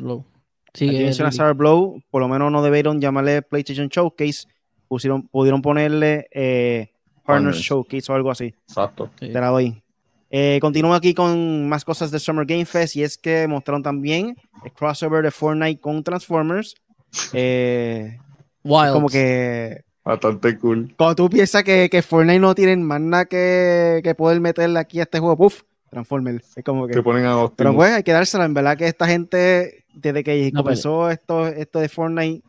menciona 0.79 1.31
Riley. 1.31 1.33
Sour 1.33 1.55
Blow, 1.55 2.03
por 2.11 2.21
lo 2.21 2.29
menos 2.29 2.53
no 2.53 2.62
debieron 2.62 3.01
llamarle 3.01 3.43
PlayStation 3.43 3.89
Showcase, 3.89 4.47
pusieron, 4.89 5.27
pudieron 5.29 5.62
ponerle 5.62 6.29
eh, 6.33 6.91
Partners. 7.27 7.59
Showcase 7.59 8.11
o 8.11 8.14
algo 8.14 8.31
así. 8.31 8.55
Exacto. 8.68 9.11
Sí. 9.20 9.29
Te 9.33 9.41
la 9.41 9.49
doy. 9.49 9.83
Eh, 10.31 10.59
continúo 10.61 10.93
aquí 10.95 11.14
con 11.14 11.68
más 11.68 11.85
cosas 11.85 12.11
de 12.11 12.18
Summer 12.18 12.45
Game 12.47 12.64
Fest 12.66 12.97
y 12.97 13.03
es 13.03 13.16
que 13.16 13.47
mostraron 13.47 13.83
también 13.83 14.37
el 14.64 14.72
crossover 14.72 15.22
de 15.22 15.31
Fortnite 15.31 15.81
con 15.81 16.03
Transformers. 16.03 16.74
Eh, 17.33 18.18
Wilds. 18.62 18.93
como 18.93 19.09
que 19.09 19.83
Bastante 20.05 20.59
cool. 20.59 20.93
cuando 20.99 21.14
tú 21.16 21.31
piensas 21.31 21.62
que, 21.64 21.89
que 21.91 22.03
Fortnite 22.03 22.39
no 22.41 22.55
tienen 22.55 22.83
más 22.83 23.01
nada 23.01 23.24
que, 23.24 24.01
que 24.05 24.14
poder 24.14 24.41
meterle 24.41 24.79
aquí 24.79 25.01
a 25.01 25.05
este 25.05 25.18
juego, 25.18 25.37
puff, 25.37 25.62
Transformers. 25.91 26.57
Es 26.59 26.62
como 26.62 26.87
que. 26.87 26.93
Se 26.93 27.03
ponen 27.03 27.24
a 27.24 27.49
Pero 27.57 27.74
pues 27.74 27.91
hay 27.93 28.03
que 28.03 28.12
dársela, 28.12 28.45
en 28.45 28.53
verdad 28.53 28.77
que 28.77 28.87
esta 28.87 29.07
gente, 29.07 29.85
desde 29.95 30.22
que 30.22 30.51
No, 30.53 30.62
comenzó 30.62 31.11
esto, 31.11 31.47
esto 31.47 31.81
de 31.81 31.89
Fortnite, 31.89 32.43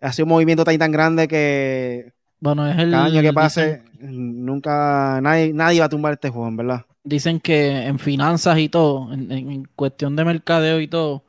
ha 0.00 0.12
sido 0.12 0.24
un 0.24 0.30
movimiento 0.30 0.64
tan 0.64 0.78
tan 0.78 0.90
grande 0.90 1.28
que 1.28 2.13
Bueno, 2.40 2.66
es 2.66 2.78
el. 2.78 2.90
cada 2.90 3.04
año 3.06 3.14
que 3.14 3.20
dicen- 3.30 3.34
pase, 3.34 3.82
nunca, 4.00 5.20
nadie, 5.22 5.52
nadie 5.52 5.80
va 5.80 5.86
a 5.86 5.88
tumbar 5.88 6.12
este 6.14 6.30
juego, 6.30 6.48
en 6.48 6.56
verdad. 6.56 6.84
dicen 7.04 7.38
que 7.40 7.86
en 7.86 7.98
finanzas 7.98 8.58
y 8.58 8.68
todo, 8.68 9.12
en, 9.12 9.30
en- 9.30 9.68
cuestión 9.76 10.16
de 10.16 10.24
mercadeo 10.24 10.80
y 10.80 10.88
todo, 10.88 11.22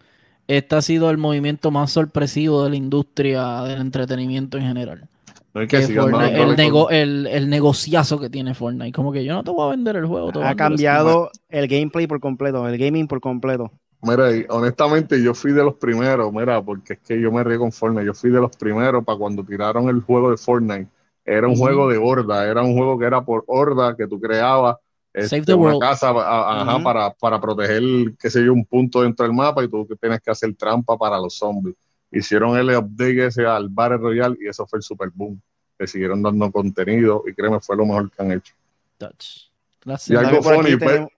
este 0.48 0.76
ha 0.76 0.82
sido 0.82 1.10
el 1.10 1.18
movimiento 1.18 1.70
más 1.72 1.92
sorpresivo 1.92 2.64
de 2.64 2.70
la 2.70 2.76
industria 2.76 3.62
del 3.64 3.82
entretenimiento 3.82 4.58
en 4.58 4.64
general. 4.68 5.08
No 5.54 5.62
que 5.62 5.68
Que 5.68 5.88
Fortnite- 5.88 6.34
el, 6.36 6.56
nego- 6.58 6.90
el, 6.90 7.28
el 7.28 7.50
negociazo 7.50 8.20
que 8.20 8.30
tiene 8.30 8.54
Fortnite. 8.54 8.92
Como 8.92 9.12
que 9.14 9.24
yo 9.24 9.34
no 9.34 9.44
te 9.44 9.52
voy 9.52 9.66
a 9.68 9.72
vender 9.72 9.96
el 9.96 10.06
juego. 10.06 10.32
Ha 10.44 10.54
cambiado 10.56 11.30
el 11.50 11.68
gameplay 11.68 12.08
por 12.08 12.20
completo, 12.20 12.68
el 12.68 12.78
gaming 12.78 13.08
por 13.08 13.22
completo. 13.22 13.72
Mira, 14.02 14.26
honestamente 14.50 15.22
yo 15.24 15.34
fui 15.34 15.52
de 15.54 15.64
los 15.64 15.76
primeros, 15.76 16.32
mira, 16.32 16.62
porque 16.62 16.94
es 16.94 17.00
que 17.00 17.20
yo 17.20 17.32
me 17.32 17.44
río 17.44 17.58
con 17.60 17.72
Fortnite, 17.72 18.06
yo 18.06 18.14
fui 18.14 18.30
de 18.30 18.40
los 18.42 18.56
primeros 18.56 19.04
para 19.04 19.18
cuando 19.18 19.44
tiraron 19.44 19.88
el 19.90 20.02
juego 20.02 20.30
de 20.32 20.38
Fortnite. 20.38 20.88
Era 21.26 21.48
un 21.48 21.56
juego 21.56 21.90
de 21.90 21.98
horda, 21.98 22.46
era 22.48 22.62
un 22.62 22.76
juego 22.78 23.00
que 23.00 23.06
era 23.06 23.24
por 23.26 23.44
horda, 23.48 23.96
que 23.96 24.08
tú 24.08 24.20
creabas 24.22 24.78
Save 25.14 25.26
este, 25.26 25.42
the 25.44 25.54
una 25.56 25.64
world. 25.76 25.82
casa 25.82 26.10
a- 26.10 26.62
ajá, 26.62 26.84
para, 26.84 27.10
para 27.14 27.42
proteger, 27.42 27.82
qué 28.20 28.30
sé 28.30 28.44
yo, 28.46 28.54
un 28.54 28.66
punto 28.66 29.02
dentro 29.02 29.26
del 29.26 29.34
mapa 29.34 29.64
y 29.64 29.68
tú 29.70 29.88
que 29.88 29.96
tienes 29.96 30.22
que 30.22 30.30
hacer 30.30 30.54
trampa 30.56 30.98
para 30.98 31.18
los 31.18 31.36
zombies. 31.38 31.76
Hicieron 32.12 32.58
el 32.58 32.70
update 32.76 33.26
ese 33.28 33.46
al 33.46 33.70
Battle 33.70 33.98
Royale 33.98 34.38
y 34.40 34.48
eso 34.48 34.68
fue 34.68 34.78
el 34.78 34.84
super 34.84 35.10
boom. 35.14 35.42
Le 35.80 35.88
siguieron 35.88 36.22
dando 36.22 36.52
contenido 36.52 37.24
y 37.28 37.34
créeme, 37.34 37.60
fue 37.60 37.76
lo 37.76 37.86
mejor 37.86 38.12
que 38.12 38.22
han 38.22 38.32
hecho. 38.34 38.54
Touch. 38.98 39.50
Gracias. 39.84 40.10
Y 40.10 40.16
algo 40.26 40.42
funny, 40.44 40.78
tenemos- 40.78 41.10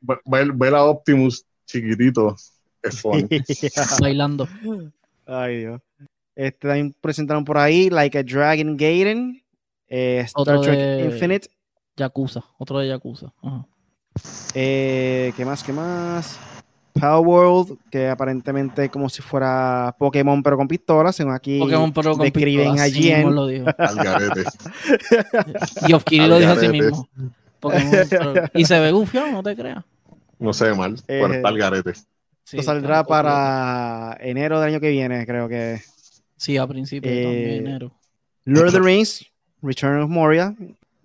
Optimus 0.90 1.46
chiquitito 1.66 2.36
es 2.82 3.02
funny. 3.02 3.28
Bailando. 4.02 4.48
Ay, 5.26 5.58
Dios. 5.60 5.82
Este, 6.36 6.68
también 6.68 6.96
presentaron 7.02 7.44
por 7.44 7.58
ahí 7.58 7.90
Like 7.90 8.18
a 8.20 8.24
Dragon 8.24 8.78
Gaiden, 8.78 9.42
eh, 9.88 10.22
Star 10.26 10.42
Otro 10.42 10.62
Trek 10.62 10.78
de- 10.80 11.06
Infinite. 11.06 11.50
Yakuza, 11.96 12.44
otro 12.58 12.80
de 12.80 12.88
Yakuza. 12.90 13.34
Ajá. 13.42 13.66
Eh, 14.54 15.34
¿Qué 15.36 15.46
más? 15.46 15.64
¿Qué 15.64 15.74
más? 15.74 16.40
Power 16.94 17.26
World, 17.28 17.78
que 17.92 18.08
aparentemente 18.10 18.86
es 18.86 18.90
como 18.90 19.08
si 19.10 19.22
fuera 19.22 19.96
Pokémon 20.00 20.42
pero 20.42 20.58
con 20.58 20.68
pistolas, 20.68 21.16
según 21.16 21.34
aquí 21.34 21.60
Pokémon 21.60 21.94
pero 21.94 22.14
con 22.14 22.24
describen 22.24 22.72
pistola, 22.74 22.82
a 22.82 22.86
así 22.86 23.00
mismo 23.00 23.16
Jen. 23.28 23.36
lo 23.36 23.48
dijo. 23.48 23.66
Y 25.88 25.94
Ofkiri 25.94 26.28
lo 26.28 26.40
dijo 26.40 26.52
así 26.52 26.66
Algarete. 26.66 26.84
mismo. 26.90 27.08
Pokémon, 27.60 27.92
pero- 28.10 28.34
Y 28.54 28.66
se 28.66 28.80
ve 28.80 28.92
gufiado, 28.92 29.32
no 29.32 29.44
te 29.44 29.56
creas. 29.56 29.84
No 30.40 30.54
se 30.54 30.66
ve 30.66 30.76
mal, 30.76 30.96
pero 31.06 31.34
Eh, 31.34 31.36
está 31.38 31.48
al 31.50 31.58
garete. 31.58 31.94
Sí, 32.44 32.58
Esto 32.58 32.64
saldrá 32.72 33.04
para 33.04 34.18
enero 34.22 34.60
del 34.60 34.70
año 34.70 34.80
que 34.80 34.90
viene, 34.90 35.26
creo 35.26 35.48
que. 35.50 35.82
Sí, 36.36 36.58
a 36.58 36.66
principios 36.68 37.12
Eh, 37.14 37.24
también 37.24 37.44
de 37.50 37.58
enero. 37.58 37.92
Lord 38.46 38.68
of 38.68 38.74
the 38.74 38.80
Rings, 38.80 39.26
Return 39.62 40.02
of 40.02 40.10
Moria. 40.10 40.56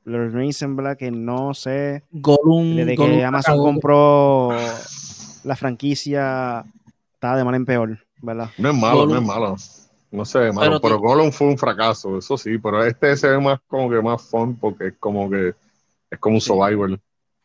Lord 0.04 0.32
Rings, 0.34 0.60
en 0.62 0.74
que 0.96 1.10
no 1.12 1.54
sé. 1.54 2.02
Gollum, 2.10 2.74
Desde 2.76 2.96
Gollum 2.96 3.16
que 3.18 3.24
Amazon 3.24 3.58
compró 3.58 4.50
la 5.44 5.54
franquicia, 5.56 6.64
está 7.14 7.36
de 7.36 7.44
mal 7.44 7.54
en 7.54 7.64
peor, 7.64 7.98
¿verdad? 8.20 8.50
No 8.58 8.70
es 8.70 8.74
malo, 8.76 8.96
Gollum. 9.06 9.12
no 9.14 9.20
es 9.20 9.26
malo. 9.26 9.56
No 10.10 10.24
ve 10.40 10.52
malo, 10.52 10.80
Pero 10.80 10.80
pero, 10.80 10.98
Gollum 10.98 11.30
fue 11.32 11.46
un 11.46 11.56
fracaso, 11.56 12.18
eso 12.18 12.36
sí, 12.36 12.58
pero 12.58 12.84
este 12.84 13.16
se 13.16 13.28
ve 13.28 13.38
más 13.40 13.60
como 13.68 13.88
que 13.88 14.02
más 14.02 14.20
fun 14.22 14.56
porque 14.56 14.88
es 14.88 14.94
como 14.98 15.30
que 15.30 15.54
es 16.10 16.18
como 16.18 16.34
un 16.34 16.40
Sí. 16.40 16.48
survival, 16.48 17.00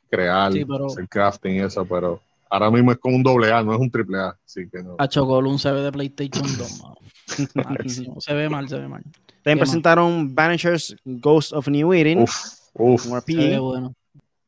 crear, 0.09 0.51
Sí, 0.51 0.65
pero- 0.65 0.87
hacer 0.87 1.07
crafting 1.07 1.55
y 1.55 1.59
eso, 1.59 1.85
pero 1.85 2.19
ahora 2.49 2.71
mismo 2.71 2.91
es 2.91 2.97
como 2.97 3.15
un 3.15 3.23
doble 3.23 3.51
A, 3.51 3.63
no 3.63 3.73
es 3.73 3.79
un 3.79 3.89
triple 3.91 4.17
A, 4.19 4.37
así 4.45 4.67
que 4.69 4.81
no. 4.83 4.95
Hacho 4.99 5.25
Gollum 5.25 5.57
se 5.57 5.71
ve 5.71 5.81
de 5.81 5.91
PlayStation 5.91 6.45
2, 6.57 6.81
mano. 6.81 6.95
Malísimo. 7.69 8.19
Se 8.21 8.33
ve 8.33 8.49
mal, 8.49 8.67
se 8.69 8.77
ve 8.79 8.87
mal. 8.87 9.03
También 9.43 9.59
presentaron 9.59 10.33
Banishers 10.35 10.95
Ghost 11.05 11.53
of 11.53 11.67
New 11.69 11.93
Eden, 11.93 12.19
Uf, 12.23 12.31
uf, 12.73 13.05
un 13.05 13.11
Se 13.11 13.19
RPG, 13.19 13.37
ve 13.37 13.59
bueno. 13.59 13.93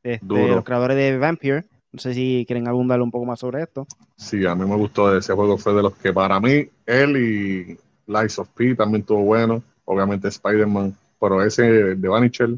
este, 0.02 0.26
Duro. 0.26 0.56
los 0.56 0.64
creadores 0.64 0.96
de 0.96 1.16
Vampire. 1.18 1.64
No 1.92 1.98
sé 1.98 2.14
si 2.14 2.44
quieren 2.46 2.68
abundar 2.68 3.00
un 3.02 3.10
poco 3.10 3.24
más 3.26 3.40
sobre 3.40 3.62
esto. 3.62 3.86
sí, 4.16 4.46
a 4.46 4.54
mí 4.54 4.64
me 4.64 4.76
gustó 4.76 5.16
ese 5.16 5.32
juego, 5.34 5.58
fue 5.58 5.74
de 5.74 5.82
los 5.82 5.94
que 5.96 6.12
para 6.12 6.38
mí, 6.38 6.68
él 6.86 7.16
y 7.16 7.78
Lies 8.06 8.38
of 8.38 8.48
P 8.50 8.74
también 8.76 9.00
estuvo 9.00 9.22
bueno, 9.22 9.62
obviamente 9.84 10.28
Spider-Man, 10.28 10.94
pero 11.18 11.42
ese 11.42 11.62
de 11.96 12.08
Vanisher 12.08 12.50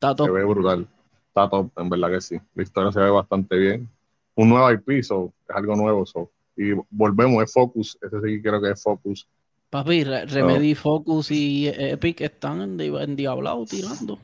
se 0.00 0.30
ve 0.30 0.44
brutal, 0.44 0.88
está 1.28 1.48
top, 1.48 1.70
en 1.78 1.88
verdad 1.88 2.10
que 2.10 2.20
sí, 2.20 2.36
la 2.54 2.62
historia 2.64 2.90
se 2.90 2.98
ve 3.00 3.10
bastante 3.10 3.56
bien, 3.56 3.88
un 4.36 4.48
nuevo 4.48 4.70
IP, 4.72 5.02
so, 5.02 5.32
es 5.48 5.56
algo 5.56 5.76
nuevo, 5.76 6.04
so. 6.06 6.30
y 6.56 6.72
volvemos, 6.90 7.42
es 7.44 7.52
Focus, 7.52 7.98
ese 8.02 8.16
sí 8.20 8.42
creo 8.42 8.60
que 8.60 8.70
es 8.70 8.82
Focus, 8.82 9.26
Papi, 9.70 10.04
Re- 10.04 10.26
Remedy, 10.26 10.74
Focus 10.74 11.30
y 11.32 11.66
Epic 11.68 12.20
están 12.20 12.60
en, 12.62 12.76
di- 12.76 12.92
en 12.96 13.16
Diablado 13.16 13.64
tirando. 13.66 14.18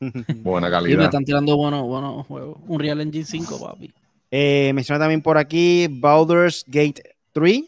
buena 0.00 0.68
Y 0.68 0.70
me 0.70 0.76
calidad. 0.76 1.04
están 1.04 1.24
tirando 1.24 1.56
buenos 1.56 1.82
buenos 1.86 2.26
juegos. 2.26 2.58
Un 2.66 2.80
Real 2.80 3.00
Engine 3.00 3.24
5, 3.24 3.60
papi. 3.60 3.92
Eh, 4.30 4.72
menciona 4.74 4.98
también 4.98 5.20
por 5.22 5.36
aquí 5.38 5.86
Baldur's 5.90 6.64
Gate 6.66 7.02
3. 7.32 7.62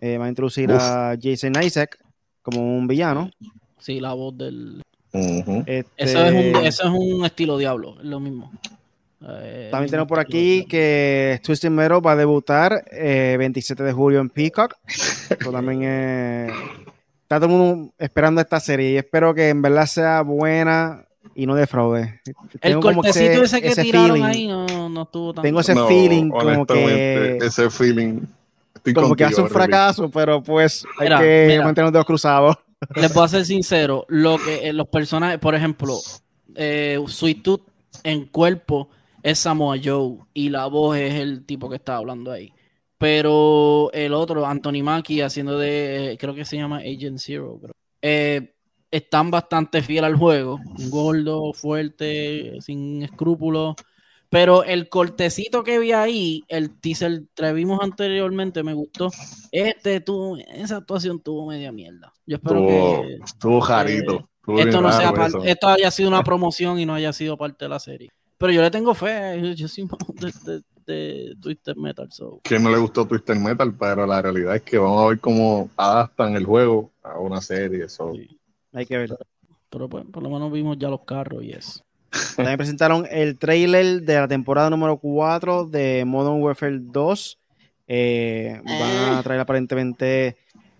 Eh, 0.00 0.18
va 0.18 0.26
a 0.26 0.28
introducir 0.28 0.70
Uf. 0.70 0.76
a 0.80 1.16
Jason 1.20 1.52
Isaac 1.62 1.98
como 2.42 2.60
un 2.76 2.86
villano. 2.86 3.30
Sí, 3.78 3.98
la 4.00 4.12
voz 4.12 4.36
del. 4.36 4.82
Este, 5.12 5.86
Eso 5.96 6.24
es 6.26 6.32
un, 6.32 6.64
eso 6.64 6.82
es 6.84 6.90
un 6.90 7.24
estilo 7.24 7.56
Diablo, 7.56 7.96
es 8.00 8.04
lo 8.04 8.20
mismo. 8.20 8.52
Eh, 9.22 9.68
También 9.70 9.90
tenemos 9.90 10.08
por 10.08 10.18
aquí 10.18 10.66
que 10.68 11.40
Twisted 11.42 11.70
Metal 11.70 12.04
va 12.06 12.12
a 12.12 12.16
debutar 12.16 12.84
eh, 12.92 13.36
27 13.38 13.82
de 13.82 13.92
julio 13.92 14.20
en 14.20 14.28
Peacock. 14.30 14.74
Eso 14.86 15.50
también 15.50 15.80
eh, 15.84 16.48
está 17.22 17.36
todo 17.40 17.46
el 17.46 17.52
mundo 17.52 17.92
esperando 17.98 18.40
esta 18.40 18.60
serie 18.60 18.92
y 18.92 18.96
espero 18.98 19.34
que 19.34 19.48
en 19.48 19.62
verdad 19.62 19.86
sea 19.86 20.22
buena 20.22 21.04
y 21.34 21.46
no 21.46 21.54
defraude. 21.54 22.20
El 22.26 22.60
Tengo 22.60 22.80
como 22.82 23.02
cortecito 23.02 23.42
ese 23.42 23.62
que 23.62 23.74
tiraron 23.74 24.10
feeling, 24.12 24.22
ahí 24.24 24.46
no, 24.46 24.88
no 24.88 25.02
estuvo 25.02 25.34
tan. 25.34 25.42
Tengo 25.42 25.60
ese 25.60 25.74
No, 25.74 25.88
feeling 25.88 26.28
como 26.28 26.66
que, 26.66 27.38
ese 27.38 27.68
feeling, 27.70 28.20
estoy 28.74 28.94
como 28.94 29.16
que 29.16 29.24
hace 29.24 29.40
un 29.40 29.48
fracaso, 29.50 30.10
pero 30.10 30.42
pues 30.42 30.84
hay 30.98 31.06
Mira, 31.08 31.18
que 31.20 31.46
mira. 31.48 31.64
mantener 31.64 31.86
los 31.86 31.92
dedos 31.94 32.06
cruzados. 32.06 32.56
Les 32.94 33.12
voy 33.12 33.24
a 33.24 33.28
ser 33.28 33.44
sincero, 33.46 34.04
lo 34.08 34.38
que 34.38 34.68
eh, 34.68 34.72
los 34.72 34.86
personajes, 34.88 35.38
por 35.38 35.54
ejemplo, 35.54 35.94
eh, 36.54 37.02
Sweet 37.06 37.42
Tooth 37.42 37.62
en 38.04 38.26
cuerpo 38.26 38.90
es 39.26 39.40
Samoa 39.40 39.76
Joe 39.82 40.18
y 40.34 40.50
la 40.50 40.66
voz 40.66 40.96
es 40.96 41.14
el 41.14 41.44
tipo 41.44 41.68
que 41.68 41.74
está 41.74 41.96
hablando 41.96 42.30
ahí. 42.30 42.52
Pero 42.96 43.90
el 43.92 44.14
otro, 44.14 44.46
Anthony 44.46 44.84
Mackie, 44.84 45.20
haciendo 45.20 45.58
de, 45.58 46.12
eh, 46.12 46.16
creo 46.16 46.32
que 46.32 46.44
se 46.44 46.56
llama 46.56 46.78
Agent 46.78 47.18
Zero, 47.18 47.58
creo. 47.60 47.72
Eh, 48.02 48.54
están 48.88 49.32
bastante 49.32 49.82
fiel 49.82 50.04
al 50.04 50.14
juego. 50.14 50.60
Gordo, 50.90 51.52
fuerte, 51.52 52.52
sin 52.60 53.02
escrúpulos. 53.02 53.74
Pero 54.28 54.62
el 54.62 54.88
cortecito 54.88 55.64
que 55.64 55.80
vi 55.80 55.90
ahí, 55.90 56.44
el 56.46 56.78
teaser 56.78 57.24
que 57.34 57.52
vimos 57.52 57.80
anteriormente, 57.82 58.62
me 58.62 58.74
gustó. 58.74 59.10
Este 59.50 60.00
tuvo, 60.00 60.36
esa 60.36 60.76
actuación 60.76 61.18
tuvo 61.18 61.48
media 61.48 61.72
mierda. 61.72 62.12
Yo 62.26 62.36
espero 62.36 62.60
Estuvo, 62.60 63.02
que 63.02 63.14
estuvo 63.24 63.60
jarito. 63.60 64.28
estuvo 64.38 64.58
esto 64.60 64.80
no 64.80 64.92
sea 64.92 65.12
esto 65.44 65.66
haya 65.66 65.90
sido 65.90 66.10
una 66.10 66.22
promoción 66.22 66.78
y 66.78 66.86
no 66.86 66.94
haya 66.94 67.12
sido 67.12 67.36
parte 67.36 67.64
de 67.64 67.68
la 67.68 67.80
serie. 67.80 68.12
Pero 68.38 68.52
yo 68.52 68.62
le 68.62 68.70
tengo 68.70 68.94
fe, 68.94 69.54
yo 69.54 69.68
soy 69.68 69.88
de, 70.14 70.32
de, 70.44 70.62
de 70.86 71.36
Twisted 71.40 71.76
Metal, 71.76 72.10
so. 72.12 72.40
que 72.42 72.58
no 72.58 72.70
le 72.70 72.78
gustó 72.78 73.06
Twister 73.06 73.38
Metal, 73.38 73.74
pero 73.78 74.06
la 74.06 74.20
realidad 74.22 74.56
es 74.56 74.62
que 74.62 74.78
vamos 74.78 75.04
a 75.04 75.08
ver 75.08 75.20
cómo 75.20 75.70
adaptan 75.76 76.36
el 76.36 76.44
juego 76.44 76.90
a 77.02 77.18
una 77.18 77.40
serie. 77.40 77.84
eso. 77.84 78.12
Sí. 78.14 78.38
Hay 78.72 78.86
que 78.86 78.98
ver. 78.98 79.16
Pero 79.70 79.88
pues, 79.88 80.04
por 80.06 80.22
lo 80.22 80.30
menos 80.30 80.52
vimos 80.52 80.78
ya 80.78 80.88
los 80.88 81.00
carros 81.02 81.42
y 81.42 81.52
eso. 81.52 81.82
También 82.36 82.56
presentaron 82.56 83.06
el 83.10 83.36
trailer 83.38 84.02
de 84.02 84.14
la 84.14 84.28
temporada 84.28 84.70
número 84.70 84.96
4 84.96 85.66
de 85.66 86.04
Modern 86.06 86.42
Warfare 86.42 86.78
2. 86.80 87.38
Eh, 87.88 88.60
van 88.64 89.18
a 89.18 89.22
traer 89.22 89.40
aparentemente 89.40 90.36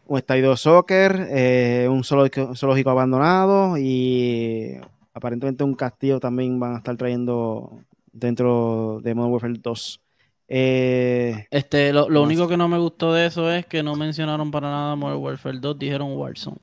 un 0.07 0.19
estadio 0.19 0.51
de 0.51 0.57
soccer, 0.57 1.29
eh, 1.31 1.89
un 1.91 2.05
zoológico, 2.05 2.55
zoológico 2.55 2.91
abandonado 2.91 3.77
y 3.79 4.79
aparentemente 5.17 5.65
un 5.65 5.75
castillo 5.75 6.21
también 6.21 6.61
van 6.61 6.75
a 6.75 6.77
estar 6.79 6.97
trayendo 6.97 7.81
dentro 8.13 9.01
de 9.03 9.15
Modern 9.15 9.33
Warfare 9.33 9.55
2. 9.61 10.01
Eh, 10.49 11.47
Este, 11.51 11.93
lo, 11.93 12.09
lo 12.09 12.23
único 12.23 12.47
que 12.47 12.57
no 12.57 12.69
me 12.69 12.79
gustó 12.79 13.13
de 13.13 13.27
eso 13.27 13.51
es 13.51 13.67
que 13.67 13.83
no 13.83 13.97
mencionaron 13.97 14.51
para 14.51 14.71
nada 14.71 14.95
Modern 14.95 15.21
Warfare 15.23 15.59
2, 15.59 15.79
dijeron 15.79 16.17
Warzone. 16.17 16.59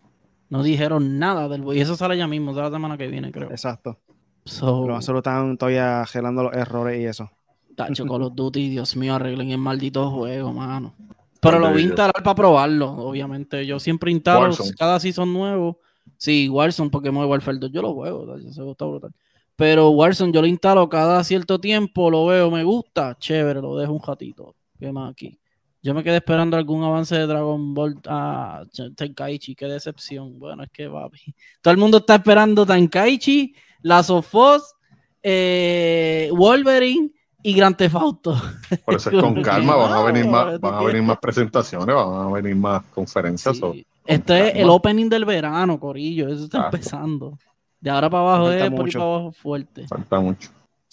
No 0.49 0.61
dijeron 0.61 1.17
nada 1.17 1.49
del 1.49 1.63
y 1.75 1.81
eso 1.81 1.95
sale 1.95 2.15
ya 2.17 2.27
mismo, 2.27 2.53
sale 2.53 2.69
la 2.69 2.75
semana 2.75 2.97
que 2.97 3.07
viene, 3.07 3.31
creo. 3.31 3.49
exacto. 3.49 3.99
So, 4.45 4.83
Pero 4.83 5.01
solo 5.01 5.19
están 5.19 5.57
todavía 5.57 6.05
gelando 6.05 6.43
los 6.43 6.53
errores 6.53 6.99
y 7.01 7.05
eso. 7.05 7.31
Tacho, 7.75 8.05
Call 8.05 8.23
of 8.23 8.35
Duty, 8.35 8.69
Dios 8.69 8.95
mío, 8.95 9.15
arreglen 9.15 9.49
el 9.51 9.57
maldito 9.57 10.11
juego, 10.11 10.53
mano. 10.53 10.93
Pero 11.41 11.59
lo 11.59 11.71
voy 11.71 11.81
a 11.81 11.85
instalar 11.85 12.21
para 12.23 12.35
probarlo, 12.35 12.91
obviamente. 12.91 13.65
Yo 13.65 13.79
siempre 13.79 14.11
instalo 14.11 14.41
Warzone. 14.41 14.73
cada 14.77 14.99
season 14.99 15.33
nuevo. 15.33 15.79
Sí, 16.23 16.47
Warzone, 16.47 16.89
Modern 16.89 17.29
Warfare 17.29 17.57
2 17.57 17.69
yo 17.69 17.81
lo 17.81 17.93
juego, 17.95 18.25
juego 18.25 18.71
está 18.71 18.85
brutal. 18.85 19.11
Pero 19.57 19.89
Warzone 19.89 20.31
yo 20.31 20.39
lo 20.39 20.47
instalo 20.47 20.87
cada 20.87 21.21
cierto 21.25 21.59
tiempo, 21.59 22.09
lo 22.09 22.27
veo, 22.27 22.49
me 22.49 22.63
gusta, 22.63 23.17
chévere, 23.19 23.59
lo 23.59 23.75
dejo 23.75 23.91
un 23.91 24.01
ratito. 24.01 24.55
¿Qué 24.79 24.89
más 24.93 25.11
aquí? 25.11 25.37
Yo 25.81 25.93
me 25.93 26.01
quedé 26.01 26.15
esperando 26.15 26.55
algún 26.55 26.81
avance 26.81 27.13
de 27.13 27.27
Dragon 27.27 27.73
Ball 27.73 27.99
a 28.07 28.63
Tenkaichi, 28.95 29.53
qué 29.53 29.65
decepción. 29.65 30.39
Bueno, 30.39 30.63
es 30.63 30.69
que 30.71 30.89
papi. 30.89 31.35
Todo 31.61 31.73
el 31.73 31.77
mundo 31.77 31.97
está 31.97 32.15
esperando 32.15 32.65
Tenkaichi, 32.65 33.53
Last 33.81 34.09
of 34.09 34.33
Us, 34.33 34.75
eh, 35.21 36.29
Wolverine 36.31 37.11
y 37.41 37.53
Grand 37.53 37.75
Theft 37.75 37.95
Auto. 37.95 38.41
Por 38.85 38.95
eso 38.95 39.09
es 39.09 39.17
con 39.21 39.41
calma, 39.41 39.75
van 39.75 39.91
a 39.91 40.03
venir 40.03 40.25
más, 40.25 40.53
¿tú 40.53 40.61
van 40.61 40.75
a 40.75 40.83
venir 40.83 41.03
más 41.03 41.17
presentaciones, 41.17 41.93
van 41.93 42.27
a 42.27 42.31
venir 42.31 42.55
más 42.55 42.81
conferencias. 42.93 43.57
Sí. 43.57 43.85
Este 44.05 44.49
es 44.49 44.55
el 44.55 44.69
opening 44.69 45.09
del 45.09 45.25
verano, 45.25 45.79
Corillo. 45.79 46.27
Eso 46.27 46.45
está 46.45 46.57
Claro. 46.59 46.75
empezando. 46.75 47.39
De 47.79 47.89
ahora 47.89 48.09
para 48.09 48.23
abajo 48.23 48.43
Falta 48.45 48.65
es 48.65 48.69
por 48.71 48.79
ahí 48.79 48.85
mucho. 48.85 48.99
para 48.99 49.11
abajo 49.11 49.31
fuerte. 49.31 49.87
falta 49.87 50.19
mucho. 50.19 50.49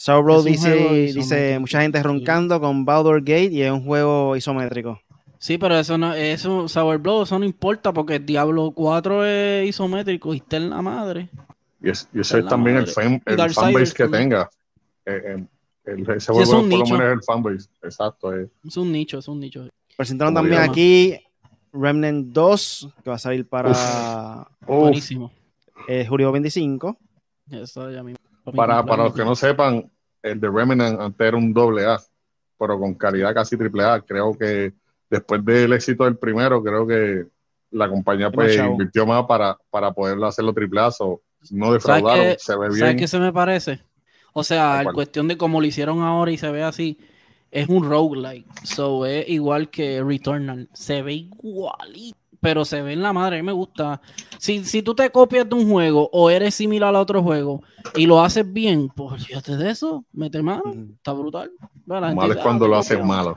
Un 0.08 0.44
dice, 0.44 0.74
dice 1.14 1.58
mucha 1.58 1.82
gente 1.82 2.02
roncando 2.02 2.58
con 2.60 2.84
Baldur 2.86 3.20
Gate 3.20 3.50
y 3.52 3.62
es 3.62 3.70
un 3.70 3.84
juego 3.84 4.34
isométrico. 4.34 4.98
Sí, 5.38 5.58
pero 5.58 5.78
eso 5.78 5.96
no, 5.98 6.14
eso, 6.14 6.68
Sour 6.68 6.98
Blow, 6.98 7.22
eso 7.22 7.38
no 7.38 7.44
importa 7.44 7.92
porque 7.92 8.18
Diablo 8.18 8.72
4 8.72 9.24
es 9.26 9.68
isométrico 9.68 10.32
y 10.34 10.38
está 10.38 10.56
en 10.58 10.70
la 10.70 10.80
madre. 10.82 11.28
Y, 11.82 11.90
es- 11.90 12.08
y 12.14 12.20
eso 12.20 12.38
Es 12.38 12.46
también 12.46 12.76
el, 12.76 12.86
fan, 12.86 13.22
el 13.24 13.36
Darksiders 13.36 13.54
fanbase 13.74 13.94
que 13.94 14.02
también. 14.04 14.22
tenga. 14.30 14.50
Eh, 15.06 15.22
eh, 15.36 15.44
el- 15.86 16.02
ese 16.02 16.14
es 16.16 16.26
juego 16.26 16.60
un 16.60 16.68
por 16.70 16.78
lo 16.78 16.84
nicho. 16.84 16.94
menos 16.94 17.06
es 17.08 17.12
el 17.12 17.22
fanbase. 17.22 17.68
Exacto. 17.82 18.34
eh. 18.36 18.48
Es 18.66 18.76
un 18.76 18.92
nicho, 18.92 19.18
es 19.18 19.28
un 19.28 19.40
nicho. 19.40 19.66
Presentaron 19.96 20.34
también 20.34 20.60
llama. 20.60 20.72
aquí 20.72 21.18
Remnant 21.72 22.26
2, 22.32 22.88
que 23.02 23.10
va 23.10 23.16
a 23.16 23.18
salir 23.18 23.48
para 23.48 24.46
Uf, 24.66 24.66
Buenísimo. 24.66 25.32
eh, 25.88 26.06
julio 26.06 26.32
25. 26.32 26.96
Eso 27.50 27.90
ya 27.90 28.02
mismo. 28.02 28.18
mi 28.46 28.52
para, 28.56 28.84
para 28.84 29.04
los 29.04 29.14
que 29.14 29.24
no 29.24 29.34
sepan, 29.34 29.90
el 30.22 30.40
de 30.40 30.48
Remnant 30.50 31.00
antes 31.00 31.26
era 31.26 31.36
un 31.36 31.52
doble 31.52 31.86
A, 31.86 31.98
pero 32.58 32.78
con 32.78 32.94
calidad 32.94 33.34
casi 33.34 33.56
triple 33.56 33.84
A. 33.84 34.00
Creo 34.00 34.36
que 34.36 34.72
después 35.08 35.44
del 35.44 35.72
éxito 35.72 36.04
del 36.04 36.16
primero, 36.16 36.62
creo 36.62 36.86
que 36.86 37.26
la 37.72 37.88
compañía 37.88 38.30
pues 38.30 38.56
invirtió 38.56 39.06
más 39.06 39.24
para, 39.26 39.56
para 39.70 39.92
poderlo 39.92 40.26
hacerlo 40.26 40.52
triplazo. 40.52 41.22
No 41.50 41.66
¿Sabes 41.66 41.74
defraudaron, 42.02 42.26
qué- 42.26 42.36
se 42.38 42.52
ve 42.56 42.66
¿Sabes 42.66 42.76
bien. 42.76 42.96
qué 42.98 43.08
se 43.08 43.18
me 43.18 43.32
parece? 43.32 43.80
O 44.32 44.44
sea, 44.44 44.78
¿A 44.78 44.82
en 44.82 44.92
cuestión 44.92 45.26
de 45.28 45.36
cómo 45.36 45.60
lo 45.60 45.66
hicieron 45.66 46.02
ahora 46.02 46.30
y 46.30 46.36
se 46.38 46.50
ve 46.50 46.62
así, 46.62 46.98
es 47.50 47.68
un 47.68 47.88
roguelike. 47.88 48.46
So 48.64 49.06
es 49.06 49.28
igual 49.28 49.70
que 49.70 50.02
Returnal. 50.02 50.68
Se 50.72 51.02
ve 51.02 51.14
igualito, 51.14 52.18
pero 52.40 52.64
se 52.64 52.80
ve 52.82 52.92
en 52.94 53.02
la 53.02 53.12
madre. 53.12 53.36
A 53.38 53.42
mí 53.42 53.46
me 53.46 53.52
gusta. 53.52 54.00
Si, 54.38 54.64
si 54.64 54.82
tú 54.82 54.94
te 54.94 55.10
copias 55.10 55.48
de 55.48 55.54
un 55.54 55.68
juego 55.70 56.08
o 56.12 56.30
eres 56.30 56.54
similar 56.54 56.94
a 56.94 57.00
otro 57.00 57.22
juego 57.22 57.62
y 57.94 58.06
lo 58.06 58.20
haces 58.22 58.50
bien, 58.50 58.88
pues 58.88 59.26
fíjate 59.26 59.56
de 59.56 59.70
eso, 59.70 60.04
mete 60.12 60.42
mano, 60.42 60.62
Ujú. 60.64 60.92
está 60.96 61.12
brutal. 61.12 61.50
Malo 61.86 62.22
es 62.22 62.28
dice, 62.30 62.42
cuando 62.42 62.64
"Ah, 62.66 62.68
lo 62.68 62.76
copian". 62.82 63.06
malo. 63.06 63.36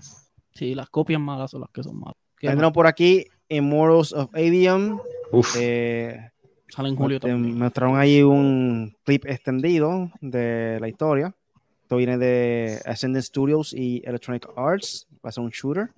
Sí, 0.54 0.76
las 0.76 0.90
copias 0.90 1.20
malas 1.20 1.52
son 1.52 1.62
las 1.62 1.70
que 1.72 1.84
son 1.84 2.00
malas. 2.00 2.16
¿Qué 2.38 2.48
Tendremos 2.48 2.74
por 2.74 2.86
aquí 2.88 3.26
Immortals 3.50 4.14
of 4.14 4.30
Avium. 4.36 5.00
Uf, 5.32 5.56
Eh? 5.60 6.30
Sale 6.70 6.90
en 6.90 6.96
julio 6.96 7.20
te- 7.20 7.28
también. 7.30 7.58
mostraron 7.58 7.98
ahí 7.98 8.22
un 8.24 8.96
clip 9.04 9.26
extendido 9.28 10.10
de 10.22 10.78
la 10.80 10.88
historia. 10.88 11.36
Esto 11.84 11.98
viene 11.98 12.18
de 12.18 12.80
Ascendant 12.86 13.24
Studios 13.24 13.74
y 13.74 14.02
Electronic 14.06 14.48
Arts. 14.56 15.08
Va 15.24 15.30
a 15.30 15.32
ser 15.32 15.44
un 15.44 15.50
shooter. 15.52 15.90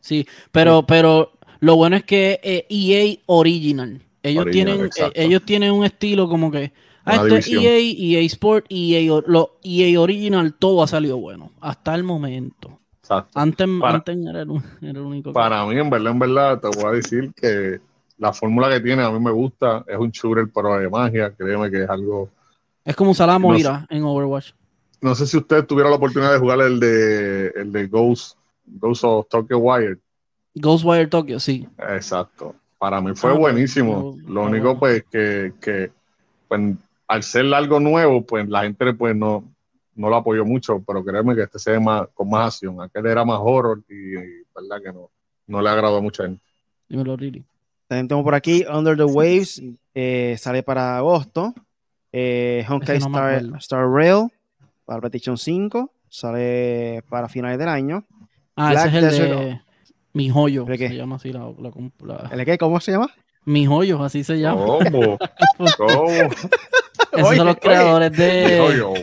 Sí, 0.00 0.26
pero, 0.50 0.84
pero 0.86 1.32
lo 1.60 1.76
bueno 1.76 1.96
es 1.96 2.04
que 2.04 2.40
eh, 2.42 2.66
EA 2.68 3.16
Original. 3.26 4.00
Ellos 4.22 4.42
Original, 4.44 4.66
tienen, 4.66 4.84
eh, 4.84 4.86
exacto. 4.86 5.20
ellos 5.20 5.42
tienen 5.44 5.72
un 5.72 5.84
estilo 5.84 6.28
como 6.28 6.50
que 6.50 6.72
ah, 7.04 7.16
esto 7.16 7.36
es. 7.36 7.48
EA, 7.48 7.76
EA 7.78 8.20
Sport, 8.26 8.66
EA, 8.68 9.20
lo, 9.26 9.58
EA 9.62 10.00
Original, 10.00 10.54
todo 10.54 10.82
ha 10.82 10.86
salido 10.86 11.18
bueno. 11.18 11.50
Hasta 11.60 11.94
el 11.96 12.04
momento. 12.04 12.78
exacto. 13.00 13.38
Antes, 13.38 13.66
Para- 13.80 13.94
antes 13.96 14.16
era, 14.24 14.42
el, 14.42 14.50
un- 14.50 14.62
era 14.80 14.90
el 14.92 14.98
único. 14.98 15.30
que- 15.30 15.34
Para 15.34 15.66
mí, 15.66 15.76
en 15.76 15.90
verdad, 15.90 16.12
en 16.12 16.18
verdad, 16.20 16.60
te 16.60 16.68
voy 16.68 16.84
a 16.86 16.90
decir 16.92 17.32
que 17.34 17.80
la 18.18 18.32
fórmula 18.32 18.70
que 18.70 18.78
tiene 18.80 19.02
a 19.02 19.10
mí 19.10 19.18
me 19.18 19.32
gusta. 19.32 19.84
Es 19.88 19.98
un 19.98 20.10
shooter, 20.12 20.46
pero 20.54 20.78
de 20.78 20.88
magia. 20.88 21.32
Créeme 21.36 21.68
que 21.68 21.82
es 21.82 21.90
algo. 21.90 22.28
Es 22.84 22.94
como 22.94 23.10
usar 23.10 23.26
la 23.26 23.34
no 23.34 23.40
Moira 23.40 23.86
en 23.90 24.04
Overwatch. 24.04 24.52
No 25.02 25.14
sé 25.14 25.26
si 25.26 25.36
ustedes 25.36 25.66
tuvieron 25.66 25.90
la 25.90 25.96
oportunidad 25.98 26.32
de 26.32 26.38
jugar 26.38 26.60
el 26.60 26.80
de, 26.80 27.48
el 27.48 27.72
de 27.72 27.86
Ghost, 27.88 28.38
Ghost 28.64 29.04
of 29.04 29.28
Tokyo 29.28 29.58
Wired. 29.58 29.98
Ghostwire 30.54 31.06
Tokyo, 31.08 31.38
sí. 31.40 31.66
Exacto. 31.78 32.54
Para 32.78 33.00
mí 33.00 33.14
fue 33.14 33.30
Ah, 33.32 33.34
buenísimo. 33.34 34.16
Lo 34.26 34.42
único, 34.44 34.64
bueno. 34.76 34.78
pues, 34.80 35.04
que, 35.10 35.52
que 35.60 35.90
pues, 36.48 36.76
al 37.08 37.22
ser 37.22 37.52
algo 37.52 37.80
nuevo, 37.80 38.24
pues 38.24 38.48
la 38.48 38.62
gente 38.62 38.92
pues 38.94 39.14
no, 39.16 39.44
no 39.94 40.08
lo 40.08 40.16
apoyó 40.16 40.44
mucho, 40.44 40.82
pero 40.86 41.04
créeme 41.04 41.34
que 41.34 41.42
este 41.42 41.58
se 41.58 41.72
ve 41.72 41.80
más, 41.80 42.06
con 42.14 42.30
más 42.30 42.54
acción. 42.54 42.80
Aquel 42.80 43.06
era 43.06 43.24
más 43.24 43.38
horror 43.42 43.82
y, 43.88 43.94
y 44.16 44.42
verdad 44.54 44.82
que 44.84 44.92
no, 44.92 45.10
no 45.46 45.60
le 45.62 45.68
agradó 45.70 45.96
a 45.98 46.00
mucha 46.00 46.24
gente. 46.24 46.42
Dímelo, 46.88 47.16
Riri. 47.16 47.44
También 47.88 48.08
tengo 48.08 48.22
por 48.22 48.34
aquí 48.34 48.64
Under 48.72 48.96
the 48.96 49.04
Waves. 49.04 49.62
eh, 49.94 50.36
sale 50.38 50.62
para 50.62 50.96
agosto. 50.98 51.54
Eh, 52.12 52.64
Honkai 52.68 52.98
no. 53.00 53.56
Star 53.58 53.88
Rail 53.88 54.28
para 54.84 55.00
PlayStation 55.00 55.36
5. 55.38 55.92
Sale 56.08 57.02
para 57.08 57.28
finales 57.28 57.58
del 57.58 57.68
año. 57.68 58.04
Ah, 58.56 58.70
Black 58.72 58.86
ese 58.86 58.98
es 58.98 59.02
el 59.04 59.10
Desert- 59.10 59.38
de 59.38 59.60
Mi 60.12 60.28
Joyo. 60.28 60.64
¿De 60.64 60.76
qué? 60.78 60.88
Se 60.88 60.96
llama 60.96 61.16
así 61.16 61.32
la, 61.32 61.40
la, 61.58 61.70
la- 62.04 62.30
¿El 62.32 62.44
qué? 62.44 62.58
¿Cómo 62.58 62.80
se 62.80 62.92
llama? 62.92 63.10
Mi 63.44 63.66
Joyo, 63.66 64.02
así 64.04 64.22
se 64.22 64.38
llama. 64.38 64.64
¿Cómo? 64.66 65.18
¿Cómo? 65.78 66.10
Esos 66.10 67.28
Oye, 67.28 67.36
son 67.36 67.46
los 67.46 67.56
oye. 67.56 67.60
creadores 67.60 68.12
de 68.16 68.54
Dijo 68.54 68.72
yo, 68.72 68.94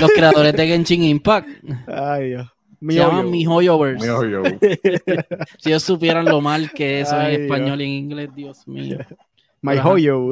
los 0.00 0.10
creadores 0.12 0.52
de 0.52 0.66
Genshin 0.66 1.02
Impact. 1.04 1.48
Ay, 1.88 2.28
Dios. 2.30 2.48
Se 2.86 2.94
llaman 2.94 3.30
Mi 3.30 3.44
Joyoverse. 3.44 4.06
dijo 4.06 4.24
yo. 4.26 4.42
Si 5.58 5.70
ellos 5.70 5.82
supieran 5.82 6.26
lo 6.26 6.40
mal 6.42 6.70
que 6.70 7.00
eso 7.00 7.16
Ay, 7.16 7.34
en 7.36 7.42
español 7.44 7.80
y 7.80 7.84
en 7.84 7.90
inglés, 7.90 8.30
Dios 8.34 8.68
mío. 8.68 8.98
My. 9.62 9.78
Hoyo. 9.78 10.30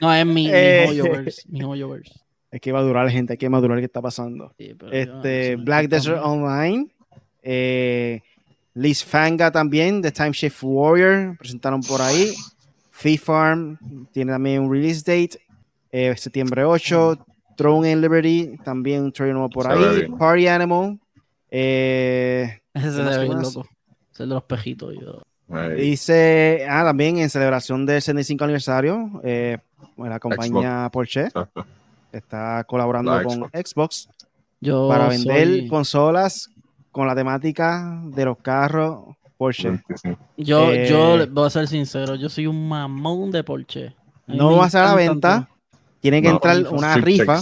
No, 0.00 0.14
es 0.14 0.24
mi, 0.24 0.32
mi 0.32 0.50
Eh. 0.52 0.84
Joyoverse. 0.86 1.42
Mi 1.48 1.60
Joyoverse. 1.60 2.14
Hay 2.52 2.60
que 2.60 2.72
madurar, 2.72 3.08
gente. 3.10 3.34
Hay 3.34 3.38
que 3.38 3.48
madurar 3.48 3.78
qué 3.78 3.84
está 3.84 4.02
pasando. 4.02 4.52
Sí, 4.58 4.74
pero 4.78 4.90
yo- 4.92 4.98
Este, 4.98 5.56
me 5.56 5.64
Black 5.64 5.88
Desert. 5.88 6.20
Online. 6.22 6.88
Eh, 7.42 8.20
Liz 8.74 9.04
Fanga 9.04 9.50
también, 9.50 10.00
de 10.02 10.10
Time 10.12 10.32
Shift 10.32 10.58
Warrior. 10.62 11.36
Presentaron 11.38 11.80
por 11.80 12.00
ahí. 12.00 12.32
Fee 12.90 13.18
Farm 13.18 13.78
tiene 14.12 14.32
también 14.32 14.62
un 14.62 14.70
release 14.72 15.00
date. 15.00 15.40
eh, 15.92 16.14
septiembre 16.16 16.64
8. 16.64 17.18
Throne 17.56 17.92
and 17.92 18.00
Liberty, 18.00 18.56
también 18.64 19.02
un 19.02 19.12
trailer 19.12 19.34
nuevo 19.34 19.50
por 19.50 19.70
ahí. 19.70 19.98
bien. 20.00 20.16
Party 20.16 20.46
Animal. 20.46 20.98
eh, 21.50 22.60
Ese 22.74 22.90
se 22.92 22.96
¿Qué 22.98 23.02
más, 23.02 23.18
ve 23.18 23.24
bien 23.24 23.42
loco. 23.42 23.66
Es 24.12 24.20
el 24.20 24.28
de 24.28 24.34
los 24.34 24.44
pejitos. 24.44 24.94
Yo. 25.00 25.22
Dice, 25.76 26.64
ah, 26.68 26.84
también 26.84 27.18
en 27.18 27.28
celebración 27.28 27.84
del 27.86 28.00
75 28.00 28.44
aniversario, 28.44 29.20
eh, 29.24 29.58
la 29.98 30.20
compañía 30.20 30.88
Porsche 30.92 31.22
exacto. 31.22 31.66
Está 32.12 32.64
colaborando 32.64 33.12
La 33.12 33.22
con 33.22 33.48
Xbox 33.52 34.08
Yo 34.60 34.88
para 34.88 35.08
vender 35.08 35.46
soy- 35.48 35.68
consolas 35.68 36.50
con 36.90 37.06
la 37.06 37.14
temática 37.14 38.00
de 38.04 38.24
los 38.24 38.38
carros 38.38 39.16
Porsche. 39.36 39.80
Yo, 40.36 40.70
Eh, 40.72 40.86
yo 40.88 41.16
le- 41.16 41.26
voy 41.26 41.46
a 41.46 41.50
ser 41.50 41.66
sincero, 41.66 42.14
yo 42.14 42.28
soy 42.28 42.46
un 42.46 42.68
mamón 42.68 43.30
de 43.30 43.42
Porsche. 43.42 43.94
A 44.26 44.34
No 44.34 44.56
va 44.56 44.66
a 44.66 44.70
ser 44.70 44.82
a 44.82 44.86
la 44.86 44.94
venta. 44.94 45.48
Tiene 46.00 46.20
que 46.20 46.28
No, 46.28 46.34
entrar 46.34 46.66
una 46.70 46.94
rifa 46.96 47.40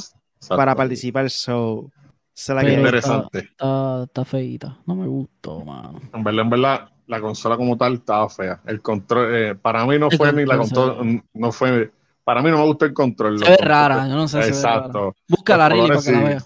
para 0.48 0.74
participar. 0.76 1.28
So, 1.30 1.90
se 2.32 2.54
la 2.54 2.68
Interesante. 2.68 3.38
Está, 3.38 4.04
está 4.04 4.24
feíta. 4.24 4.78
No 4.86 4.94
me 4.94 5.06
gustó, 5.08 5.64
mano. 5.64 6.00
En 6.12 6.22
verdad, 6.22 6.42
en 6.42 6.50
verdad, 6.50 6.88
la 7.08 7.20
consola 7.20 7.56
como 7.56 7.76
tal 7.76 7.94
estaba 7.94 8.28
fea. 8.28 8.60
El 8.64 8.80
control, 8.80 9.34
eh, 9.34 9.54
para 9.56 9.84
mí 9.86 9.98
no 9.98 10.08
fue 10.10 10.32
ni 10.32 10.44
la 10.44 10.56
consola, 10.56 10.96
no 11.34 11.52
fue, 11.52 11.90
para 12.28 12.42
mí 12.42 12.50
no 12.50 12.58
me 12.58 12.64
gusta 12.64 12.84
el 12.84 12.92
control. 12.92 13.38
Se 13.38 13.48
ve 13.48 13.56
rara, 13.56 14.06
yo 14.06 14.14
no 14.14 14.28
sé. 14.28 14.42
se 14.42 14.50
ve 14.50 14.62
rara. 14.62 14.76
Exacto. 14.76 15.16
Busca 15.26 15.56
la 15.56 15.70
Rili 15.70 15.88
para 15.88 16.02
que 16.02 16.12
la 16.12 16.20
vea. 16.20 16.42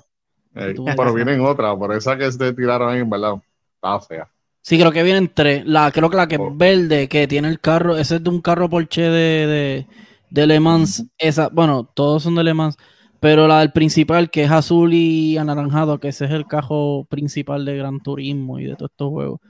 Eh, 0.55 0.74
pero 0.97 1.12
vienen 1.12 1.41
otra, 1.41 1.76
por 1.76 1.93
esa 1.93 2.16
que 2.16 2.30
se 2.30 2.53
tiraron 2.53 2.89
ahí, 2.89 3.01
en 3.01 3.11
verdad, 3.11 3.35
estaba 3.74 4.01
fea. 4.01 4.28
Sí, 4.61 4.78
creo 4.78 4.93
que 4.93 5.03
vienen 5.03 5.28
tres. 5.35 5.66
La, 5.66 5.91
creo 5.91 6.09
que 6.09 6.16
la 6.16 6.28
que 6.28 6.37
es 6.37 6.41
Oh. 6.41 6.53
verde, 6.55 7.09
que 7.09 7.26
tiene 7.26 7.49
el 7.49 7.59
carro, 7.59 7.97
ese 7.99 8.14
es 8.14 8.22
de 8.22 8.30
un 8.30 8.41
carro 8.41 8.70
Porsche 8.70 9.03
de, 9.03 9.47
de, 9.49 9.87
de 10.30 10.47
Le 10.47 10.61
Mans. 10.61 11.05
Esa, 11.18 11.49
bueno, 11.49 11.91
todos 11.93 12.22
son 12.22 12.37
de 12.37 12.45
Le 12.45 12.55
Mans, 12.55 12.76
pero 13.18 13.49
la 13.49 13.59
del 13.59 13.72
principal, 13.72 14.30
que 14.30 14.45
es 14.45 14.53
azul 14.53 14.95
y 14.95 15.37
anaranjado, 15.37 15.99
que 15.99 16.11
ese 16.11 16.26
es 16.26 16.30
el 16.30 16.47
carro 16.47 17.07
principal 17.11 17.64
de 17.64 17.76
Gran 17.76 17.99
Turismo 17.99 18.61
y 18.61 18.66
de 18.66 18.76
todos 18.76 18.93
estos 18.93 19.11
juegos. 19.11 19.41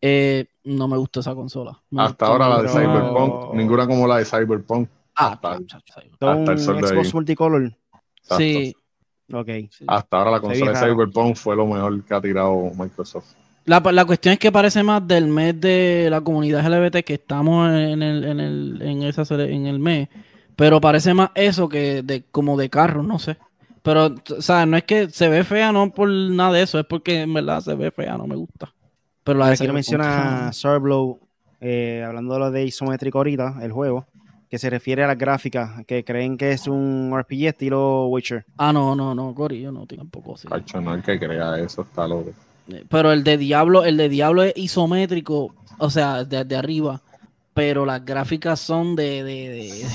Eh, 0.00 0.46
no 0.62 0.86
me 0.86 0.98
gusta 0.98 1.18
esa 1.18 1.34
consola. 1.34 1.82
Me 1.90 2.04
Hasta 2.04 2.26
ahora 2.26 2.48
la 2.48 2.62
de 2.62 2.68
Cyberpunk, 2.68 3.54
ninguna 3.54 3.88
como 3.88 4.06
la 4.06 4.18
de 4.18 4.24
Cyberpunk. 4.24 4.88
Ah, 5.20 5.32
hasta- 5.32 6.30
hasta 6.30 6.52
el 6.52 6.58
sol 6.58 6.80
de 6.80 6.88
Xbox 6.88 7.06
ahí. 7.06 7.12
Multicolor. 7.14 7.62
Exacto. 8.16 8.36
Sí, 8.38 8.74
Ok. 9.32 9.48
sí. 9.70 9.84
Hasta 9.86 10.16
ahora 10.18 10.30
la 10.32 10.40
consola 10.40 10.72
de. 10.72 10.76
Cyberpunk 10.78 11.36
fue 11.36 11.54
lo 11.56 11.66
mejor 11.66 12.02
que 12.04 12.14
ha 12.14 12.20
tirado 12.20 12.70
Microsoft. 12.76 13.34
La, 13.66 13.78
la 13.92 14.04
cuestión 14.04 14.32
es 14.32 14.38
que 14.38 14.50
parece 14.50 14.82
más 14.82 15.06
del 15.06 15.26
mes 15.28 15.60
de 15.60 16.08
la 16.10 16.20
comunidad 16.20 16.64
LGBT 16.66 17.04
que 17.04 17.14
estamos 17.14 17.68
en 17.70 18.02
el, 18.02 18.24
en 18.24 18.40
el, 18.40 18.82
en 18.82 19.02
esa, 19.04 19.22
en 19.44 19.66
el 19.66 19.78
mes, 19.78 20.08
pero 20.56 20.80
parece 20.80 21.14
más 21.14 21.30
eso 21.34 21.68
que 21.68 22.02
de, 22.02 22.24
como 22.32 22.56
de 22.56 22.68
carro, 22.70 23.02
no 23.02 23.18
sé. 23.18 23.36
Pero, 23.82 24.14
o 24.36 24.42
sea, 24.42 24.66
no 24.66 24.76
es 24.76 24.84
que 24.84 25.08
se 25.10 25.28
ve 25.28 25.44
fea, 25.44 25.72
no 25.72 25.90
por 25.92 26.08
nada 26.10 26.52
de 26.52 26.62
eso, 26.62 26.78
es 26.78 26.86
porque 26.86 27.20
en 27.22 27.32
verdad 27.32 27.60
se 27.60 27.74
ve 27.74 27.90
fea, 27.90 28.16
no 28.18 28.26
me 28.26 28.34
gusta. 28.36 28.72
Pero 29.22 29.38
la 29.38 29.46
de 29.46 29.52
Aquí 29.52 29.66
lo 29.66 29.72
menciona 29.74 30.52
Sorblow, 30.52 31.20
eh, 31.60 32.02
hablando 32.06 32.34
de 32.34 32.40
lo 32.40 32.50
de 32.50 32.64
isométrico 32.64 33.18
ahorita, 33.18 33.58
el 33.62 33.70
juego, 33.72 34.06
que 34.50 34.58
se 34.58 34.68
refiere 34.68 35.04
a 35.04 35.06
las 35.06 35.16
gráficas, 35.16 35.86
que 35.86 36.04
creen 36.04 36.36
que 36.36 36.50
es 36.50 36.66
un 36.66 37.16
RPG 37.16 37.46
estilo 37.46 38.08
Witcher. 38.08 38.44
Ah, 38.58 38.72
no, 38.72 38.96
no, 38.96 39.14
no, 39.14 39.32
Cory, 39.32 39.60
yo 39.60 39.70
no 39.70 39.86
tampoco 39.86 40.36
sí. 40.36 40.48
Cacho, 40.48 40.80
no 40.80 40.92
hay 40.92 41.02
que 41.02 41.18
crea 41.20 41.56
eso, 41.60 41.82
está 41.82 42.08
loco. 42.08 42.32
Pero 42.88 43.12
el 43.12 43.22
de 43.22 43.38
Diablo, 43.38 43.84
el 43.84 43.96
de 43.96 44.08
Diablo 44.08 44.42
es 44.42 44.52
isométrico, 44.56 45.54
o 45.78 45.88
sea, 45.90 46.24
desde 46.24 46.56
arriba, 46.56 47.00
pero 47.54 47.86
las 47.86 48.04
gráficas 48.04 48.58
son 48.58 48.96
de, 48.96 49.22
de, 49.22 49.48
de, 49.50 49.86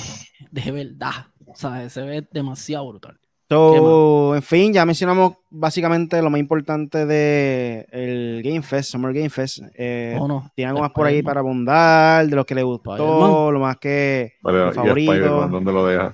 de 0.51 0.71
verdad. 0.71 1.27
O 1.45 1.55
sea, 1.55 1.89
se 1.89 2.01
ve 2.01 2.27
demasiado 2.31 2.87
brutal. 2.87 3.17
So, 3.47 4.35
en 4.35 4.41
fin, 4.41 4.73
ya 4.73 4.85
mencionamos 4.85 5.33
básicamente 5.51 6.19
lo 6.21 6.31
más 6.31 6.39
importante 6.39 7.05
de 7.05 7.87
el 7.91 8.41
Game 8.43 8.63
Fest, 8.63 8.91
Summer 8.91 9.13
Game 9.13 9.29
Fest. 9.29 9.59
Eh, 9.75 10.17
¿O 10.19 10.27
no? 10.27 10.51
¿Tiene 10.55 10.69
algo 10.69 10.81
más 10.81 10.91
por 10.91 11.05
ahí 11.05 11.21
para 11.21 11.41
abundar? 11.41 12.25
De 12.27 12.35
lo 12.35 12.45
que 12.45 12.55
le 12.55 12.63
gustó, 12.63 13.51
lo 13.51 13.59
más 13.59 13.77
que 13.77 14.33
¿y 14.39 14.73
favorito. 14.73 15.13
Spider-Man 15.13 15.51
dónde 15.51 15.71
lo 15.71 15.85
deja? 15.85 16.13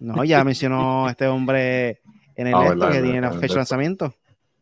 No, 0.00 0.24
ya 0.24 0.42
mencionó 0.42 1.08
este 1.10 1.26
hombre 1.26 2.00
en 2.34 2.46
el 2.46 2.54
Ah, 2.54 2.62
esto 2.62 2.78
verdad, 2.78 2.92
que 2.92 2.98
en 2.98 3.04
tiene 3.04 3.20
la 3.20 3.32
fecha 3.32 3.54
de 3.54 3.56
lanzamiento. 3.56 4.14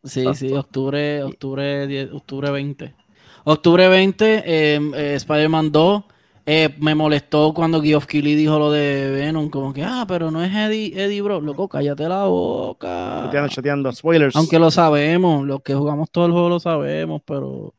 Sí, 0.03 0.21
Exacto. 0.21 0.39
sí, 0.39 0.53
octubre, 0.53 1.23
octubre, 1.23 1.87
10 1.87 2.11
octubre 2.13 2.51
20. 2.51 2.95
Octubre 3.45 3.87
20, 3.87 4.43
eh, 4.45 4.79
eh, 4.95 5.13
Spider-Man 5.15 5.71
2. 5.71 6.03
Eh, 6.51 6.75
me 6.79 6.95
molestó 6.95 7.53
cuando 7.53 7.79
Geoff 7.81 8.05
Keighley 8.07 8.33
dijo 8.35 8.57
lo 8.57 8.71
de 8.71 9.11
Venom, 9.11 9.49
como 9.49 9.71
que, 9.71 9.83
ah, 9.83 10.05
pero 10.07 10.31
no 10.31 10.43
es 10.43 10.51
Eddie, 10.55 10.93
Eddie 10.95 11.21
Bro. 11.21 11.41
Loco, 11.41 11.67
cállate 11.69 12.07
la 12.09 12.23
boca. 12.25 13.21
Choteando, 13.25 13.49
choteando. 13.49 13.91
Spoilers. 13.91 14.35
Aunque 14.35 14.57
lo 14.57 14.71
sabemos, 14.71 15.45
los 15.45 15.61
que 15.61 15.75
jugamos 15.75 16.09
todo 16.11 16.25
el 16.25 16.31
juego 16.31 16.49
lo 16.49 16.59
sabemos, 16.59 17.21
pero 17.25 17.75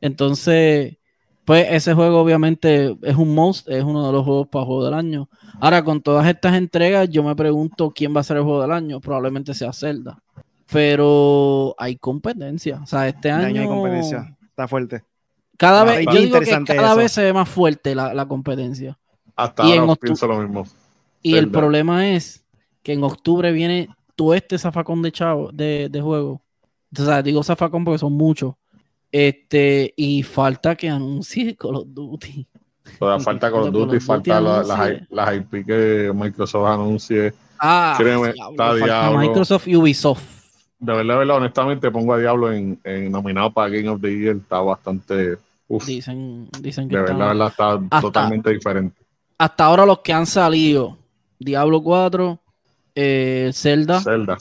entonces, 0.00 0.96
Pues 1.44 1.66
ese 1.70 1.94
juego 1.94 2.20
obviamente 2.20 2.96
es 3.02 3.16
un 3.16 3.34
most, 3.34 3.68
es 3.68 3.82
uno 3.82 4.06
de 4.06 4.12
los 4.12 4.24
juegos 4.24 4.46
para 4.48 4.64
juego 4.64 4.84
del 4.84 4.94
año. 4.94 5.28
Ahora, 5.60 5.82
con 5.82 6.00
todas 6.00 6.26
estas 6.28 6.54
entregas, 6.54 7.08
yo 7.10 7.24
me 7.24 7.34
pregunto 7.34 7.90
quién 7.92 8.14
va 8.14 8.20
a 8.20 8.24
ser 8.24 8.36
el 8.36 8.44
juego 8.44 8.62
del 8.62 8.70
año. 8.72 9.00
Probablemente 9.00 9.52
sea 9.54 9.72
Zelda. 9.72 10.22
Pero 10.70 11.74
hay 11.78 11.96
competencia. 11.96 12.80
O 12.82 12.86
sea, 12.86 13.08
este 13.08 13.28
Este 13.30 13.44
año. 13.46 13.60
hay 13.62 13.66
competencia. 13.68 14.36
Está 14.50 14.68
fuerte. 14.68 15.02
Cada 15.62 15.82
Ah, 15.82 15.84
vez, 15.84 16.00
está 16.00 16.12
yo 16.12 16.18
digo 16.18 16.32
que 16.32 16.38
interesante 16.38 16.74
cada 16.76 16.88
eso. 16.88 16.96
vez 16.96 17.12
se 17.12 17.22
ve 17.22 17.32
más 17.32 17.48
fuerte 17.48 17.94
la, 17.94 18.12
la 18.12 18.26
competencia. 18.26 18.98
Hasta 19.36 19.64
Y 19.64 19.72
en 19.72 19.80
ahora 19.82 19.94
pienso 19.94 20.26
lo 20.26 20.38
mismo. 20.38 20.66
Y 21.22 21.36
el 21.36 21.50
problema 21.50 22.08
es 22.10 22.44
que 22.82 22.92
en 22.94 23.04
octubre 23.04 23.52
viene 23.52 23.88
todo 24.16 24.34
este 24.34 24.58
zafacón 24.58 25.02
de 25.02 25.12
chavo 25.12 25.52
de, 25.52 25.88
de 25.88 26.00
juego. 26.00 26.42
O 26.98 27.02
sea, 27.04 27.22
digo 27.22 27.44
zafacón 27.44 27.84
porque 27.84 27.98
son 27.98 28.12
muchos. 28.14 28.54
Este, 29.12 29.92
y 29.96 30.22
falta 30.24 30.74
que 30.74 30.88
anuncie 30.88 31.54
Call 31.60 31.76
of 31.76 31.84
Duty. 31.86 32.46
Todavía 32.98 33.24
falta 33.24 33.50
Call 33.50 33.60
of 33.62 33.70
Duty, 33.72 34.00
falta 34.00 34.40
la- 34.40 34.62
las, 34.64 34.70
anuncie. 34.70 35.06
las 35.10 35.36
IP 35.36 35.64
que 35.66 36.12
Microsoft 36.14 36.66
anuncie. 36.66 37.32
Ah, 37.58 37.94
Créeme, 37.96 38.32
diablo, 38.32 38.50
está 38.50 38.74
diablo. 38.74 39.18
Microsoft 39.20 39.68
y 39.68 39.76
Ubisoft. 39.76 40.42
De 40.80 40.92
verdad, 40.92 41.14
de 41.14 41.18
verdad, 41.20 41.36
honestamente 41.36 41.88
pongo 41.92 42.14
a 42.14 42.18
Diablo 42.18 42.52
en, 42.52 42.80
en 42.82 43.12
nominado 43.12 43.52
para 43.52 43.68
Game 43.68 43.88
of 43.88 44.00
the 44.00 44.10
Year. 44.18 44.34
Está 44.34 44.58
bastante. 44.58 45.38
Uf, 45.76 45.86
Dicen, 45.86 46.48
dicen 46.60 46.88
que 46.88 46.96
verdad, 46.96 47.12
está- 47.12 47.24
de 47.24 47.28
verdad, 47.28 47.48
está 47.48 47.72
Hasta- 47.74 48.00
totalmente 48.00 48.50
diferente. 48.52 49.00
hasta 49.38 49.64
ahora 49.64 49.86
los 49.86 50.00
que 50.00 50.12
han 50.12 50.26
salido: 50.26 50.98
Diablo 51.38 51.82
4, 51.82 52.38
eh, 52.94 53.50
Zelda, 53.54 54.00
Zelda. 54.00 54.38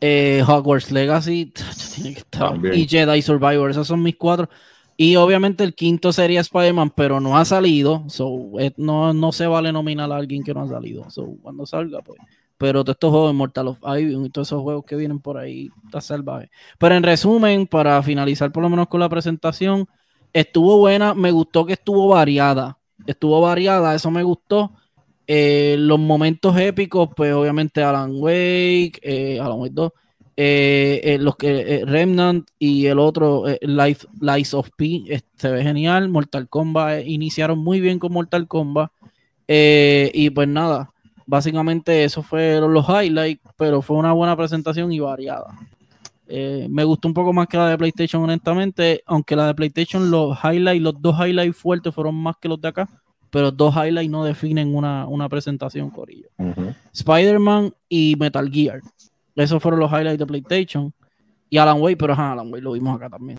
eh, 0.00 0.42
Hogwarts 0.46 0.92
Legacy, 0.92 1.52
tiene 1.94 2.12
que 2.14 2.20
estar, 2.20 2.50
También. 2.50 2.74
y 2.74 2.86
Jedi 2.86 3.22
Survivor. 3.22 3.70
Esos 3.70 3.86
son 3.88 4.02
mis 4.02 4.16
cuatro. 4.16 4.48
Y 4.96 5.14
obviamente 5.16 5.62
el 5.64 5.74
quinto 5.74 6.12
sería 6.12 6.40
Spider-Man, 6.40 6.90
pero 6.96 7.20
no 7.20 7.38
ha 7.38 7.44
salido. 7.44 8.04
So, 8.08 8.58
eh, 8.58 8.72
no, 8.76 9.12
no 9.14 9.30
se 9.32 9.46
vale 9.46 9.72
nominar 9.72 10.10
a 10.10 10.16
alguien 10.16 10.42
que 10.42 10.52
no 10.52 10.62
ha 10.62 10.68
salido. 10.68 11.08
So, 11.10 11.36
cuando 11.42 11.66
salga, 11.66 12.00
pues. 12.02 12.20
Pero 12.56 12.82
todos 12.82 12.94
estos 12.96 13.10
juegos, 13.12 13.32
Mortal 13.34 13.68
of 13.68 13.78
Iron 14.00 14.24
y 14.26 14.30
todos 14.30 14.48
esos 14.48 14.60
juegos 14.62 14.84
que 14.84 14.96
vienen 14.96 15.20
por 15.20 15.38
ahí, 15.38 15.70
está 15.84 16.00
salvaje. 16.00 16.50
Pero 16.78 16.96
en 16.96 17.04
resumen, 17.04 17.68
para 17.68 18.02
finalizar 18.02 18.50
por 18.50 18.62
lo 18.64 18.68
menos 18.68 18.88
con 18.88 18.98
la 18.98 19.08
presentación, 19.08 19.86
estuvo 20.32 20.78
buena. 20.78 21.14
Me 21.14 21.30
gustó 21.30 21.64
que 21.66 21.74
estuvo 21.74 22.08
variada. 22.08 22.78
Estuvo 23.06 23.40
variada, 23.40 23.94
eso 23.94 24.10
me 24.10 24.22
gustó. 24.22 24.72
Eh, 25.26 25.76
los 25.78 25.98
momentos 25.98 26.58
épicos, 26.58 27.10
pues 27.14 27.32
obviamente 27.34 27.82
Alan 27.82 28.12
Wake, 28.14 28.98
eh, 29.02 29.38
Alan 29.40 29.60
Wake 29.60 29.74
2, 29.74 29.92
eh, 30.36 31.00
eh, 31.04 31.18
los 31.18 31.36
que 31.36 31.84
Remnant 31.84 32.48
y 32.58 32.86
el 32.86 32.98
otro 32.98 33.44
Life, 33.60 34.06
Lies 34.20 34.54
of 34.54 34.70
P 34.76 35.22
se 35.36 35.50
ve 35.50 35.62
genial. 35.62 36.08
Mortal 36.08 36.48
Kombat 36.48 37.06
iniciaron 37.06 37.58
muy 37.58 37.80
bien 37.80 37.98
con 37.98 38.12
Mortal 38.12 38.48
Kombat. 38.48 38.90
Y 39.46 40.30
pues 40.30 40.48
nada, 40.48 40.92
básicamente 41.26 42.04
eso 42.04 42.22
fueron 42.22 42.72
los 42.72 42.86
highlights, 42.88 43.42
pero 43.56 43.82
fue 43.82 43.96
una 43.96 44.12
buena 44.12 44.36
presentación 44.36 44.92
y 44.92 45.00
variada. 45.00 45.58
Eh, 46.28 46.66
me 46.68 46.84
gustó 46.84 47.08
un 47.08 47.14
poco 47.14 47.32
más 47.32 47.46
que 47.46 47.56
la 47.56 47.70
de 47.70 47.78
PlayStation, 47.78 48.22
honestamente, 48.22 49.02
aunque 49.06 49.34
la 49.34 49.46
de 49.46 49.54
PlayStation, 49.54 50.10
los 50.10 50.36
highlights, 50.44 50.82
los 50.82 51.00
dos 51.00 51.16
highlights 51.18 51.56
fuertes 51.56 51.94
fueron 51.94 52.14
más 52.14 52.36
que 52.40 52.48
los 52.48 52.60
de 52.60 52.68
acá, 52.68 52.88
pero 53.30 53.50
dos 53.50 53.74
highlights 53.74 54.10
no 54.10 54.24
definen 54.24 54.74
una, 54.74 55.06
una 55.06 55.28
presentación, 55.28 55.90
Corillo. 55.90 56.28
Spider-Man 56.92 57.72
y 57.88 58.14
Metal 58.18 58.50
Gear. 58.50 58.80
Esos 59.34 59.62
fueron 59.62 59.80
los 59.80 59.90
highlights 59.90 60.18
de 60.18 60.26
PlayStation. 60.26 60.92
Y 61.50 61.56
Alan 61.56 61.80
Wake, 61.80 61.96
pero 61.96 62.12
ajá, 62.12 62.32
Alan 62.32 62.52
Wake 62.52 62.62
lo 62.62 62.72
vimos 62.72 62.94
acá 62.94 63.08
también. 63.08 63.38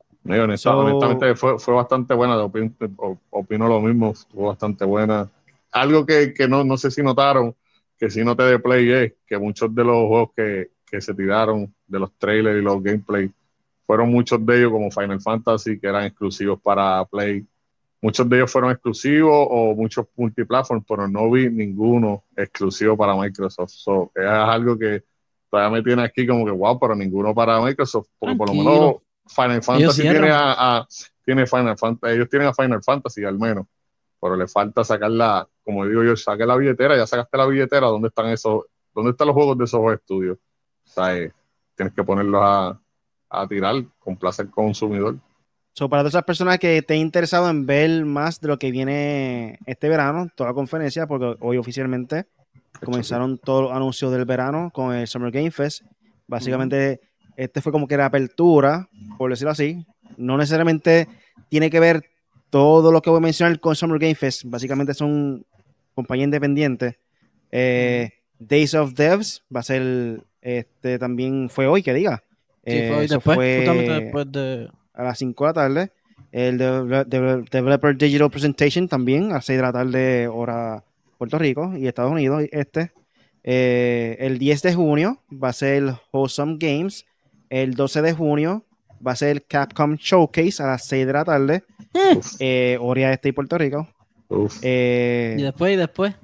So- 0.57 0.79
honestamente 0.79 1.35
fue, 1.35 1.59
fue 1.59 1.73
bastante 1.75 2.13
buena, 2.15 2.37
opino, 2.43 2.71
opino 3.29 3.67
lo 3.67 3.79
mismo, 3.81 4.11
estuvo 4.11 4.47
bastante 4.47 4.83
buena. 4.83 5.29
Algo 5.71 6.05
que, 6.05 6.33
que 6.33 6.47
no, 6.47 6.63
no 6.63 6.75
sé 6.77 6.89
si 6.89 7.03
notaron, 7.03 7.55
que 7.97 8.09
sí 8.09 8.23
noté 8.23 8.43
de 8.43 8.59
Play 8.59 8.89
es 8.91 9.13
que 9.27 9.37
muchos 9.37 9.73
de 9.75 9.83
los 9.83 10.07
juegos 10.07 10.29
que, 10.35 10.71
que 10.89 11.01
se 11.01 11.13
tiraron, 11.13 11.73
de 11.87 11.99
los 11.99 12.13
trailers 12.17 12.59
y 12.59 12.63
los 12.63 12.81
gameplay, 12.83 13.31
fueron 13.85 14.11
muchos 14.11 14.45
de 14.45 14.59
ellos 14.59 14.71
como 14.71 14.91
Final 14.91 15.21
Fantasy, 15.21 15.79
que 15.79 15.87
eran 15.87 16.05
exclusivos 16.05 16.61
para 16.61 17.05
Play. 17.05 17.45
Muchos 18.01 18.29
de 18.29 18.37
ellos 18.37 18.51
fueron 18.51 18.71
exclusivos 18.71 19.31
o 19.49 19.75
muchos 19.75 20.05
multiplatform, 20.15 20.83
pero 20.87 21.07
no 21.07 21.29
vi 21.31 21.49
ninguno 21.49 22.23
exclusivo 22.35 22.95
para 22.97 23.15
Microsoft. 23.15 23.71
So, 23.71 24.11
es 24.15 24.25
algo 24.25 24.77
que 24.77 25.03
todavía 25.49 25.77
me 25.77 25.83
tiene 25.83 26.03
aquí 26.03 26.25
como 26.27 26.45
que 26.45 26.51
wow, 26.51 26.79
pero 26.79 26.95
ninguno 26.95 27.33
para 27.35 27.59
Microsoft, 27.61 28.07
porque 28.19 28.35
por 28.35 28.47
lo 28.47 28.55
menos 28.55 28.95
Final 29.27 29.61
Fantasy 29.63 30.05
tiene 30.07 30.29
a, 30.31 30.77
a- 30.79 30.87
tiene 31.25 31.45
Final 31.45 31.77
Fantasy, 31.77 32.15
ellos 32.15 32.29
tienen 32.29 32.47
a 32.47 32.53
Final 32.53 32.81
Fantasy 32.83 33.23
al 33.25 33.37
menos, 33.37 33.65
pero 34.21 34.35
le 34.35 34.47
falta 34.47 34.83
sacar 34.83 35.11
la, 35.11 35.47
como 35.63 35.85
digo 35.87 36.03
yo, 36.03 36.15
saque 36.15 36.45
la 36.45 36.55
billetera, 36.57 36.97
ya 36.97 37.07
sacaste 37.07 37.37
la 37.37 37.45
billetera, 37.47 37.87
¿dónde 37.87 38.07
están 38.09 38.27
esos, 38.27 38.65
dónde 38.93 39.11
están 39.11 39.27
los 39.27 39.35
juegos 39.35 39.57
de 39.57 39.65
esos 39.65 39.93
estudios? 39.93 40.37
Eh, 40.97 41.31
tienes 41.75 41.93
que 41.93 42.03
ponerlos 42.03 42.41
a, 42.43 42.79
a 43.29 43.47
tirar, 43.47 43.75
complacer 43.99 44.45
al 44.47 44.51
consumidor. 44.51 45.17
So, 45.73 45.87
para 45.87 46.01
todas 46.01 46.13
esas 46.13 46.23
personas 46.23 46.59
que 46.59 46.77
estén 46.77 46.97
interesados 46.97 47.49
en 47.49 47.65
ver 47.65 48.03
más 48.03 48.41
de 48.41 48.49
lo 48.49 48.59
que 48.59 48.71
viene 48.71 49.59
este 49.65 49.87
verano, 49.87 50.27
toda 50.35 50.49
la 50.49 50.53
conferencia, 50.53 51.07
porque 51.07 51.37
hoy 51.39 51.57
oficialmente 51.57 52.25
comenzaron 52.83 53.37
todos 53.37 53.63
los 53.63 53.71
anuncios 53.71 54.11
del 54.11 54.25
verano 54.25 54.71
con 54.73 54.93
el 54.93 55.07
Summer 55.07 55.31
Game 55.31 55.51
Fest. 55.51 55.83
Básicamente, 56.27 56.99
este 57.35 57.61
fue 57.61 57.71
como 57.71 57.87
que 57.87 57.97
la 57.97 58.05
apertura, 58.05 58.89
por 59.17 59.29
decirlo 59.29 59.51
así. 59.51 59.85
No 60.17 60.37
necesariamente 60.37 61.07
tiene 61.49 61.69
que 61.69 61.79
ver 61.79 62.03
todo 62.49 62.91
lo 62.91 63.01
que 63.01 63.09
voy 63.09 63.17
a 63.17 63.21
mencionar 63.21 63.59
con 63.59 63.75
Summer 63.75 63.99
Game 63.99 64.15
Fest. 64.15 64.43
Básicamente 64.45 64.93
son 64.93 65.45
compañías 65.95 66.25
independientes. 66.25 66.95
Eh, 67.51 68.11
Days 68.37 68.73
of 68.73 68.93
Devs 68.93 69.43
va 69.53 69.61
a 69.61 69.63
ser, 69.63 70.23
este 70.41 70.97
también 70.99 71.49
fue 71.49 71.67
hoy, 71.67 71.83
que 71.83 71.93
diga. 71.93 72.23
Sí, 72.65 72.75
Eh, 72.75 72.87
fue 72.89 72.97
hoy 72.99 73.05
eso 73.05 73.15
después, 73.15 73.35
fue- 73.35 73.55
justamente 73.57 73.91
después 74.03 74.31
de. 74.31 74.69
a 74.93 75.03
las 75.03 75.17
5 75.17 75.45
de 75.45 75.49
la 75.49 75.53
tarde. 75.53 75.91
El 76.31 76.57
de- 76.57 77.05
de- 77.05 77.43
Developer 77.49 77.97
Digital 77.97 78.29
Presentation 78.29 78.87
también 78.87 79.31
a 79.31 79.35
las 79.35 79.45
6 79.45 79.57
de 79.57 79.63
la 79.63 79.71
tarde, 79.73 80.27
hora 80.27 80.83
Puerto 81.17 81.37
Rico 81.39 81.73
y 81.75 81.87
Estados 81.87 82.11
Unidos. 82.11 82.43
Este. 82.51 82.91
Eh, 83.43 84.17
el 84.19 84.37
10 84.37 84.61
de 84.61 84.73
junio 84.75 85.21
va 85.31 85.49
a 85.49 85.53
ser 85.53 85.75
el 85.75 85.93
Wholesome 86.11 86.57
Games. 86.59 87.05
El 87.49 87.73
12 87.73 88.01
de 88.01 88.13
junio 88.13 88.63
va 89.05 89.13
a 89.13 89.15
ser 89.15 89.29
el 89.29 89.43
Capcom 89.45 89.95
Showcase 89.95 90.61
a 90.61 90.67
las 90.67 90.85
6 90.85 91.07
de 91.07 91.13
la 91.13 91.23
tarde, 91.25 91.63
eh, 92.39 92.77
hora 92.81 93.11
este 93.13 93.29
y 93.29 93.31
Puerto 93.31 93.57
Rico. 93.57 93.87
Eh, 94.61 95.35
Y 95.39 95.41
después, 95.43 95.73
y 95.73 95.77
después. 95.77 96.15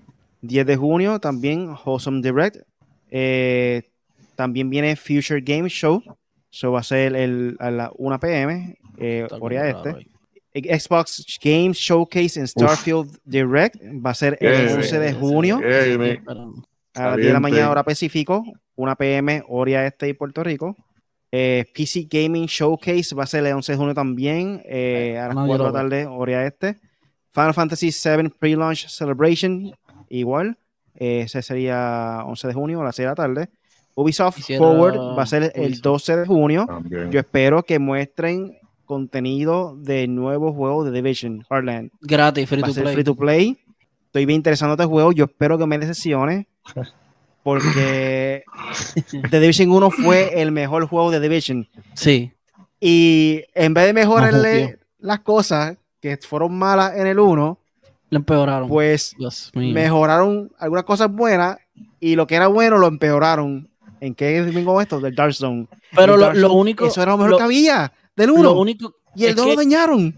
10 0.41 0.65
de 0.67 0.75
junio 0.75 1.19
también 1.19 1.69
Wholesome 1.85 2.21
Direct. 2.21 2.57
Eh, 3.09 3.81
también 4.35 4.69
viene 4.69 4.95
Future 4.95 5.41
Game 5.41 5.69
Show. 5.69 6.01
Eso 6.51 6.71
va 6.71 6.79
a 6.79 6.83
ser 6.83 7.15
el, 7.15 7.57
a 7.59 7.71
la 7.71 7.91
1 7.95 8.19
pm, 8.19 8.77
eh, 8.97 9.27
este. 9.29 9.89
ahí. 9.89 10.09
Xbox 10.79 11.37
Games 11.43 11.77
Showcase 11.77 12.39
en 12.39 12.47
Starfield 12.47 13.17
Direct 13.25 13.75
va 13.83 14.11
a 14.11 14.13
ser 14.13 14.37
el 14.39 14.65
Bien, 14.65 14.77
11 14.77 14.99
de 14.99 15.13
junio 15.13 15.57
a 15.57 17.07
las 17.09 17.17
10 17.17 17.27
de 17.27 17.33
la 17.33 17.39
mañana 17.41 17.69
hora 17.69 17.83
Pacífico, 17.83 18.43
1 18.75 18.95
pm 18.95 19.43
hora 19.49 19.85
este 19.85 20.07
y 20.07 20.13
Puerto 20.13 20.43
Rico. 20.43 20.75
Eh, 21.31 21.65
PC 21.73 22.07
Gaming 22.09 22.45
Showcase 22.45 23.13
va 23.13 23.23
a 23.23 23.27
ser 23.27 23.45
el 23.45 23.53
11 23.53 23.73
de 23.73 23.77
junio 23.77 23.93
también 23.93 24.61
eh, 24.63 25.17
a 25.19 25.27
las 25.27 25.35
Nadie 25.35 25.49
4 25.49 25.65
de 25.65 25.71
la 25.73 25.79
tarde 25.79 26.05
hora 26.05 26.45
este. 26.45 26.79
Final 27.33 27.53
Fantasy 27.53 27.87
VII 27.91 28.29
Pre-Launch 28.29 28.87
Celebration 28.87 29.73
igual. 30.07 30.57
eh, 30.95 31.23
ese 31.25 31.41
sería 31.41 32.21
11 32.25 32.47
de 32.47 32.53
junio 32.53 32.81
a 32.81 32.85
las 32.85 32.95
6 32.95 33.03
de 33.03 33.09
la 33.09 33.15
tarde. 33.15 33.49
Ubisoft 33.95 34.39
Forward 34.57 34.97
va 35.17 35.23
a 35.23 35.25
ser 35.25 35.51
el 35.55 35.67
Ubisoft. 35.71 35.83
12 35.83 36.15
de 36.17 36.25
junio. 36.27 36.65
también. 36.67 37.11
Yo 37.11 37.19
espero 37.19 37.63
que 37.63 37.79
muestren 37.79 38.57
contenido 38.85 39.75
de 39.77 40.07
nuevos 40.07 40.53
juegos 40.55 40.85
de 40.85 40.91
Division, 40.91 41.43
Heartland. 41.49 41.89
Gratis, 42.01 42.47
free 42.47 42.61
Va 42.61 42.67
to 42.67 42.73
ser 42.73 42.83
play. 42.83 42.93
free 42.93 43.03
to 43.03 43.15
play. 43.15 43.57
Estoy 44.07 44.25
bien 44.25 44.37
interesado 44.37 44.71
en 44.73 44.79
este 44.79 44.85
juego. 44.89 45.11
Yo 45.11 45.25
espero 45.25 45.57
que 45.57 45.65
me 45.65 45.77
decepcione. 45.79 46.47
Porque 47.43 48.43
The 49.31 49.39
Division 49.39 49.71
1 49.71 49.91
fue 49.91 50.41
el 50.41 50.51
mejor 50.51 50.87
juego 50.87 51.11
de 51.11 51.19
Division. 51.19 51.67
Sí. 51.93 52.31
Y 52.79 53.43
en 53.53 53.73
vez 53.73 53.85
de 53.85 53.93
mejorarle 53.93 54.79
las 54.99 55.19
cosas 55.21 55.77
que 56.01 56.17
fueron 56.17 56.57
malas 56.57 56.95
en 56.95 57.07
el 57.07 57.19
1, 57.19 57.59
Lo 58.09 58.17
empeoraron. 58.17 58.67
pues 58.67 59.15
mejoraron 59.53 60.51
algunas 60.59 60.85
cosas 60.85 61.11
buenas. 61.11 61.57
Y 61.99 62.15
lo 62.15 62.25
que 62.27 62.35
era 62.35 62.47
bueno 62.47 62.77
lo 62.77 62.87
empeoraron. 62.87 63.69
¿En 64.01 64.13
qué 64.15 64.41
vengo 64.41 64.79
esto? 64.81 64.99
Del 64.99 65.15
Dark 65.15 65.33
Zone. 65.33 65.67
Pero 65.95 66.17
lo, 66.17 66.23
Dark 66.25 66.37
lo 66.37 66.47
Zone, 66.49 66.59
único. 66.61 66.85
Eso 66.87 67.01
era 67.01 67.11
lo 67.11 67.17
mejor 67.17 67.31
lo- 67.31 67.37
que 67.37 67.43
había 67.43 67.91
del 68.15 68.31
1. 68.31 68.43
lo 68.43 68.59
único 68.59 68.95
y 69.15 69.23
el 69.23 69.29
es 69.31 69.35
2 69.35 69.45
que- 69.45 69.51
lo 69.51 69.57
dañaron. 69.57 70.15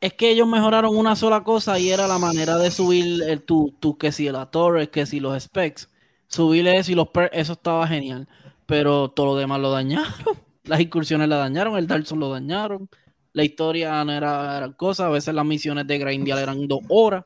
es 0.00 0.12
que 0.14 0.30
ellos 0.30 0.46
mejoraron 0.46 0.96
una 0.96 1.16
sola 1.16 1.42
cosa 1.42 1.78
y 1.78 1.90
era 1.90 2.06
la 2.06 2.18
manera 2.18 2.56
de 2.58 2.70
subir 2.70 3.22
el, 3.22 3.42
tu, 3.42 3.74
tu- 3.80 3.96
que 3.96 4.12
si 4.12 4.28
la 4.30 4.46
torre, 4.50 4.90
que 4.90 5.06
si 5.06 5.20
los 5.20 5.42
specs. 5.42 5.88
Subir 6.28 6.66
eso 6.68 6.92
y 6.92 6.94
los 6.94 7.08
per- 7.08 7.30
eso 7.32 7.52
estaba 7.54 7.86
genial. 7.86 8.28
Pero 8.66 9.08
todo 9.10 9.26
lo 9.26 9.36
demás 9.36 9.60
lo 9.60 9.70
dañaron. 9.70 10.06
Las 10.64 10.80
incursiones 10.80 11.28
la 11.28 11.36
dañaron, 11.36 11.76
el 11.76 11.86
Dark 11.86 12.06
Souls 12.06 12.20
lo 12.20 12.30
dañaron. 12.30 12.88
la 13.34 13.44
historia 13.44 14.02
no 14.04 14.12
era 14.12 14.54
gran 14.54 14.72
cosa, 14.72 15.06
a 15.06 15.10
veces 15.10 15.34
las 15.34 15.44
misiones 15.44 15.86
de 15.86 15.98
Grindial 15.98 16.38
eran 16.38 16.66
dos 16.66 16.80
horas. 16.88 17.24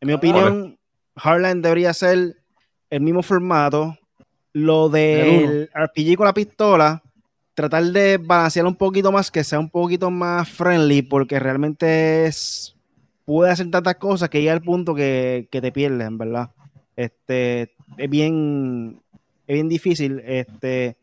En 0.00 0.08
mi 0.08 0.12
opinión, 0.12 0.78
Hardline 1.16 1.62
debería 1.62 1.94
ser 1.94 2.36
el 2.90 3.00
mismo 3.00 3.22
formato. 3.22 3.96
Lo 4.54 4.88
del 4.88 5.68
RPG 5.74 6.16
con 6.16 6.26
la 6.26 6.32
pistola, 6.32 7.02
tratar 7.54 7.84
de 7.84 8.18
balancear 8.18 8.64
un 8.66 8.76
poquito 8.76 9.12
más, 9.12 9.30
que 9.30 9.44
sea 9.44 9.58
un 9.58 9.68
poquito 9.68 10.10
más 10.10 10.48
friendly, 10.48 11.02
porque 11.02 11.38
realmente 11.38 12.26
es. 12.26 12.76
Puede 13.24 13.50
hacer 13.50 13.70
tantas 13.70 13.96
cosas 13.96 14.28
que 14.28 14.40
llega 14.40 14.52
al 14.52 14.62
punto 14.62 14.94
que, 14.94 15.48
que 15.50 15.60
te 15.60 15.72
pierdes, 15.72 16.06
en 16.06 16.18
verdad. 16.18 16.50
Este, 16.94 17.72
es 17.96 18.10
bien, 18.10 19.00
es 19.46 19.54
bien 19.54 19.68
difícil. 19.68 20.22
Este, 20.24 20.96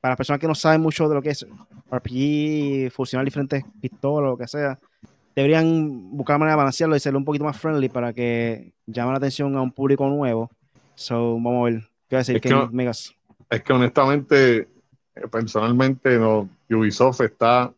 para 0.00 0.12
las 0.12 0.16
personas 0.16 0.40
que 0.40 0.48
no 0.48 0.54
saben 0.54 0.80
mucho 0.80 1.08
de 1.08 1.14
lo 1.14 1.22
que 1.22 1.30
es 1.30 1.46
RPG, 1.90 2.90
fusionar 2.92 3.24
diferentes 3.24 3.64
pistolas, 3.80 4.28
o 4.28 4.30
lo 4.32 4.38
que 4.38 4.48
sea, 4.48 4.78
deberían 5.34 6.16
buscar 6.16 6.38
manera 6.38 6.54
de 6.54 6.58
balancearlo 6.58 6.96
y 6.96 6.98
hacerlo 6.98 7.18
un 7.18 7.24
poquito 7.24 7.44
más 7.44 7.56
friendly 7.56 7.88
para 7.88 8.12
que 8.12 8.72
llame 8.86 9.12
la 9.12 9.18
atención 9.18 9.54
a 9.56 9.62
un 9.62 9.70
público 9.70 10.08
nuevo. 10.08 10.50
So, 10.94 11.34
vamos 11.34 11.60
a 11.60 11.70
ver. 11.70 11.95
Es 12.10 12.40
que, 12.40 12.68
Megas? 12.72 13.14
es 13.50 13.62
que 13.62 13.72
honestamente, 13.72 14.56
eh, 14.58 14.68
personalmente, 15.30 16.18
no, 16.18 16.48
Ubisoft 16.70 17.20
está, 17.22 17.72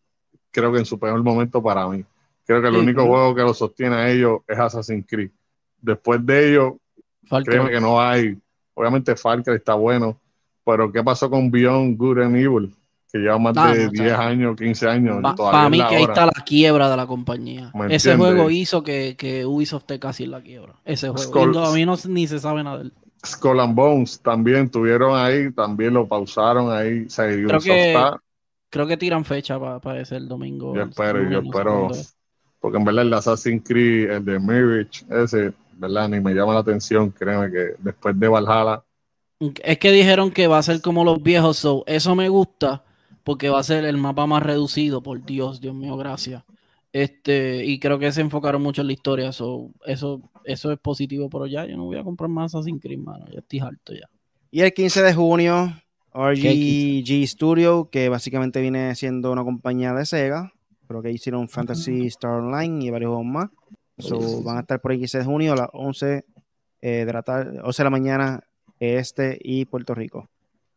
creo 0.51 0.71
que 0.71 0.79
en 0.79 0.85
su 0.85 0.99
peor 0.99 1.21
momento 1.23 1.61
para 1.61 1.87
mí. 1.87 2.03
Creo 2.45 2.61
que 2.61 2.67
el 2.67 2.73
Sí, 2.75 2.79
único 2.81 3.05
juego 3.05 3.35
que 3.35 3.41
lo 3.41 3.53
sostiene 3.53 3.95
a 3.95 4.09
ellos 4.09 4.41
es 4.47 4.57
Assassin's 4.57 5.05
Creed. 5.07 5.29
Después 5.81 6.25
de 6.25 6.51
ellos, 6.51 6.73
Far 7.25 7.43
Cry. 7.43 7.51
créeme 7.53 7.69
que 7.71 7.79
no 7.81 8.01
hay. 8.01 8.37
Obviamente 8.73 9.15
Far 9.15 9.43
Cry 9.43 9.55
está 9.55 9.73
bueno, 9.75 10.17
pero 10.65 10.91
¿qué 10.91 11.03
pasó 11.03 11.29
con 11.29 11.49
Beyond 11.51 11.97
Good 11.97 12.19
and 12.21 12.35
Evil? 12.35 12.73
Que 13.11 13.17
lleva 13.19 13.39
más 13.39 13.57
Ah, 13.57 13.73
de 13.73 13.85
no, 13.85 13.89
10 13.91 14.01
o 14.01 14.05
sea, 14.17 14.27
años, 14.27 14.55
15 14.55 14.87
años. 14.87 15.17
Para 15.35 15.67
mí 15.69 15.77
que 15.79 15.95
ahí 15.95 16.03
está 16.03 16.25
la 16.27 16.43
quiebra 16.45 16.89
de 16.89 16.97
la 16.97 17.07
compañía. 17.07 17.71
¿Me 17.73 17.87
Ese 17.95 18.11
entiendes? 18.11 18.17
juego 18.35 18.49
hizo 18.51 18.83
que, 18.83 19.15
que 19.17 19.45
Ubisoft 19.47 19.81
esté 19.83 19.99
casi 19.99 20.25
en 20.25 20.31
la 20.31 20.41
quiebra. 20.41 20.73
Ese 20.85 21.09
juego. 21.09 21.31
Skull- 21.33 21.49
Y 21.51 21.53
no- 21.57 21.65
a 21.65 21.73
mí 21.73 21.85
no, 21.85 21.95
ni 22.07 22.27
se 22.27 22.37
sabe 22.39 22.63
nada 22.63 22.77
de 22.77 22.83
él. 22.85 22.93
Skull 23.25 23.59
and 23.59 23.75
Bones 23.75 24.19
también 24.21 24.69
tuvieron 24.69 25.17
ahí, 25.17 25.51
también 25.51 25.93
lo 25.93 26.07
pausaron 26.07 26.71
ahí. 26.71 27.05
O 27.05 27.09
sea, 27.09 27.25
Ubisoft 27.25 27.63
que 27.65 27.95
Creo 28.69 28.85
que 28.85 28.97
tiran 28.97 29.25
fecha 29.25 29.59
para 29.79 29.99
ese 29.99 30.17
el 30.17 30.27
domingo. 30.27 30.75
Yo 30.75 30.83
espero, 30.83 31.27
yo 31.29 31.39
espero. 31.39 31.89
Porque 32.59 32.77
en 32.77 32.85
verdad 32.85 33.03
el 33.03 33.13
Assassin's 33.13 33.63
Creed, 33.65 34.11
el 34.11 34.25
de 34.25 34.39
Mirage, 34.39 35.05
ese, 35.09 35.53
¿verdad? 35.73 36.09
Ni 36.09 36.19
me 36.19 36.33
llama 36.33 36.53
la 36.53 36.59
atención, 36.59 37.09
créeme 37.09 37.49
que 37.49 37.73
después 37.79 38.19
de 38.19 38.27
Valhalla, 38.27 38.83
Es 39.63 39.79
que 39.79 39.91
dijeron 39.91 40.29
que 40.31 40.47
va 40.47 40.57
a 40.57 40.63
ser 40.63 40.81
como 40.81 41.03
los 41.03 41.23
viejos, 41.23 41.57
so 41.57 41.83
eso 41.87 42.15
me 42.15 42.29
gusta 42.29 42.83
porque 43.23 43.49
va 43.49 43.59
a 43.59 43.63
ser 43.63 43.85
el 43.85 43.97
mapa 43.97 44.25
más 44.25 44.43
reducido, 44.43 45.01
por 45.01 45.23
Dios, 45.23 45.61
Dios 45.61 45.73
mío, 45.73 45.95
gracias. 45.97 46.43
Este, 46.91 47.63
y 47.63 47.79
creo 47.79 47.99
que 47.99 48.11
se 48.11 48.21
enfocaron 48.21 48.61
mucho 48.61 48.81
en 48.81 48.87
la 48.87 48.93
historia, 48.93 49.31
so, 49.31 49.69
eso, 49.85 50.21
eso 50.43 50.71
es 50.71 50.79
positivo, 50.79 51.29
pero 51.29 51.45
ya 51.47 51.65
yo 51.65 51.75
no 51.77 51.85
voy 51.85 51.97
a 51.97 52.03
comprar 52.03 52.29
más 52.29 52.53
Assassin's 52.55 52.81
Creed, 52.81 52.99
mano, 52.99 53.25
ya 53.31 53.39
estoy 53.39 53.59
harto 53.59 53.93
ya. 53.93 54.09
Y 54.51 54.61
el 54.61 54.73
15 54.73 55.03
de 55.03 55.13
junio, 55.13 55.73
¿Qué 56.13 57.01
RGG 57.05 57.27
Studio, 57.27 57.89
que 57.91 58.09
básicamente 58.09 58.61
viene 58.61 58.95
siendo 58.95 59.31
una 59.31 59.43
compañía 59.43 59.93
de 59.93 60.05
Sega, 60.05 60.51
pero 60.87 61.01
que 61.03 61.11
hicieron 61.11 61.47
Fantasy 61.47 62.07
Star 62.07 62.31
Online 62.41 62.85
y 62.85 62.89
varios 62.89 63.09
juegos 63.09 63.25
más. 63.25 63.49
So, 63.99 64.19
Sí, 64.21 64.27
sí, 64.27 64.35
sí. 64.37 64.43
van 64.43 64.57
a 64.57 64.59
estar 64.61 64.79
por 64.81 64.91
el 64.91 64.97
15 64.97 65.19
de 65.19 65.25
junio 65.25 65.53
a 65.53 65.55
las 65.57 65.69
11 65.73 66.25
eh, 66.81 67.03
de 67.05 67.13
la 67.13 67.21
tarde, 67.21 67.59
11 67.63 67.81
de 67.81 67.83
la 67.83 67.89
mañana, 67.89 68.43
este 68.79 69.37
y 69.41 69.65
Puerto 69.65 69.93
Rico. 69.93 70.27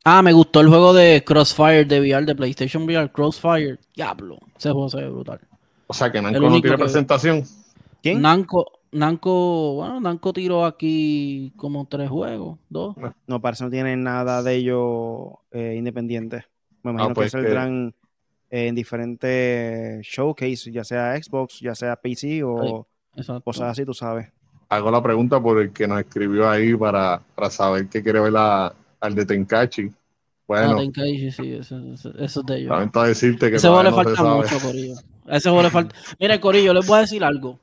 Ah, 0.05 0.21
me 0.21 0.33
gustó 0.33 0.61
el 0.61 0.69
juego 0.69 0.93
de 0.93 1.23
Crossfire 1.25 1.85
de 1.85 2.01
VR, 2.01 2.27
de 2.27 2.35
PlayStation 2.35 2.83
VR, 2.83 3.11
Crossfire, 3.13 3.79
diablo, 3.95 4.39
ese 4.59 4.71
juego 4.73 4.89
se 4.91 4.97
ve 4.99 5.09
brutal. 5.09 5.41
o 5.87 5.95
sea 5.95 6.11
que 6.11 6.19
El 6.19 6.25
Namco 6.25 6.41
no 6.41 6.61
tiene 6.61 6.77
que- 6.77 6.83
presentación. 6.83 7.45
¿Quién? 8.03 8.21
Nanco, 8.21 8.67
Nanco, 8.93 9.74
bueno, 9.76 10.01
Nanco 10.01 10.32
tiró 10.32 10.64
aquí 10.66 11.53
como 11.57 11.86
tres 11.86 12.11
juegos, 12.11 12.59
dos. 12.68 12.95
No, 13.26 13.40
parece 13.40 13.61
que 13.61 13.64
no 13.64 13.70
tienen 13.70 14.03
nada 14.03 14.43
de 14.43 14.55
ello 14.57 15.38
eh, 15.51 15.74
independiente. 15.78 16.45
Me 16.82 16.90
imagino 16.90 17.14
pues 17.14 17.32
que 17.32 17.38
que- 17.38 17.43
saldrán 17.45 17.95
eh, 18.51 18.66
en 18.68 18.74
diferentes 18.74 20.07
showcases, 20.07 20.72
ya 20.72 20.84
sea 20.84 21.16
Xbox, 21.20 21.61
ya 21.61 21.74
sea 21.74 21.97
PC 21.97 22.43
o 22.45 22.86
cosas 23.45 23.70
así, 23.70 23.84
tú 23.86 23.95
sabes. 23.95 24.28
Hago 24.68 24.90
la 24.90 25.03
pregunta 25.03 25.40
por 25.40 25.61
el 25.61 25.72
que 25.72 25.86
nos 25.88 26.01
escribió 26.01 26.49
ahí 26.49 26.74
para, 26.76 27.20
para 27.34 27.51
saber 27.51 27.88
qué 27.88 28.03
quiere 28.03 28.20
ver 28.20 28.32
la- 28.32 28.74
al 29.01 29.14
de 29.14 29.24
Tenkachi. 29.24 29.90
Bueno, 30.47 30.72
Ah, 30.72 30.76
Tenkaichi, 30.80 31.30
sí, 31.30 31.53
eso, 31.53 31.78
eso- 31.95 32.14
eso 32.18 32.40
es 32.40 32.47
de 32.47 32.57
ellos. 32.59 32.70
lamento 32.70 33.03
decirte 33.03 33.51
que 33.51 33.57
Ese 33.57 33.68
juego 33.68 33.82
le 33.84 33.90
no 33.90 33.97
falta 33.97 34.22
mucho, 34.22 34.59
Corillo. 34.61 34.95
A 35.26 35.36
ese 35.38 35.49
juego 35.49 35.62
le 35.62 35.70
falta. 35.70 35.95
Mira, 36.20 36.38
Corillo, 36.40 36.74
les 36.74 36.86
voy 36.86 36.99
a 36.99 37.01
decir 37.01 37.24
algo. 37.24 37.59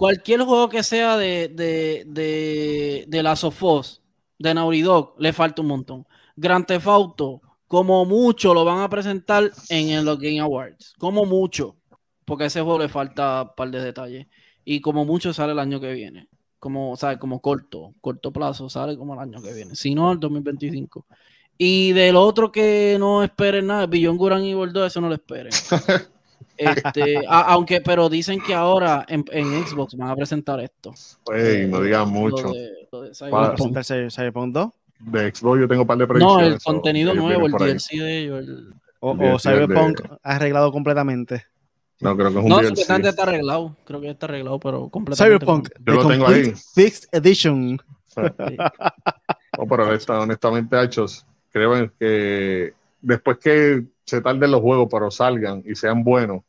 Cualquier 0.00 0.40
juego 0.44 0.70
que 0.70 0.82
sea 0.82 1.18
de, 1.18 1.48
de, 1.48 2.04
de, 2.06 3.04
de 3.06 3.22
la 3.22 3.36
Sofos, 3.36 4.00
de 4.38 4.54
Naughty 4.54 4.80
Dog, 4.80 5.14
le 5.18 5.34
falta 5.34 5.60
un 5.60 5.68
montón. 5.68 6.06
Grand 6.36 6.64
Theft 6.64 6.86
Auto, 6.86 7.42
como 7.68 8.06
mucho, 8.06 8.54
lo 8.54 8.64
van 8.64 8.78
a 8.78 8.88
presentar 8.88 9.50
en 9.68 10.02
los 10.06 10.18
Game 10.18 10.40
Awards. 10.40 10.94
Como 10.96 11.26
mucho. 11.26 11.76
Porque 12.24 12.44
a 12.44 12.46
ese 12.46 12.62
juego 12.62 12.78
le 12.78 12.88
falta 12.88 13.42
un 13.42 13.54
par 13.54 13.70
de 13.70 13.82
detalles. 13.82 14.26
Y 14.64 14.80
como 14.80 15.04
mucho 15.04 15.34
sale 15.34 15.52
el 15.52 15.58
año 15.58 15.78
que 15.78 15.92
viene. 15.92 16.28
Como, 16.58 16.96
¿sabes? 16.96 17.18
Como 17.18 17.42
corto, 17.42 17.92
corto 18.00 18.32
plazo, 18.32 18.70
sale 18.70 18.96
como 18.96 19.12
el 19.12 19.20
año 19.20 19.42
que 19.42 19.52
viene. 19.52 19.74
Si 19.74 19.94
no, 19.94 20.12
el 20.12 20.18
2025. 20.18 21.04
Y 21.58 21.92
del 21.92 22.16
otro 22.16 22.50
que 22.50 22.96
no 22.98 23.22
esperen 23.22 23.66
nada, 23.66 23.86
Billon 23.86 24.16
Guran 24.16 24.44
y 24.44 24.54
Bordeaux, 24.54 24.86
eso 24.86 25.02
no 25.02 25.08
lo 25.08 25.14
esperen. 25.16 25.52
Este, 26.60 27.16
a- 27.28 27.42
aunque, 27.52 27.80
pero 27.80 28.08
dicen 28.08 28.40
que 28.40 28.54
ahora 28.54 29.04
en, 29.08 29.24
en 29.32 29.66
Xbox 29.66 29.94
van 29.96 30.10
a 30.10 30.16
presentar 30.16 30.60
esto. 30.60 30.92
Ey, 31.34 31.66
no 31.66 31.80
digan 31.80 32.00
Lo 32.02 32.06
mucho. 32.06 32.50
de- 32.52 32.86
lo 32.92 33.00
de 33.02 33.10
¿Van 33.20 33.28
a 33.28 33.30
Para- 33.30 33.44
Cyberpunk. 33.56 33.72
presentar 33.72 34.10
Cyberpunk 34.12 34.52
2? 34.54 34.70
De 35.00 35.34
Xbox 35.34 35.60
yo 35.60 35.68
tengo 35.68 35.82
un 35.82 35.86
par 35.88 35.96
de 35.98 36.04
No, 36.04 36.08
predicciones. 36.08 36.46
el 36.54 36.60
so, 36.60 36.72
contenido 36.72 37.14
nuevo, 37.14 37.46
el. 37.46 37.52
DLC 37.52 37.96
de 37.98 38.18
ellos. 38.18 38.38
el- 38.40 38.74
¿O, 39.00 39.12
El 39.12 39.18
o 39.18 39.22
DLC 39.22 39.32
de- 39.32 39.38
Cyberpunk 39.38 40.00
arreglado 40.22 40.70
completamente? 40.72 41.44
No, 42.00 42.16
creo 42.16 42.30
que 42.32 42.38
es 42.38 42.42
un 42.44 42.48
No, 42.50 42.56
DLC. 42.56 42.68
supuestamente 42.68 43.08
está 43.10 43.22
arreglado. 43.22 43.76
Creo 43.84 44.00
que 44.00 44.10
está 44.10 44.26
arreglado, 44.26 44.58
pero 44.60 44.88
completamente. 44.90 45.38
Cyberpunk, 45.38 45.68
Yo 45.78 45.84
The 45.84 45.92
lo 45.92 46.08
tengo 46.08 46.26
ahí. 46.28 46.52
Fixed 46.74 47.08
Edition. 47.12 47.78
Sí. 48.06 48.20
No, 49.58 49.66
pero 49.68 49.84
honesta- 49.88 50.20
honestamente, 50.20 50.82
hechos, 50.82 51.26
creo 51.50 51.90
que 51.98 52.72
después 53.02 53.38
que 53.38 53.84
se 54.06 54.20
tarden 54.22 54.50
los 54.50 54.60
juegos, 54.60 54.88
pero 54.90 55.10
salgan 55.10 55.62
y 55.66 55.74
sean 55.74 56.02
buenos, 56.02 56.42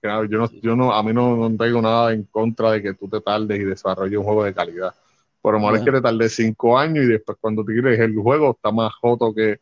claro, 0.00 0.24
yo 0.24 0.38
no, 0.38 0.50
yo 0.62 0.76
no, 0.76 0.92
a 0.92 1.02
mí 1.02 1.12
no, 1.12 1.36
no 1.48 1.56
tengo 1.56 1.80
nada 1.82 2.12
en 2.12 2.24
contra 2.24 2.72
de 2.72 2.82
que 2.82 2.94
tú 2.94 3.08
te 3.08 3.20
tardes 3.20 3.58
y 3.60 3.64
desarrolles 3.64 4.18
un 4.18 4.24
juego 4.24 4.44
de 4.44 4.54
calidad. 4.54 4.94
Pero 5.42 5.60
malo 5.60 5.76
es 5.76 5.82
que 5.82 5.92
te 5.92 6.00
tardes 6.00 6.34
cinco 6.34 6.76
años 6.78 7.04
y 7.04 7.08
después 7.08 7.38
cuando 7.40 7.64
tires 7.64 7.98
el 8.00 8.14
juego 8.16 8.50
está 8.50 8.70
más 8.72 8.92
joto 9.00 9.32
que, 9.34 9.60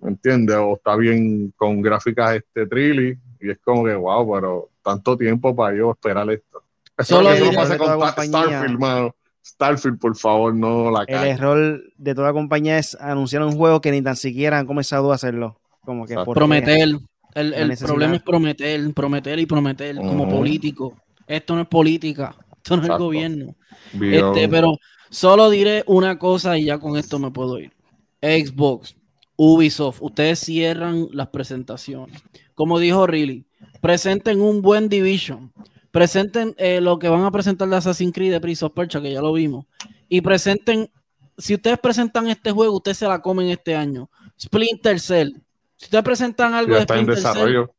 ¿me 0.00 0.10
entiendes? 0.10 0.56
O 0.56 0.76
está 0.76 0.96
bien 0.96 1.52
con 1.56 1.80
gráficas 1.82 2.36
este 2.36 2.66
trilly 2.66 3.18
y 3.40 3.50
es 3.50 3.58
como 3.58 3.84
que, 3.84 3.94
wow, 3.94 4.32
pero 4.34 4.68
tanto 4.82 5.16
tiempo 5.16 5.54
para 5.54 5.76
yo 5.76 5.92
esperar 5.92 6.28
esto. 6.30 6.62
Solo 7.00 7.28
que 7.30 7.34
eso 7.36 7.44
no 7.44 7.50
diré- 7.52 7.56
pase 7.56 7.72
de 7.74 7.78
con 7.78 7.88
compañía. 8.00 8.42
Starfield, 8.42 8.78
mano. 8.80 9.14
Starfield, 9.44 9.98
por 9.98 10.16
favor, 10.16 10.54
no 10.54 10.90
la 10.90 11.00
El 11.02 11.06
cagues. 11.06 11.34
error 11.38 11.82
de 11.96 12.14
toda 12.14 12.32
compañía 12.32 12.78
es 12.78 12.94
anunciar 13.00 13.42
un 13.42 13.52
juego 13.56 13.80
que 13.80 13.90
ni 13.92 14.02
tan 14.02 14.16
siquiera 14.16 14.58
han 14.58 14.66
comenzado 14.66 15.12
a 15.12 15.14
hacerlo. 15.14 15.58
Como 15.84 16.06
que. 16.06 16.14
¿por 16.16 16.36
qué? 16.36 16.98
El, 17.38 17.54
el 17.54 17.76
problema 17.76 18.16
es 18.16 18.22
prometer, 18.22 18.94
prometer 18.94 19.38
y 19.38 19.46
prometer 19.46 19.96
como 19.96 20.28
político. 20.28 20.96
Esto 21.26 21.54
no 21.54 21.62
es 21.62 21.68
política, 21.68 22.34
esto 22.56 22.76
no 22.76 22.82
es 22.82 22.88
el 22.88 22.98
gobierno. 22.98 23.56
Este, 24.00 24.48
pero 24.48 24.78
solo 25.10 25.50
diré 25.50 25.84
una 25.86 26.18
cosa 26.18 26.58
y 26.58 26.64
ya 26.64 26.78
con 26.78 26.96
esto 26.96 27.18
me 27.18 27.30
puedo 27.30 27.58
ir. 27.58 27.72
Xbox, 28.20 28.96
Ubisoft, 29.36 30.02
ustedes 30.02 30.40
cierran 30.40 31.06
las 31.12 31.28
presentaciones. 31.28 32.20
Como 32.54 32.78
dijo 32.78 33.06
Riley, 33.06 33.46
presenten 33.80 34.40
un 34.40 34.62
buen 34.62 34.88
Division. 34.88 35.52
Presenten 35.90 36.54
eh, 36.58 36.80
lo 36.80 36.98
que 36.98 37.08
van 37.08 37.24
a 37.24 37.30
presentar 37.30 37.68
de 37.68 37.76
Assassin's 37.76 38.12
Creed 38.12 38.32
de 38.32 38.40
Prince 38.40 38.64
of 38.64 38.72
Persia, 38.72 39.00
que 39.00 39.12
ya 39.12 39.20
lo 39.20 39.32
vimos. 39.32 39.66
Y 40.08 40.20
presenten, 40.20 40.90
si 41.36 41.54
ustedes 41.54 41.78
presentan 41.78 42.28
este 42.28 42.50
juego, 42.50 42.76
ustedes 42.76 42.98
se 42.98 43.06
la 43.06 43.20
comen 43.20 43.48
este 43.48 43.74
año. 43.74 44.10
Splinter 44.38 44.98
Cell. 45.00 45.30
Si 45.78 45.86
ustedes 45.86 46.04
presentan 46.04 46.52
algo 46.54 46.74
de 46.74 46.80
está 46.82 46.94
en 46.94 47.04
Splinter 47.04 47.16
Cell, 47.22 47.32
desarrollo. 47.32 47.74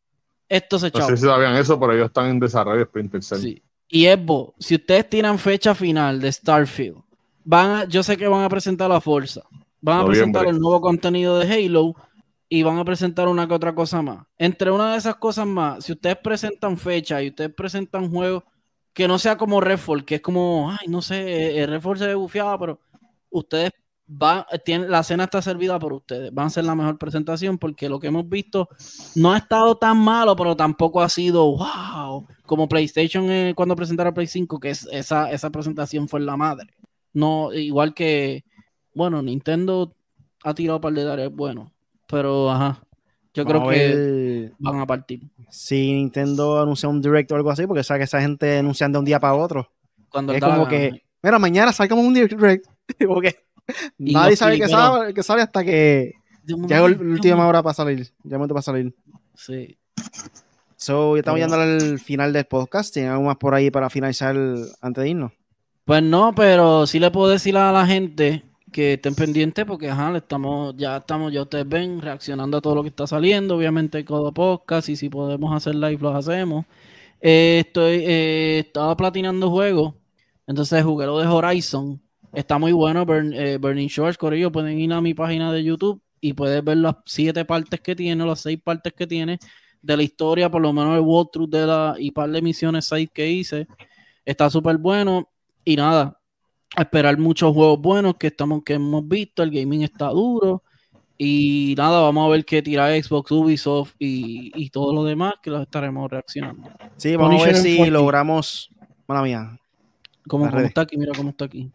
esto 0.48 0.80
se 0.80 0.90
No 0.92 1.06
sé 1.08 1.18
si 1.18 1.24
sabían 1.24 1.56
eso, 1.56 1.80
pero 1.80 1.94
ellos 1.94 2.08
están 2.08 2.30
en 2.30 2.40
desarrollo 2.40 2.80
de 2.80 2.86
Splinter 2.86 3.22
Cell. 3.24 3.40
Sí. 3.42 3.62
Y 3.90 4.06
Evo, 4.08 4.56
si 4.58 4.76
ustedes 4.76 5.08
tiran 5.10 5.38
fecha 5.38 5.76
final 5.76 6.20
de 6.22 6.32
Starfield, 6.32 6.98
van 7.44 7.70
a- 7.72 7.86
yo 7.86 8.02
sé 8.04 8.18
que 8.18 8.28
van 8.28 8.44
a 8.44 8.50
presentar 8.50 8.90
la 8.90 9.02
Forza, 9.02 9.42
van 9.82 9.98
a 9.98 10.02
Noviembre. 10.02 10.18
presentar 10.20 10.48
el 10.48 10.60
nuevo 10.60 10.80
contenido 10.82 11.38
de 11.40 11.52
Halo 11.54 11.94
y 12.48 12.64
van 12.64 12.78
a 12.80 12.86
presentar 12.86 13.28
una 13.28 13.48
que 13.48 13.54
otra 13.54 13.76
cosa 13.76 14.02
más. 14.02 14.26
Entre 14.38 14.72
una 14.72 14.92
de 14.94 14.98
esas 14.98 15.16
cosas 15.18 15.46
más, 15.46 15.84
si 15.86 15.92
ustedes 15.92 16.18
presentan 16.18 16.78
fecha 16.78 17.22
y 17.22 17.30
ustedes 17.30 17.54
presentan 17.54 18.10
juegos 18.10 18.44
que 18.94 19.08
no 19.08 19.20
sea 19.20 19.38
como 19.38 19.62
Redfall, 19.62 20.04
que 20.06 20.16
es 20.16 20.22
como, 20.22 20.72
ay, 20.72 20.88
no 20.88 21.02
sé, 21.02 21.60
el 21.62 21.68
Redfall 21.70 21.98
se 22.00 22.08
ve 22.08 22.16
bufiado, 22.16 22.58
pero 22.60 22.80
ustedes 23.30 23.72
va, 24.10 24.48
tiene, 24.66 24.88
la 24.88 25.04
cena 25.04 25.26
está 25.26 25.42
servida 25.42 25.78
por 25.80 25.94
ustedes. 25.94 26.34
Van 26.34 26.48
a 26.48 26.50
ser 26.50 26.66
la 26.66 26.76
mejor 26.76 26.98
presentación 26.98 27.58
porque 27.58 27.90
lo 27.90 28.00
que 28.00 28.08
hemos 28.08 28.28
visto 28.28 28.70
no 29.16 29.32
ha 29.32 29.38
estado 29.38 29.78
tan 29.78 29.98
malo, 29.98 30.36
pero 30.36 30.56
tampoco 30.56 31.02
ha 31.02 31.10
sido 31.10 31.56
wow, 31.56 32.28
como 32.46 32.68
PlayStation 32.68 33.30
eh, 33.30 33.54
cuando 33.56 33.76
presentaron 33.76 34.14
Play 34.14 34.28
5, 34.28 34.60
que 34.60 34.72
es, 34.72 34.88
esa, 34.92 35.32
esa 35.32 35.50
presentación 35.50 36.08
fue 36.08 36.20
la 36.20 36.38
madre. 36.38 36.70
No, 37.14 37.54
igual 37.54 37.94
que, 37.94 38.44
bueno, 38.94 39.22
Nintendo 39.22 39.96
ha 40.44 40.54
tirado 40.54 40.78
un 40.78 40.82
par 40.82 40.94
de 40.94 41.04
dólares, 41.04 41.32
bueno, 41.34 41.72
pero 42.08 42.50
ajá, 42.50 42.82
yo 43.34 43.46
creo 43.46 43.68
que 43.70 44.52
van 44.60 44.80
a 44.80 44.88
partir. 44.88 45.22
Si 45.50 45.94
Nintendo 45.94 46.62
anuncia 46.62 46.90
un 46.90 47.02
direct 47.02 47.32
o 47.32 47.36
algo 47.36 47.52
así, 47.52 47.66
porque 47.68 47.84
sabe 47.84 48.00
que 48.00 48.04
esa 48.06 48.22
gente 48.22 48.58
anuncian 48.58 48.92
de 48.92 49.00
un 49.00 49.06
día 49.06 49.20
para 49.20 49.36
otro. 49.36 49.72
Cuando 50.10 50.34
es 50.34 50.42
como 50.42 50.68
que, 50.68 51.04
mira, 51.22 51.40
mañana 51.40 51.72
salgamos 51.72 52.06
un 52.06 52.14
direct. 52.14 52.66
nadie 53.98 54.36
sabe 54.36 54.58
que, 54.58 54.68
sabe 54.68 55.14
que 55.14 55.24
sabe 55.24 55.42
hasta 55.42 55.64
que 55.64 56.14
llega 56.46 56.88
la 56.88 56.98
última 56.98 57.48
hora 57.48 57.64
para 57.64 57.74
salir. 57.74 58.08
Ya 58.24 58.38
momento 58.38 58.54
para 58.54 58.64
salir. 58.64 58.94
Sí. 59.36 59.78
So, 60.76 61.16
ya 61.16 61.20
estamos 61.20 61.40
llegando 61.40 61.58
al 61.58 62.00
final 62.00 62.32
del 62.32 62.46
podcast. 62.46 62.94
¿Tienen 62.94 63.12
algo 63.12 63.26
más 63.26 63.38
por 63.38 63.54
ahí 63.54 63.70
para 63.70 63.90
finalizar 63.90 64.36
antes 64.82 65.04
de 65.04 65.10
irnos? 65.10 65.32
Pues 65.86 66.04
no, 66.04 66.34
pero 66.36 66.86
sí 66.88 67.00
le 67.00 67.12
puedo 67.12 67.30
decir 67.30 67.58
a 67.58 67.72
la 67.72 67.86
gente 67.86 68.44
que 68.72 68.94
estén 68.94 69.16
pendientes 69.16 69.66
porque 69.66 69.90
ajá, 69.90 70.16
estamos, 70.16 70.76
ya 70.78 70.98
estamos, 70.98 71.34
ya 71.34 71.42
ustedes 71.42 71.68
ven, 71.68 72.02
reaccionando 72.02 72.58
a 72.58 72.62
todo 72.62 72.76
lo 72.76 72.84
que 72.84 72.90
está 72.90 73.08
saliendo, 73.08 73.56
obviamente 73.56 74.06
Codo 74.06 74.34
Podcast, 74.34 74.90
y 74.90 74.96
si 74.96 75.10
podemos 75.10 75.56
hacer 75.56 75.76
live 75.76 75.98
los 76.00 76.16
hacemos. 76.16 76.66
Eh, 77.22 77.64
estoy, 77.66 78.04
eh, 78.06 78.60
estaba 78.60 78.96
platinando 78.96 79.50
juegos, 79.50 79.96
entonces 80.48 80.84
jugué 80.84 81.06
lo 81.06 81.20
de 81.20 81.28
Horizon, 81.28 82.02
está 82.34 82.58
muy 82.58 82.72
bueno, 82.72 83.06
eh, 83.34 83.58
Burning 83.60 83.88
Shores, 83.88 84.18
Corillo, 84.18 84.52
pueden 84.52 84.80
ir 84.80 84.94
a 84.94 85.02
mi 85.02 85.14
página 85.14 85.52
de 85.52 85.64
YouTube 85.64 86.02
y 86.22 86.34
puedes 86.34 86.64
ver 86.64 86.78
las 86.78 86.96
siete 87.06 87.46
partes 87.46 87.80
que 87.82 87.96
tiene, 87.96 88.26
las 88.26 88.42
seis 88.42 88.60
partes 88.64 88.94
que 88.94 89.08
tiene 89.08 89.40
de 89.82 89.98
la 89.98 90.04
historia, 90.04 90.50
por 90.50 90.62
lo 90.62 90.74
menos 90.74 90.96
el 90.96 91.02
walkthrough 91.02 91.50
de 91.50 91.66
la 91.66 91.96
y 91.98 92.12
par 92.12 92.30
de 92.30 92.42
misiones 92.42 92.86
side 92.86 93.08
que 93.08 93.30
hice, 93.30 93.68
está 94.26 94.50
súper 94.50 94.78
bueno 94.78 95.30
y 95.64 95.76
nada, 95.76 96.20
esperar 96.78 97.18
muchos 97.18 97.54
juegos 97.54 97.80
buenos 97.80 98.16
que 98.16 98.28
estamos 98.28 98.64
que 98.64 98.74
hemos 98.74 99.08
visto, 99.08 99.42
el 99.42 99.52
gaming 99.52 99.84
está 99.84 100.10
duro 100.10 100.64
y 101.18 101.76
nada, 101.78 102.02
vamos 102.02 102.28
a 102.28 102.32
ver 102.32 102.46
qué 102.46 102.62
tira 102.62 102.90
Xbox, 103.02 103.32
Ubisoft 103.32 103.96
y, 104.00 104.52
y 104.56 104.70
todo 104.70 104.94
lo 104.94 105.04
demás 105.04 105.34
que 105.42 105.50
los 105.50 105.62
estaremos 105.62 106.10
reaccionando. 106.10 106.70
Sí, 106.98 107.16
vamos 107.16 107.42
a 107.42 107.46
ver 107.48 107.56
si 107.58 107.90
logramos, 107.90 108.70
mala 109.08 109.22
mía. 109.22 109.60
¿Cómo, 110.30 110.48
está 110.48 110.82
aquí? 110.82 110.98
Mira 110.98 111.12
cómo 111.16 111.32
está 111.32 111.46
aquí. 111.46 111.72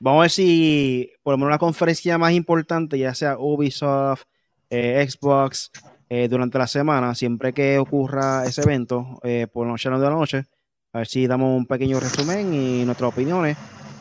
Vamos 0.00 0.18
a 0.18 0.22
ver 0.22 0.30
si 0.30 1.10
por 1.22 1.32
lo 1.32 1.38
menos 1.38 1.50
la 1.50 1.58
conferencia 1.58 2.18
más 2.18 2.32
importante, 2.32 2.98
ya 2.98 3.14
sea 3.14 3.38
Ubisoft, 3.38 4.24
eh, 4.68 5.06
Xbox, 5.08 5.70
eh, 6.12 6.26
durante 6.28 6.58
la 6.58 6.66
semana, 6.66 7.14
siempre 7.14 7.52
que 7.52 7.78
ocurra 7.78 8.44
ese 8.44 8.62
evento, 8.62 9.20
eh, 9.22 9.46
por 9.50 9.66
noche 9.66 9.88
de 9.88 9.98
la 9.98 10.10
noche, 10.10 10.44
a 10.92 10.98
ver 10.98 11.06
si 11.06 11.28
damos 11.28 11.56
un 11.56 11.66
pequeño 11.66 12.00
resumen 12.00 12.52
y 12.52 12.84
nuestras 12.84 13.12
opiniones 13.12 13.56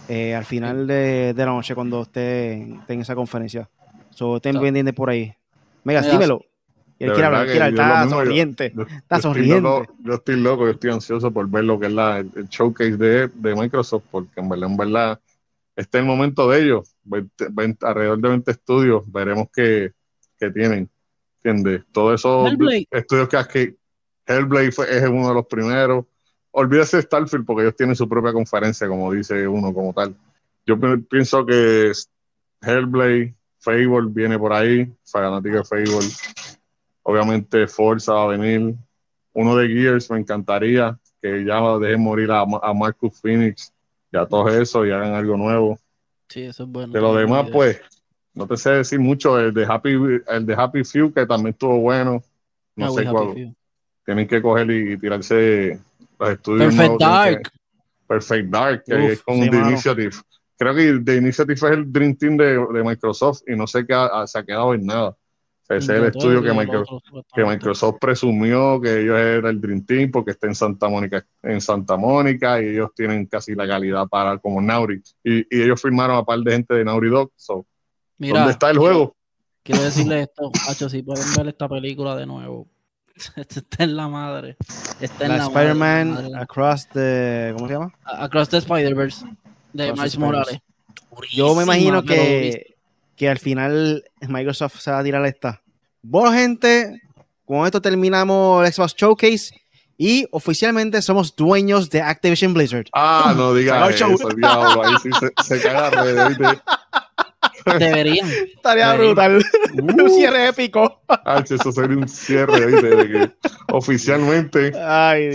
eh, 0.07 0.33
al 0.33 0.43
final 0.43 0.87
de, 0.87 1.35
la 1.37 1.45
noche 1.45 1.75
cuando 1.75 2.01
esté 2.01 2.53
en 2.53 3.01
esa 3.01 3.13
conferencia. 3.13 3.69
So, 4.09 4.37
estén 4.37 4.59
pendientes 4.59 4.95
por 4.95 5.11
ahí. 5.11 5.31
Mega, 5.83 6.01
dímelo. 6.01 6.48
Él 6.99 7.13
quiere 7.13 7.25
hablar, 7.25 7.45
quiere 7.47 7.69
está 7.69 8.09
sonriente. 8.09 8.73
está 8.97 9.21
sonriente. 9.21 9.69
yo 10.03 10.13
estoy 10.13 10.35
loco, 10.35 10.65
yo 10.65 10.71
estoy 10.71 10.91
ansioso 10.91 11.31
por 11.31 11.49
ver 11.49 11.63
lo 11.63 11.79
que 11.79 11.87
es 11.87 11.93
la, 11.93 12.19
el, 12.19 12.49
showcase 12.49 12.97
de, 12.97 13.27
de, 13.29 13.55
Microsoft, 13.55 14.03
porque 14.11 14.39
en 14.39 14.49
verdad, 14.49 14.69
en 14.69 14.77
verdad, 14.77 15.19
este 15.75 15.97
es 15.97 16.01
el 16.01 16.07
momento 16.07 16.49
de 16.49 16.61
ellos. 16.61 16.95
alrededor 17.81 18.19
de 18.19 18.29
20 18.29 18.51
estudios, 18.51 19.11
veremos 19.11 19.47
qué, 19.53 19.93
qué 20.37 20.51
tienen. 20.51 20.89
¿Entiendes? 21.41 21.83
Todos 21.93 22.19
esos 22.19 22.51
estudios 22.91 23.29
que, 23.29 23.47
que 23.47 23.77
Hellblade 24.25 24.71
fue, 24.73 24.93
es 24.93 25.07
uno 25.07 25.29
de 25.29 25.33
los 25.33 25.45
primeros 25.47 26.05
olvídese 26.51 26.97
de 26.97 27.03
Starfield 27.03 27.45
porque 27.45 27.63
ellos 27.63 27.75
tienen 27.75 27.95
su 27.95 28.07
propia 28.07 28.33
conferencia, 28.33 28.87
como 28.87 29.11
dice 29.11 29.47
uno 29.47 29.73
como 29.73 29.93
tal. 29.93 30.15
Yo 30.65 30.77
pienso 31.09 31.45
que 31.45 31.91
Hellblade, 32.61 33.35
Fable 33.59 34.07
viene 34.09 34.37
por 34.37 34.53
ahí, 34.53 34.91
fanática 35.03 35.57
de 35.57 35.63
Fable. 35.63 36.07
Obviamente 37.09 37.65
Forza 37.65 38.13
va 38.13 38.25
a 38.25 38.37
venir. 38.37 38.75
Uno 39.33 39.55
de 39.55 39.67
Gears 39.67 40.11
me 40.11 40.19
encantaría 40.19 40.95
que 41.19 41.43
ya 41.43 41.59
dejen 41.79 42.01
morir 42.01 42.29
a, 42.31 42.45
Marcus 42.45 43.19
Phoenix 43.19 43.73
y 44.11 44.17
a 44.17 44.27
todo 44.27 44.47
eso 44.49 44.85
y 44.85 44.91
hagan 44.91 45.15
algo 45.15 45.35
nuevo. 45.35 45.79
Sí, 46.27 46.43
eso 46.43 46.65
es 46.65 46.69
bueno. 46.69 46.93
De 46.93 47.01
lo 47.01 47.15
demás, 47.15 47.49
pues, 47.51 47.81
no 48.35 48.45
te 48.45 48.57
sé 48.57 48.69
decir 48.69 48.99
mucho. 48.99 49.39
El 49.39 49.55
de 49.55 49.65
Happy, 49.65 49.89
el 50.27 50.45
de 50.45 50.53
Happy 50.53 50.83
Few, 50.83 51.11
que 51.11 51.25
también 51.25 51.53
estuvo 51.53 51.79
bueno. 51.79 52.21
No 52.75 52.85
ah, 52.85 52.91
sé 52.91 53.05
cuál. 53.05 53.55
Tienen 54.05 54.27
que 54.27 54.39
coger 54.39 54.69
y 54.69 54.95
tirarse 54.99 55.79
Perfect 56.15 56.99
Dark. 56.99 57.51
Perfect 58.07 58.49
Dark, 58.51 58.83
que 58.85 59.13
es 59.13 59.21
con 59.23 59.39
The 59.39 59.57
Initiative. 59.57 60.15
Creo 60.59 60.75
que 60.75 60.99
The 61.03 61.15
Initiative 61.15 61.55
es 61.55 61.63
el 61.63 61.91
Dream 61.91 62.15
Team 62.15 62.37
de, 62.37 62.67
de 62.71 62.83
Microsoft 62.83 63.41
y 63.47 63.55
no 63.55 63.65
sé 63.65 63.83
qué 63.87 63.95
se 64.27 64.37
ha 64.37 64.43
quedado 64.43 64.75
en 64.75 64.85
nada. 64.85 65.17
Ese 65.69 65.93
es 65.93 66.01
el 66.01 66.05
estudio 66.05 66.41
que 66.41 66.51
Microsoft, 66.51 67.03
que 67.33 67.45
Microsoft 67.45 67.97
presumió 68.01 68.81
que 68.81 69.01
ellos 69.01 69.17
eran 69.17 69.51
el 69.51 69.61
Dream 69.61 69.85
Team 69.85 70.11
porque 70.11 70.31
está 70.31 70.47
en 70.47 70.55
Santa 70.55 70.89
Mónica, 70.89 71.23
en 71.43 71.61
Santa 71.61 71.95
Mónica 71.95 72.61
y 72.61 72.69
ellos 72.69 72.89
tienen 72.95 73.27
casi 73.27 73.53
la 73.53 73.67
calidad 73.67 74.07
para 74.07 74.37
como 74.39 74.61
Naughty. 74.61 75.01
Y, 75.23 75.39
y 75.55 75.61
ellos 75.61 75.79
firmaron 75.79 76.17
a 76.17 76.23
par 76.23 76.39
de 76.39 76.51
gente 76.51 76.73
de 76.73 76.83
Naughty 76.83 77.07
Dog. 77.07 77.31
¿Dónde 78.17 78.51
está 78.51 78.71
el 78.71 78.79
juego? 78.79 79.15
Quiero 79.63 79.83
decirle 79.83 80.21
esto, 80.21 80.51
Hacho, 80.67 80.89
si 80.89 81.03
pueden 81.03 81.25
ver 81.37 81.49
esta 81.49 81.69
película 81.69 82.15
de 82.15 82.25
nuevo, 82.25 82.67
está 83.35 83.83
en 83.83 83.95
la 83.95 84.07
madre. 84.07 84.57
Está 84.99 85.25
en 85.25 85.37
la, 85.37 85.45
Spider-Man 85.45 86.35
Across 86.35 86.87
the. 86.89 87.53
¿Cómo 87.55 87.67
se 87.67 87.73
llama? 87.73 87.93
Across 88.03 88.49
the 88.49 88.57
Spider-Verse 88.57 89.25
de 89.73 89.93
Miles 89.93 90.17
Morales. 90.17 90.59
Yo 91.31 91.53
me 91.53 91.63
imagino 91.63 92.03
que, 92.03 92.68
que 93.19 93.29
al 93.29 93.37
final 93.37 94.05
Microsoft 94.21 94.79
se 94.79 94.91
va 94.91 94.99
a 94.99 95.03
tirar 95.03 95.25
esta. 95.25 95.61
Bueno, 96.01 96.31
gente, 96.31 97.01
con 97.43 97.65
esto 97.65 97.81
terminamos 97.81 98.65
el 98.65 98.73
Xbox 98.73 98.95
Showcase 98.95 99.61
y 99.97 100.25
oficialmente 100.31 101.01
somos 101.01 101.35
dueños 101.35 101.89
de 101.89 102.01
Activision 102.01 102.53
Blizzard. 102.53 102.85
Ah, 102.93 103.33
no 103.35 103.53
digas 103.53 103.93
eso, 103.93 104.07
diablo, 104.37 104.85
ahí 104.85 104.93
sí 105.03 105.09
se, 105.19 105.43
se 105.43 105.61
cagaron. 105.61 106.61
Deberían. 107.77 108.27
Estaría 108.29 108.93
brutal. 108.95 109.43
un 109.83 110.09
cierre 110.09 110.47
épico. 110.47 111.01
eso 111.49 111.71
sería 111.71 111.97
un 111.97 112.07
cierre 112.07 112.81
de 112.81 113.07
que 113.07 113.31
oficialmente 113.71 114.71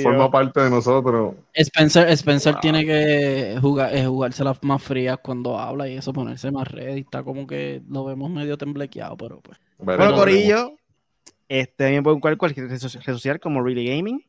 forma 0.02 0.30
parte 0.30 0.60
de 0.62 0.70
nosotros. 0.70 1.34
Spencer, 1.52 2.08
Spencer 2.10 2.56
tiene 2.60 2.84
que 2.84 3.58
jugar, 3.60 3.94
eh, 3.94 4.06
jugarse 4.06 4.42
las 4.44 4.62
más 4.62 4.82
frías 4.82 5.18
cuando 5.22 5.58
habla 5.58 5.88
y 5.88 5.96
eso, 5.96 6.12
ponerse 6.12 6.50
más 6.50 6.68
red. 6.68 6.96
Y 6.96 7.00
está 7.00 7.22
como 7.22 7.46
que 7.46 7.82
lo 7.88 8.04
vemos 8.04 8.30
medio 8.30 8.56
temblequeado, 8.58 9.16
pero 9.16 9.40
pues. 9.40 9.58
Bueno, 9.78 10.14
Corillo, 10.14 10.74
este, 11.48 11.84
también 11.84 12.02
pueden 12.02 12.20
buscar 12.20 12.36
cualquier 12.36 12.68
red 12.68 12.78
social 12.78 13.40
como 13.40 13.62
Really 13.62 13.86
Gaming. 13.86 14.24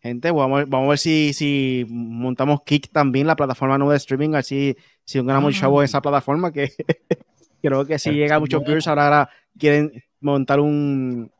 Gente, 0.00 0.30
vamos, 0.30 0.68
vamos 0.68 0.86
a 0.86 0.88
ver 0.90 0.98
si, 0.98 1.32
si 1.32 1.84
montamos 1.88 2.62
Kick 2.64 2.88
también, 2.92 3.26
la 3.26 3.34
plataforma 3.34 3.78
nueva 3.78 3.94
de 3.94 3.98
streaming, 3.98 4.34
así 4.34 4.76
si 5.04 5.18
ganamos 5.18 5.56
ah. 5.56 5.60
chavo 5.60 5.82
esa 5.82 6.00
plataforma 6.00 6.52
que 6.52 6.72
Creo 7.62 7.84
que 7.86 7.98
si 7.98 8.10
llega 8.10 8.36
a 8.36 8.40
muchos 8.40 8.62
viewers 8.62 8.86
ahora, 8.86 9.28
quieren 9.58 10.02
montar 10.20 10.60
un 10.60 11.30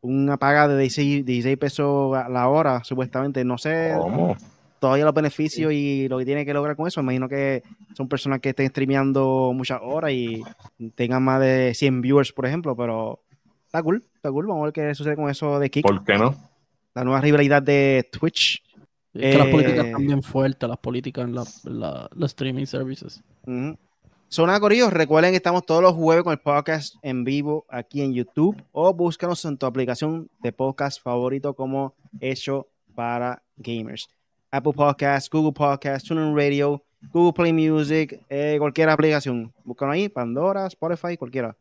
una 0.00 0.36
paga 0.36 0.68
de 0.68 0.78
16, 0.78 1.56
pesos 1.58 2.16
a 2.16 2.28
la 2.28 2.48
hora, 2.48 2.84
supuestamente. 2.84 3.44
No 3.44 3.58
sé 3.58 3.94
todavía 4.78 5.04
los 5.04 5.14
beneficios 5.14 5.72
y 5.72 6.08
lo 6.08 6.18
que 6.18 6.24
tiene 6.24 6.44
que 6.44 6.54
lograr 6.54 6.76
con 6.76 6.86
eso. 6.86 7.00
Imagino 7.00 7.28
que 7.28 7.62
son 7.96 8.08
personas 8.08 8.40
que 8.40 8.50
estén 8.50 8.68
streameando 8.68 9.52
muchas 9.54 9.80
horas 9.82 10.12
y 10.12 10.42
tengan 10.94 11.22
más 11.22 11.40
de 11.40 11.72
100 11.74 12.02
viewers, 12.02 12.32
por 12.32 12.46
ejemplo, 12.46 12.76
pero 12.76 13.20
está 13.64 13.82
cool, 13.82 14.04
está 14.14 14.30
cool. 14.30 14.46
Vamos 14.46 14.62
a 14.62 14.64
ver 14.66 14.72
qué 14.72 14.94
sucede 14.94 15.16
con 15.16 15.28
eso 15.28 15.58
de 15.58 15.70
Kick. 15.70 15.86
¿Por 15.86 16.04
qué 16.04 16.16
no? 16.18 16.34
La 16.94 17.04
nueva 17.04 17.20
rivalidad 17.20 17.62
de 17.62 18.08
Twitch. 18.10 18.62
Es 19.12 19.32
que 19.32 19.38
las 19.38 19.48
políticas 19.48 19.86
están 19.86 20.06
bien 20.06 20.22
fuertes, 20.22 20.68
las 20.68 20.78
políticas 20.78 21.24
en 21.24 21.34
la, 21.34 22.08
los 22.14 22.30
streaming 22.30 22.66
services. 22.66 23.22
Zona 24.28 24.58
Corillos, 24.58 24.92
recuerden 24.92 25.30
que 25.30 25.36
estamos 25.36 25.64
todos 25.64 25.80
los 25.80 25.94
jueves 25.94 26.24
con 26.24 26.32
el 26.32 26.40
podcast 26.40 26.96
en 27.02 27.22
vivo 27.22 27.64
aquí 27.68 28.02
en 28.02 28.12
YouTube 28.12 28.60
o 28.72 28.92
búscanos 28.92 29.44
en 29.44 29.56
tu 29.56 29.66
aplicación 29.66 30.28
de 30.40 30.52
podcast 30.52 31.00
favorito 31.00 31.54
como 31.54 31.94
Hecho 32.20 32.66
para 32.96 33.40
Gamers. 33.56 34.08
Apple 34.50 34.72
Podcasts, 34.72 35.30
Google 35.30 35.52
Podcasts, 35.52 36.08
TuneIn 36.08 36.36
Radio, 36.36 36.82
Google 37.12 37.32
Play 37.34 37.52
Music, 37.52 38.20
eh, 38.28 38.56
cualquier 38.58 38.88
aplicación. 38.88 39.52
Búscanos 39.64 39.94
ahí, 39.94 40.08
Pandora, 40.08 40.66
Spotify, 40.66 41.16
cualquiera. 41.16 41.56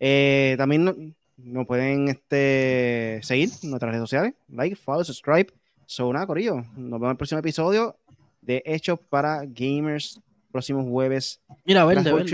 Eh, 0.00 0.56
también 0.58 1.14
nos 1.36 1.66
pueden 1.68 2.08
este, 2.08 3.20
seguir 3.22 3.50
en 3.62 3.70
nuestras 3.70 3.92
redes 3.92 4.02
sociales. 4.02 4.34
Like, 4.48 4.74
follow, 4.74 5.04
subscribe. 5.04 5.52
Zona 5.86 6.26
Corillo. 6.26 6.56
Nos 6.76 7.00
vemos 7.00 7.04
en 7.04 7.10
el 7.10 7.16
próximo 7.16 7.38
episodio 7.38 7.96
de 8.42 8.62
Hecho 8.66 8.96
para 8.96 9.44
Gamers 9.46 10.20
próximo 10.50 10.84
jueves. 10.84 11.40
Mira, 11.64 11.84
verde, 11.84 12.02
verde. 12.16 12.30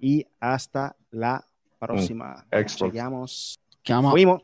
y 0.00 0.26
hasta 0.40 0.96
la 1.10 1.44
próxima. 1.78 2.44
Que 3.82 3.92
vamos- 3.92 4.12
Fuimos. 4.12 4.42